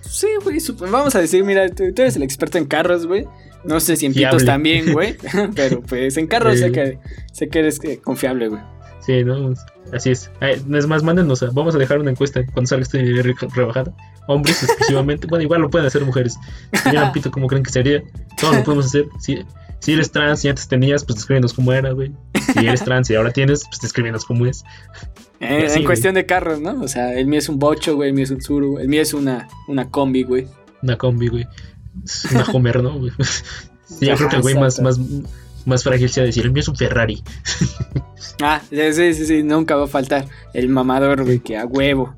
Sí, 0.00 0.28
güey, 0.42 0.58
vamos 0.90 1.14
a 1.14 1.20
decir, 1.20 1.44
mira, 1.44 1.68
tú, 1.68 1.92
tú 1.94 2.02
eres 2.02 2.16
el 2.16 2.22
experto 2.22 2.58
en 2.58 2.64
carros, 2.66 3.06
güey. 3.06 3.26
No 3.64 3.80
sé 3.80 3.96
si 3.96 4.06
en 4.06 4.14
pitos 4.14 4.44
también, 4.44 4.92
güey. 4.92 5.16
pero 5.54 5.80
pues 5.82 6.16
en 6.16 6.26
carros 6.26 6.58
sé 6.58 6.66
Sí. 6.66 6.72
que, 6.72 6.98
sé 7.32 7.48
que 7.48 7.58
eres 7.58 7.78
eh, 7.84 8.00
confiable, 8.02 8.48
güey. 8.48 8.62
Sí, 9.00 9.24
¿no? 9.24 9.54
Así 9.92 10.10
es. 10.10 10.30
Es 10.40 10.86
más, 10.86 11.02
mándenos. 11.02 11.42
a- 11.42 11.50
Vamos 11.52 11.74
a 11.74 11.78
dejar 11.78 11.98
una 11.98 12.10
encuesta 12.10 12.42
cuando 12.52 12.66
salga 12.68 12.82
este 12.82 12.98
re- 13.22 13.34
rebajada. 13.54 13.92
Hombres 14.26 14.62
exclusivamente. 14.62 15.26
bueno, 15.26 15.42
igual 15.42 15.62
lo 15.62 15.70
pueden 15.70 15.86
hacer 15.86 16.04
mujeres. 16.04 16.36
Si 16.74 16.82
tuvieran 16.84 17.12
pito, 17.12 17.30
¿cómo 17.30 17.46
creen 17.46 17.62
que 17.64 17.70
sería? 17.70 18.02
Todo 18.38 18.52
lo 18.52 18.62
podemos 18.64 18.86
hacer. 18.86 19.06
Si, 19.18 19.38
si 19.80 19.92
eres 19.92 20.10
trans 20.10 20.44
y 20.44 20.48
antes 20.48 20.68
tenías, 20.68 21.04
pues 21.04 21.16
descríbenos 21.16 21.52
cómo 21.52 21.72
era, 21.72 21.92
güey. 21.92 22.12
Si 22.52 22.66
eres 22.66 22.82
trans 22.84 23.10
y 23.10 23.14
ahora 23.14 23.30
tienes, 23.32 23.64
pues 23.68 23.80
descríbenos 23.80 24.24
cómo 24.24 24.46
es. 24.46 24.64
Eh, 25.40 25.66
Así, 25.66 25.80
en 25.80 25.84
cuestión 25.84 26.14
de 26.14 26.26
carros, 26.26 26.60
¿no? 26.60 26.80
O 26.82 26.88
sea, 26.88 27.14
el 27.14 27.26
mío 27.26 27.38
es 27.38 27.48
un 27.48 27.58
bocho, 27.58 27.94
güey, 27.94 28.08
el 28.08 28.14
mío 28.14 28.24
es 28.24 28.30
un 28.30 28.42
suru, 28.42 28.78
el 28.78 28.88
mío 28.88 29.02
es 29.02 29.14
una, 29.14 29.48
una 29.68 29.90
combi, 29.90 30.24
güey. 30.24 30.48
Una 30.82 30.96
combi, 30.96 31.28
güey. 31.28 31.46
Es 32.04 32.26
Una 32.32 32.44
Homer, 32.44 32.82
¿no? 32.82 32.98
güey? 32.98 33.12
Sí, 33.84 34.06
yo 34.06 34.12
Ajá, 34.12 34.18
creo 34.18 34.28
que 34.28 34.36
el 34.36 34.42
güey 34.42 34.54
más, 34.54 34.80
más, 34.80 34.98
más 35.64 35.82
frágil 35.82 36.08
sea 36.10 36.24
decir, 36.24 36.44
el 36.44 36.52
mío 36.52 36.60
es 36.60 36.68
un 36.68 36.76
Ferrari. 36.76 37.22
Ah, 38.42 38.60
sí, 38.68 39.14
sí, 39.14 39.26
sí, 39.26 39.42
nunca 39.42 39.74
va 39.76 39.84
a 39.84 39.88
faltar 39.88 40.26
el 40.54 40.68
mamador, 40.68 41.24
güey, 41.24 41.38
que 41.40 41.56
a 41.56 41.64
huevo. 41.64 42.14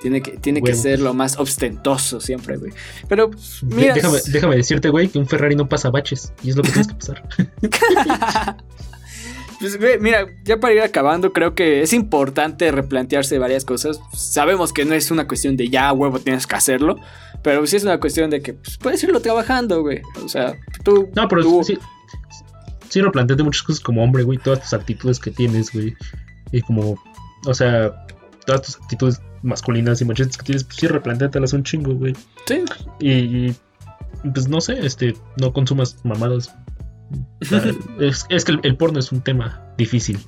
Tiene 0.00 0.22
que, 0.22 0.32
tiene 0.38 0.62
que 0.62 0.74
ser 0.74 1.00
lo 1.00 1.12
más 1.12 1.38
ostentoso 1.38 2.20
siempre, 2.20 2.56
güey. 2.56 2.72
Pero, 3.08 3.30
mira. 3.62 3.92
déjame, 3.94 4.18
déjame 4.32 4.56
decirte, 4.56 4.88
güey, 4.88 5.08
que 5.08 5.18
un 5.18 5.26
Ferrari 5.26 5.54
no 5.56 5.68
pasa 5.68 5.90
baches. 5.90 6.32
Y 6.42 6.50
es 6.50 6.56
lo 6.56 6.62
que 6.62 6.70
tienes 6.70 6.88
que 6.88 6.94
pasar. 6.94 7.28
Pues, 9.60 9.78
güey, 9.78 9.98
mira, 10.00 10.26
ya 10.42 10.58
para 10.58 10.72
ir 10.72 10.80
acabando, 10.80 11.34
creo 11.34 11.54
que 11.54 11.82
es 11.82 11.92
importante 11.92 12.72
replantearse 12.72 13.38
varias 13.38 13.66
cosas. 13.66 14.00
Sabemos 14.14 14.72
que 14.72 14.86
no 14.86 14.94
es 14.94 15.10
una 15.10 15.28
cuestión 15.28 15.58
de 15.58 15.68
ya, 15.68 15.92
huevo, 15.92 16.18
tienes 16.18 16.46
que 16.46 16.56
hacerlo. 16.56 16.96
Pero 17.42 17.66
sí 17.66 17.76
es 17.76 17.84
una 17.84 18.00
cuestión 18.00 18.30
de 18.30 18.40
que 18.40 18.54
pues, 18.54 18.78
puedes 18.78 19.02
irlo 19.02 19.20
trabajando, 19.20 19.82
güey. 19.82 20.00
O 20.24 20.28
sea, 20.30 20.58
tú. 20.82 21.10
No, 21.14 21.28
pero 21.28 21.42
tú- 21.42 21.62
sí, 21.62 21.78
sí 22.88 23.02
replanteate 23.02 23.42
muchas 23.42 23.62
cosas 23.62 23.80
como 23.82 24.02
hombre, 24.02 24.22
güey, 24.22 24.38
todas 24.38 24.62
tus 24.62 24.72
actitudes 24.72 25.20
que 25.20 25.30
tienes, 25.30 25.70
güey. 25.72 25.94
Y 26.52 26.62
como, 26.62 26.98
o 27.44 27.52
sea, 27.54 28.06
todas 28.46 28.62
tus 28.62 28.76
actitudes 28.76 29.20
masculinas 29.42 30.00
y 30.00 30.04
machistas 30.04 30.36
que 30.36 30.44
tienes, 30.44 30.64
pues 30.64 30.76
sí 30.76 30.86
un 31.52 31.64
chingo, 31.64 31.94
güey. 31.94 32.14
Sí, 32.46 32.64
Y, 33.00 33.54
pues 34.32 34.48
no 34.48 34.60
sé, 34.60 34.84
este, 34.84 35.14
no 35.36 35.52
consumas 35.52 35.96
mamadas. 36.04 36.54
Es, 37.98 38.26
es 38.28 38.44
que 38.44 38.52
el, 38.52 38.60
el 38.62 38.76
porno 38.76 39.00
es 39.00 39.10
un 39.10 39.20
tema 39.20 39.62
difícil. 39.76 40.18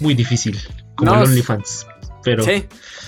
Muy 0.00 0.14
difícil. 0.14 0.58
Como 0.94 1.12
No, 1.12 1.22
el 1.22 1.28
OnlyFans. 1.28 1.86
Pero 2.22 2.44
Sí, 2.44 2.66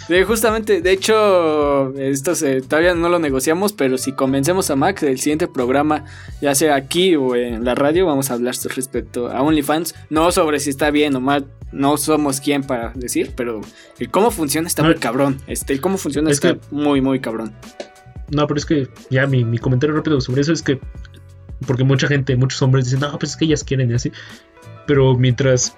sí, 0.08 0.22
justamente, 0.24 0.80
de 0.80 0.92
hecho, 0.92 1.94
esto 1.98 2.34
se, 2.34 2.60
todavía 2.62 2.94
no 2.94 3.08
lo 3.08 3.18
negociamos, 3.18 3.72
pero 3.72 3.96
si 3.98 4.12
convencemos 4.12 4.70
a 4.70 4.76
Max, 4.76 5.02
el 5.04 5.18
siguiente 5.20 5.46
programa, 5.46 6.04
ya 6.40 6.54
sea 6.54 6.74
aquí 6.74 7.14
o 7.16 7.36
en 7.36 7.64
la 7.64 7.74
radio, 7.74 8.06
vamos 8.06 8.30
a 8.30 8.34
hablar 8.34 8.54
respecto 8.74 9.28
a 9.30 9.42
OnlyFans, 9.42 9.94
no 10.10 10.32
sobre 10.32 10.58
si 10.60 10.70
está 10.70 10.90
bien 10.90 11.14
o 11.14 11.20
mal, 11.20 11.46
no 11.70 11.96
somos 11.98 12.40
quien 12.40 12.62
para 12.62 12.92
decir, 12.94 13.32
pero 13.36 13.60
el 13.98 14.10
cómo 14.10 14.30
funciona 14.30 14.66
está 14.66 14.82
muy 14.82 14.94
cabrón, 14.96 15.38
este, 15.46 15.74
el 15.74 15.80
cómo 15.80 15.98
funciona 15.98 16.30
Es 16.30 16.36
está 16.38 16.54
que- 16.54 16.60
muy, 16.70 17.00
muy 17.00 17.20
cabrón. 17.20 17.54
No, 18.30 18.46
pero 18.46 18.58
es 18.58 18.66
que 18.66 18.88
ya 19.10 19.26
mi, 19.26 19.44
mi 19.44 19.58
comentario 19.58 19.94
rápido 19.96 20.20
sobre 20.20 20.42
eso 20.42 20.52
es 20.52 20.62
que. 20.62 20.78
Porque 21.66 21.82
mucha 21.82 22.06
gente, 22.08 22.36
muchos 22.36 22.60
hombres 22.60 22.84
dicen, 22.84 23.00
no, 23.00 23.18
pues 23.18 23.30
es 23.32 23.36
que 23.38 23.46
ellas 23.46 23.64
quieren 23.64 23.90
y 23.90 23.94
así. 23.94 24.12
Pero 24.86 25.14
mientras. 25.16 25.74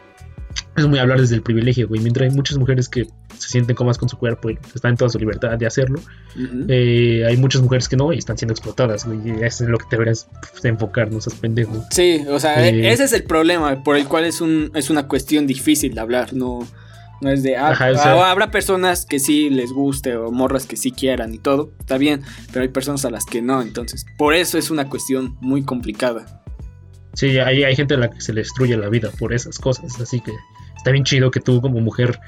Es 0.76 0.84
muy 0.88 0.98
hablar 0.98 1.20
desde 1.20 1.36
el 1.36 1.42
privilegio, 1.42 1.86
güey. 1.86 2.00
Mientras 2.00 2.28
hay 2.28 2.34
muchas 2.36 2.58
mujeres 2.58 2.88
que 2.88 3.06
se 3.40 3.48
sienten 3.48 3.74
cómodas 3.74 3.98
con 3.98 4.08
su 4.08 4.16
cuerpo 4.18 4.50
y 4.50 4.58
están 4.74 4.92
en 4.92 4.96
toda 4.96 5.08
su 5.10 5.18
libertad 5.18 5.56
de 5.58 5.66
hacerlo, 5.66 6.00
eh, 6.68 7.24
hay 7.26 7.36
muchas 7.36 7.62
mujeres 7.62 7.88
que 7.88 7.96
no 7.96 8.12
y 8.12 8.18
están 8.18 8.36
siendo 8.38 8.52
explotadas, 8.52 9.04
güey. 9.06 9.18
Y 9.24 9.30
eso 9.44 9.64
es 9.64 9.70
lo 9.70 9.78
que 9.78 9.86
deberías 9.90 10.28
pues, 10.52 10.64
enfocar, 10.64 11.10
no 11.10 11.20
seas 11.20 11.36
pendejo. 11.38 11.84
Sí, 11.90 12.24
o 12.28 12.38
sea, 12.38 12.66
Eh, 12.68 12.70
e- 12.80 12.92
ese 12.92 13.04
es 13.04 13.12
el 13.12 13.24
problema 13.24 13.82
por 13.82 13.96
el 13.96 14.06
cual 14.06 14.24
es, 14.24 14.40
un, 14.40 14.70
es 14.74 14.90
una 14.90 15.08
cuestión 15.08 15.46
difícil 15.46 15.94
de 15.94 16.00
hablar, 16.00 16.32
no, 16.34 16.66
no 17.20 17.30
es 17.30 17.42
de, 17.42 17.56
ah, 17.56 17.70
Ajá, 17.70 17.90
o 17.90 17.94
sea- 17.94 18.12
ah, 18.14 18.30
habrá 18.30 18.50
personas 18.50 19.06
que 19.06 19.18
sí 19.18 19.50
les 19.50 19.72
guste 19.72 20.16
o 20.16 20.30
morras 20.30 20.66
que 20.66 20.76
sí 20.76 20.90
quieran 20.92 21.34
y 21.34 21.38
todo, 21.38 21.72
está 21.80 21.98
bien, 21.98 22.22
pero 22.52 22.62
hay 22.62 22.68
personas 22.68 23.04
a 23.04 23.10
las 23.10 23.24
que 23.26 23.42
no, 23.42 23.62
entonces, 23.62 24.04
por 24.18 24.34
eso 24.34 24.58
es 24.58 24.70
una 24.70 24.88
cuestión 24.88 25.36
muy 25.40 25.62
complicada. 25.64 26.36
Sí, 27.14 27.38
hay, 27.38 27.64
hay 27.64 27.74
gente 27.74 27.94
a 27.94 27.98
la 27.98 28.08
que 28.08 28.20
se 28.20 28.32
le 28.32 28.42
destruye 28.42 28.76
la 28.76 28.88
vida 28.88 29.10
por 29.18 29.34
esas 29.34 29.58
cosas. 29.58 30.00
Así 30.00 30.20
que 30.20 30.30
está 30.80 30.90
bien 30.92 31.04
chido 31.04 31.30
que 31.30 31.40
tú, 31.40 31.60
como 31.60 31.78
mujer 31.80 32.18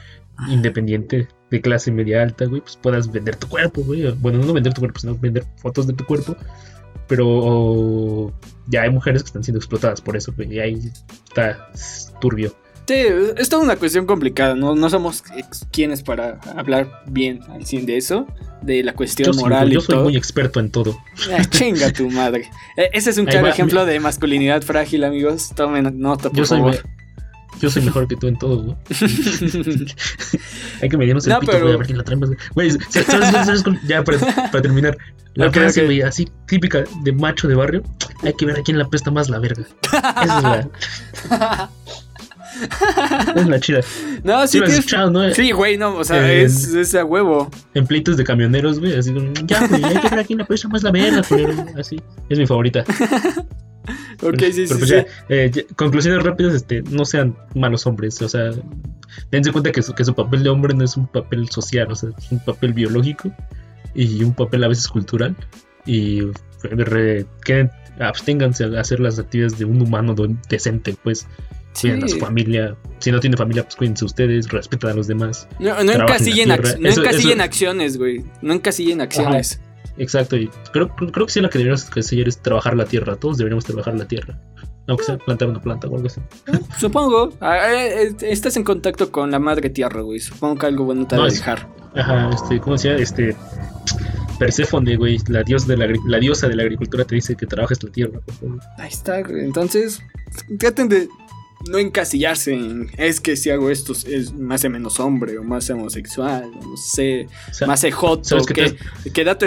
independiente 0.48 1.26
de 1.50 1.60
clase 1.60 1.90
media 1.90 2.22
alta, 2.22 2.44
güey, 2.44 2.60
pues 2.60 2.76
puedas 2.76 3.10
vender 3.10 3.36
tu 3.36 3.48
cuerpo, 3.48 3.82
güey. 3.82 4.10
Bueno, 4.12 4.38
no 4.38 4.52
vender 4.52 4.74
tu 4.74 4.80
cuerpo, 4.80 5.00
sino 5.00 5.16
vender 5.16 5.44
fotos 5.56 5.86
de 5.86 5.94
tu 5.94 6.04
cuerpo. 6.04 6.36
Pero 7.08 8.32
ya 8.68 8.82
hay 8.82 8.90
mujeres 8.90 9.22
que 9.22 9.28
están 9.28 9.44
siendo 9.44 9.58
explotadas 9.58 10.00
por 10.00 10.16
eso, 10.16 10.32
güey. 10.36 10.54
Y 10.54 10.58
ahí 10.60 10.80
está 11.28 11.70
es 11.74 12.12
turbio. 12.20 12.54
Sí, 12.86 12.94
es 13.36 13.48
toda 13.48 13.62
una 13.62 13.76
cuestión 13.76 14.06
complicada, 14.06 14.56
no, 14.56 14.74
no 14.74 14.90
somos 14.90 15.22
quienes 15.70 16.02
para 16.02 16.40
hablar 16.56 17.04
bien 17.06 17.40
al 17.48 17.64
fin 17.64 17.86
de 17.86 17.96
eso, 17.96 18.26
de 18.60 18.82
la 18.82 18.92
cuestión 18.94 19.32
Yo, 19.32 19.40
moral 19.40 19.70
yo 19.70 19.78
y 19.78 19.82
soy 19.82 19.94
todo. 19.94 20.04
muy 20.04 20.16
experto 20.16 20.58
en 20.58 20.68
todo. 20.70 20.98
Ah, 21.32 21.44
chinga 21.48 21.92
tu 21.92 22.10
madre. 22.10 22.50
Eh, 22.76 22.90
Ese 22.92 23.10
es 23.10 23.18
un 23.18 23.26
claro 23.26 23.46
va, 23.46 23.50
ejemplo 23.52 23.86
de 23.86 24.00
masculinidad 24.00 24.62
frágil, 24.62 25.04
amigos. 25.04 25.52
Tomen 25.54 26.00
nota, 26.00 26.28
por 26.30 26.38
Yo 26.38 26.44
soy, 26.44 26.58
favor. 26.58 26.78
Yo 27.62 27.70
soy 27.70 27.82
mejor 27.82 28.06
que 28.08 28.16
tú 28.16 28.26
en 28.26 28.36
todo, 28.38 28.62
güey. 28.62 28.76
Hay 30.82 30.88
que 30.88 30.96
medirnos 30.98 31.26
el 31.26 31.32
No, 31.32 31.40
pito, 31.40 31.52
pero- 31.52 31.64
güey, 31.64 31.74
a 31.74 31.78
ver 31.78 31.86
quién 31.86 31.98
la 31.98 32.04
trae. 32.04 32.18
Güey, 32.54 32.70
¿sabes, 32.72 33.06
sabes- 33.06 33.64
ya 33.86 34.02
para, 34.04 34.18
para 34.18 34.60
terminar. 34.62 34.96
La 35.34 35.46
Ok, 35.46 35.54
frase, 35.54 35.80
ok. 35.80 35.86
güey, 35.86 36.02
así 36.02 36.28
típica 36.46 36.84
de 37.02 37.12
macho 37.12 37.48
de 37.48 37.54
barrio. 37.54 37.82
Hay 38.22 38.34
que 38.34 38.44
ver 38.44 38.58
a 38.58 38.62
quién 38.62 38.76
la 38.78 38.86
pesta 38.88 39.10
más 39.10 39.30
la 39.30 39.38
verga. 39.38 39.64
Esa 40.22 40.36
es 40.38 40.42
la, 41.30 41.70
es 43.36 43.46
la 43.46 43.60
chida. 43.60 43.80
No, 44.24 44.46
Sí, 44.46 44.58
sí 44.58 44.64
tienes- 44.82 45.10
¿no? 45.10 45.32
Sí, 45.34 45.52
güey, 45.52 45.78
no, 45.78 45.94
o 45.96 46.04
sea, 46.04 46.30
es, 46.30 46.74
es 46.74 46.94
a 46.94 47.04
huevo. 47.06 47.50
En 47.72 47.86
pleitos 47.86 48.18
de 48.18 48.24
camioneros, 48.24 48.78
güey. 48.78 48.94
Así 48.98 49.14
ya, 49.46 49.66
güey, 49.68 49.82
hay 49.84 49.96
que 50.00 50.08
ver 50.10 50.18
a 50.18 50.24
quién 50.24 50.38
la 50.38 50.44
pesta 50.44 50.68
más 50.68 50.82
la 50.82 50.90
verga, 50.90 51.22
culero. 51.22 51.54
Así. 51.78 51.98
Es 52.28 52.38
mi 52.38 52.46
favorita. 52.46 52.84
Ok, 54.22 54.34
Pero- 54.38 54.52
sí, 54.52 54.64
pero 54.66 54.66
sí, 54.68 54.74
pues 54.78 54.88
sí. 54.88 54.94
ya, 54.96 55.06
eh, 55.28 55.66
conclusiones 55.76 56.22
rápidas, 56.22 56.54
este, 56.54 56.82
no 56.82 57.04
sean 57.04 57.36
malos 57.54 57.86
hombres, 57.86 58.20
o 58.22 58.28
sea, 58.28 58.50
dense 59.30 59.50
cuenta 59.52 59.72
que 59.72 59.82
su, 59.82 59.92
que 59.94 60.04
su 60.04 60.14
papel 60.14 60.42
de 60.44 60.50
hombre 60.50 60.74
no 60.74 60.84
es 60.84 60.96
un 60.96 61.06
papel 61.06 61.48
social, 61.50 61.90
o 61.90 61.94
sea, 61.96 62.10
es 62.16 62.30
un 62.30 62.38
papel 62.44 62.72
biológico 62.72 63.32
y 63.94 64.22
un 64.22 64.34
papel 64.34 64.62
a 64.64 64.68
veces 64.68 64.86
cultural 64.88 65.34
y 65.84 66.22
re- 66.62 67.26
absténganse 67.98 68.64
a 68.64 68.80
hacer 68.80 69.00
las 69.00 69.18
actividades 69.18 69.58
de 69.58 69.64
un 69.64 69.82
humano 69.82 70.14
decente, 70.48 70.94
pues, 71.02 71.26
cuiden 71.80 72.04
a 72.04 72.08
su 72.08 72.14
Sí. 72.14 72.20
familia, 72.20 72.76
si 73.00 73.10
no 73.10 73.18
tiene 73.20 73.36
familia, 73.36 73.64
pues 73.64 73.76
cuídense 73.76 74.04
ustedes, 74.04 74.48
respeten 74.50 74.90
a 74.90 74.94
los 74.94 75.06
demás, 75.08 75.48
No, 75.58 75.82
no 75.82 75.92
encasillen, 75.92 76.50
ac- 76.50 76.62
tierra. 76.62 76.78
no 76.80 76.88
Eso- 76.88 77.00
encasillen 77.02 77.32
eso- 77.38 77.42
acciones, 77.42 77.96
güey. 77.98 78.24
No 78.42 78.52
encasillen 78.54 79.00
acciones. 79.00 79.60
Exacto, 79.98 80.36
y 80.36 80.48
creo, 80.72 80.88
creo, 80.94 81.26
que 81.26 81.32
sí 81.32 81.40
la 81.40 81.48
que 81.48 81.58
deberíamos 81.58 81.88
hacer 81.96 82.28
es 82.28 82.38
trabajar 82.38 82.76
la 82.76 82.84
tierra, 82.84 83.16
todos 83.16 83.38
deberíamos 83.38 83.64
trabajar 83.64 83.94
la 83.94 84.06
tierra, 84.06 84.38
aunque 84.86 85.04
sea 85.04 85.18
plantar 85.18 85.48
una 85.48 85.60
planta 85.60 85.88
o 85.88 85.96
algo 85.96 86.06
así. 86.06 86.20
Supongo. 86.78 87.32
Ah, 87.40 87.72
eh, 87.72 88.08
eh, 88.08 88.14
estás 88.22 88.56
en 88.56 88.64
contacto 88.64 89.10
con 89.10 89.30
la 89.30 89.38
madre 89.38 89.70
tierra, 89.70 90.00
güey. 90.00 90.20
Supongo 90.20 90.56
que 90.56 90.66
algo 90.66 90.84
bueno 90.84 91.06
te 91.06 91.16
va 91.16 91.22
No, 91.22 91.28
a 91.28 91.32
dejar. 91.32 91.68
Ajá, 91.94 92.30
este, 92.30 92.60
¿cómo 92.60 92.76
llama? 92.76 92.98
Este. 92.98 93.36
Perséfone, 94.38 94.96
güey, 94.96 95.18
la, 95.28 95.44
dios 95.44 95.68
de 95.68 95.76
la, 95.76 95.86
la 96.08 96.18
diosa 96.18 96.48
de 96.48 96.56
la 96.56 96.64
agricultura 96.64 97.04
te 97.04 97.14
dice 97.14 97.36
que 97.36 97.46
trabajes 97.46 97.80
la 97.84 97.90
tierra, 97.90 98.18
por 98.18 98.34
favor. 98.34 98.60
Ahí 98.78 98.88
está, 98.88 99.22
güey. 99.22 99.44
Entonces, 99.44 100.02
traten 100.58 100.88
de 100.88 101.08
no 101.70 101.78
encasillarse 101.78 102.52
en 102.54 102.90
es 102.96 103.20
que 103.20 103.36
si 103.36 103.50
hago 103.50 103.70
esto 103.70 103.92
es 103.92 104.32
más 104.34 104.64
o 104.64 104.70
menos 104.70 105.00
hombre 105.00 105.38
o 105.38 105.44
más 105.44 105.68
homosexual, 105.70 106.50
no 106.50 106.76
sé, 106.76 107.28
más 107.66 107.84
joto. 107.92 108.38
Que, 108.44 108.76
que, 109.12 109.24
dato, 109.24 109.46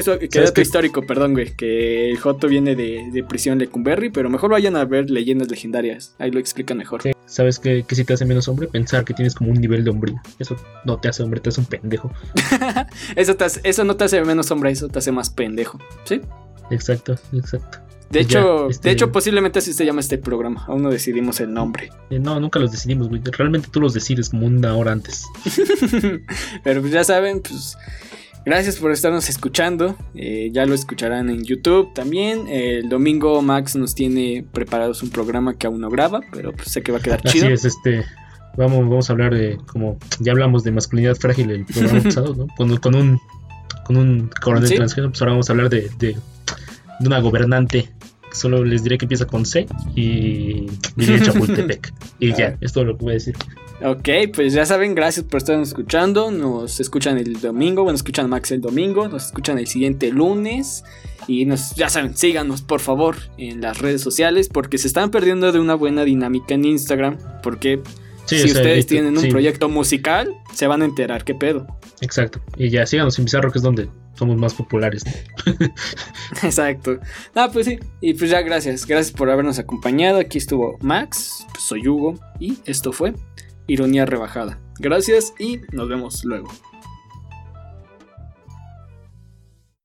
histórico, 0.62 1.02
perdón, 1.06 1.34
güey, 1.34 1.56
que 1.56 2.12
el 2.12 2.18
joto 2.18 2.48
viene 2.48 2.76
de, 2.76 3.10
de 3.12 3.24
prisión 3.24 3.60
Lecumberri, 3.60 4.10
pero 4.10 4.30
mejor 4.30 4.52
vayan 4.52 4.76
a 4.76 4.86
ver 4.86 5.10
leyendas 5.10 5.50
legendarias, 5.50 6.16
ahí 6.20 6.32
lo 6.32 6.40
explican 6.40 6.78
mejor. 6.78 7.02
¿Sabes 7.26 7.60
qué, 7.60 7.84
que 7.84 7.96
si 7.96 8.06
te 8.06 8.14
hace 8.14 8.26
menos 8.26 8.48
hombre? 8.48 8.68
Pensar 8.68 9.04
que 9.04 9.14
tienes 9.14 9.36
como 9.36 9.52
un 9.52 9.60
nivel 9.60 9.84
de 9.84 9.90
hombría. 9.90 10.22
Eso 10.40 10.56
no 10.86 11.00
te 11.00 11.10
hace 11.10 11.24
hombre, 11.24 11.40
te 11.40 11.50
hace 11.50 11.60
un 11.60 11.66
pendejo. 11.66 12.12
eso, 13.16 13.36
eso 13.64 13.84
no 13.84 13.96
te 13.96 14.04
hace 14.04 14.24
menos 14.24 14.52
hombre, 14.52 14.72
eso 14.72 14.88
te 14.88 15.00
hace 15.00 15.12
más 15.12 15.30
pendejo, 15.30 15.80
¿sí? 16.04 16.22
Exacto, 16.72 17.16
exacto. 17.34 17.85
De 18.10 18.22
hecho, 18.22 18.66
de 18.66 18.72
este 18.72 18.92
hecho, 18.92 19.12
posiblemente 19.12 19.60
así 19.60 19.74
se 19.74 19.86
llama 19.86 20.00
este 20.00 20.18
programa. 20.18 20.64
Aún 20.68 20.84
no 20.84 20.90
decidimos 20.90 21.40
el 21.40 21.54
nombre. 21.54 21.92
Eh, 22.10 22.20
no, 22.20 22.40
nunca 22.40 22.60
los 22.60 22.72
decidimos, 22.72 23.10
güey. 23.10 23.22
Realmente 23.24 23.68
tú 23.72 23.82
los 23.82 23.94
decides 23.94 24.30
como 24.30 24.46
una 24.48 24.76
hora 24.76 24.92
antes. 24.92 25.26
Pero 26.64 26.82
pues 26.82 26.94
ya 26.94 27.04
saben, 27.04 27.42
pues. 27.42 27.78
Gracias 28.46 28.76
por 28.78 28.92
estarnos 28.92 29.28
escuchando. 29.28 29.96
Eh, 30.14 30.52
ya 30.54 30.68
lo 30.68 30.76
escucharán 30.76 31.32
en 31.32 31.44
YouTube 31.44 31.94
también. 31.96 32.48
el 32.48 32.90
domingo 32.90 33.42
Max 33.42 33.76
nos 33.76 33.96
tiene 33.96 34.46
preparados 34.52 35.02
un 35.02 35.10
programa 35.10 35.58
que 35.58 35.66
aún 35.66 35.82
no 35.82 35.90
graba, 35.90 36.22
pero 36.32 36.52
pues 36.52 36.70
sé 36.70 36.84
que 36.84 36.92
va 36.92 37.00
a 37.00 37.02
quedar 37.02 37.24
chido. 37.24 37.46
Así 37.46 37.54
es, 37.54 37.66
este. 37.66 38.06
Vamos, 38.56 38.88
vamos 38.88 39.10
a 39.10 39.14
hablar 39.14 39.34
de, 39.34 39.58
como 39.66 39.98
ya 40.20 40.32
hablamos 40.32 40.64
de 40.64 40.72
masculinidad 40.72 41.16
frágil 41.16 41.50
el 41.50 41.66
programa 41.66 42.04
pasado, 42.04 42.36
¿no? 42.36 42.48
Con, 42.56 42.72
un 42.96 43.20
con 43.84 43.98
un 43.98 44.30
coronel 44.42 44.74
transgénero, 44.76 45.10
pues 45.10 45.22
ahora 45.22 45.34
vamos 45.34 45.50
a 45.50 45.54
hablar 45.54 45.70
de, 45.70 45.90
de 45.98 46.16
una 47.00 47.20
gobernante 47.20 47.90
Solo 48.36 48.64
les 48.66 48.84
diré 48.84 48.98
que 48.98 49.06
empieza 49.06 49.26
con 49.26 49.46
C 49.46 49.66
y 49.96 50.66
viene 50.96 51.22
Chapultepec. 51.22 51.94
y 52.20 52.34
ya, 52.34 52.58
es 52.60 52.74
todo 52.74 52.84
lo 52.84 52.98
que 52.98 53.04
voy 53.04 53.12
a 53.12 53.14
decir. 53.14 53.36
Ok, 53.84 54.10
pues 54.34 54.54
ya 54.54 54.66
saben, 54.66 54.94
gracias 54.94 55.26
por 55.26 55.38
estar 55.38 55.60
escuchando. 55.60 56.32
Nos 56.32 56.80
escuchan 56.80 57.18
el 57.18 57.40
domingo, 57.40 57.84
bueno, 57.84 57.96
escuchan 57.96 58.30
Max 58.30 58.52
el 58.52 58.62
domingo, 58.62 59.08
nos 59.08 59.28
escuchan 59.28 59.58
el 59.58 59.68
siguiente 59.68 60.12
lunes. 60.12 60.84
Y 61.28 61.46
nos, 61.46 61.76
ya 61.76 61.90
saben, 61.90 62.16
síganos 62.16 62.62
por 62.62 62.82
favor 62.82 63.16
en 63.38 63.62
las 63.62 63.80
redes 63.80 64.02
sociales 64.02 64.50
porque 64.50 64.78
se 64.78 64.88
están 64.88 65.12
perdiendo 65.12 65.52
de 65.52 65.60
una 65.60 65.76
buena 65.76 66.04
dinámica 66.04 66.56
en 66.56 66.66
Instagram. 66.66 67.18
Porque 67.42 67.82
si 68.26 68.46
ustedes 68.46 68.86
tienen 68.88 69.18
un 69.18 69.30
proyecto 69.30 69.70
musical, 69.70 70.34
se 70.54 70.68
van 70.68 70.82
a 70.82 70.86
enterar 70.86 71.24
qué 71.24 71.36
pedo. 71.36 71.68
Exacto. 72.02 72.40
Y 72.58 72.70
ya 72.70 72.86
síganos 72.86 73.18
en 73.20 73.26
Bizarro, 73.26 73.52
que 73.52 73.60
es 73.60 73.64
donde 73.64 73.90
somos 74.16 74.38
más 74.38 74.54
populares. 74.54 75.04
Exacto. 76.44 77.00
Ah, 77.34 77.50
pues 77.52 77.66
sí. 77.66 77.80
Y 78.02 78.14
pues 78.14 78.30
ya 78.30 78.42
gracias. 78.42 78.86
Gracias 78.86 79.16
por 79.16 79.30
habernos 79.30 79.60
acompañado. 79.60 80.20
Aquí 80.20 80.38
estuvo 80.38 80.78
Max, 80.82 81.46
pues 81.52 81.64
soy 81.64 81.88
Hugo 81.88 82.20
y 82.40 82.58
esto 82.66 82.92
fue 82.92 83.14
Ironía 83.68 84.06
Rebajada. 84.06 84.60
Gracias 84.80 85.34
y 85.40 85.62
nos 85.72 85.88
vemos 85.88 86.26
luego. 86.26 86.50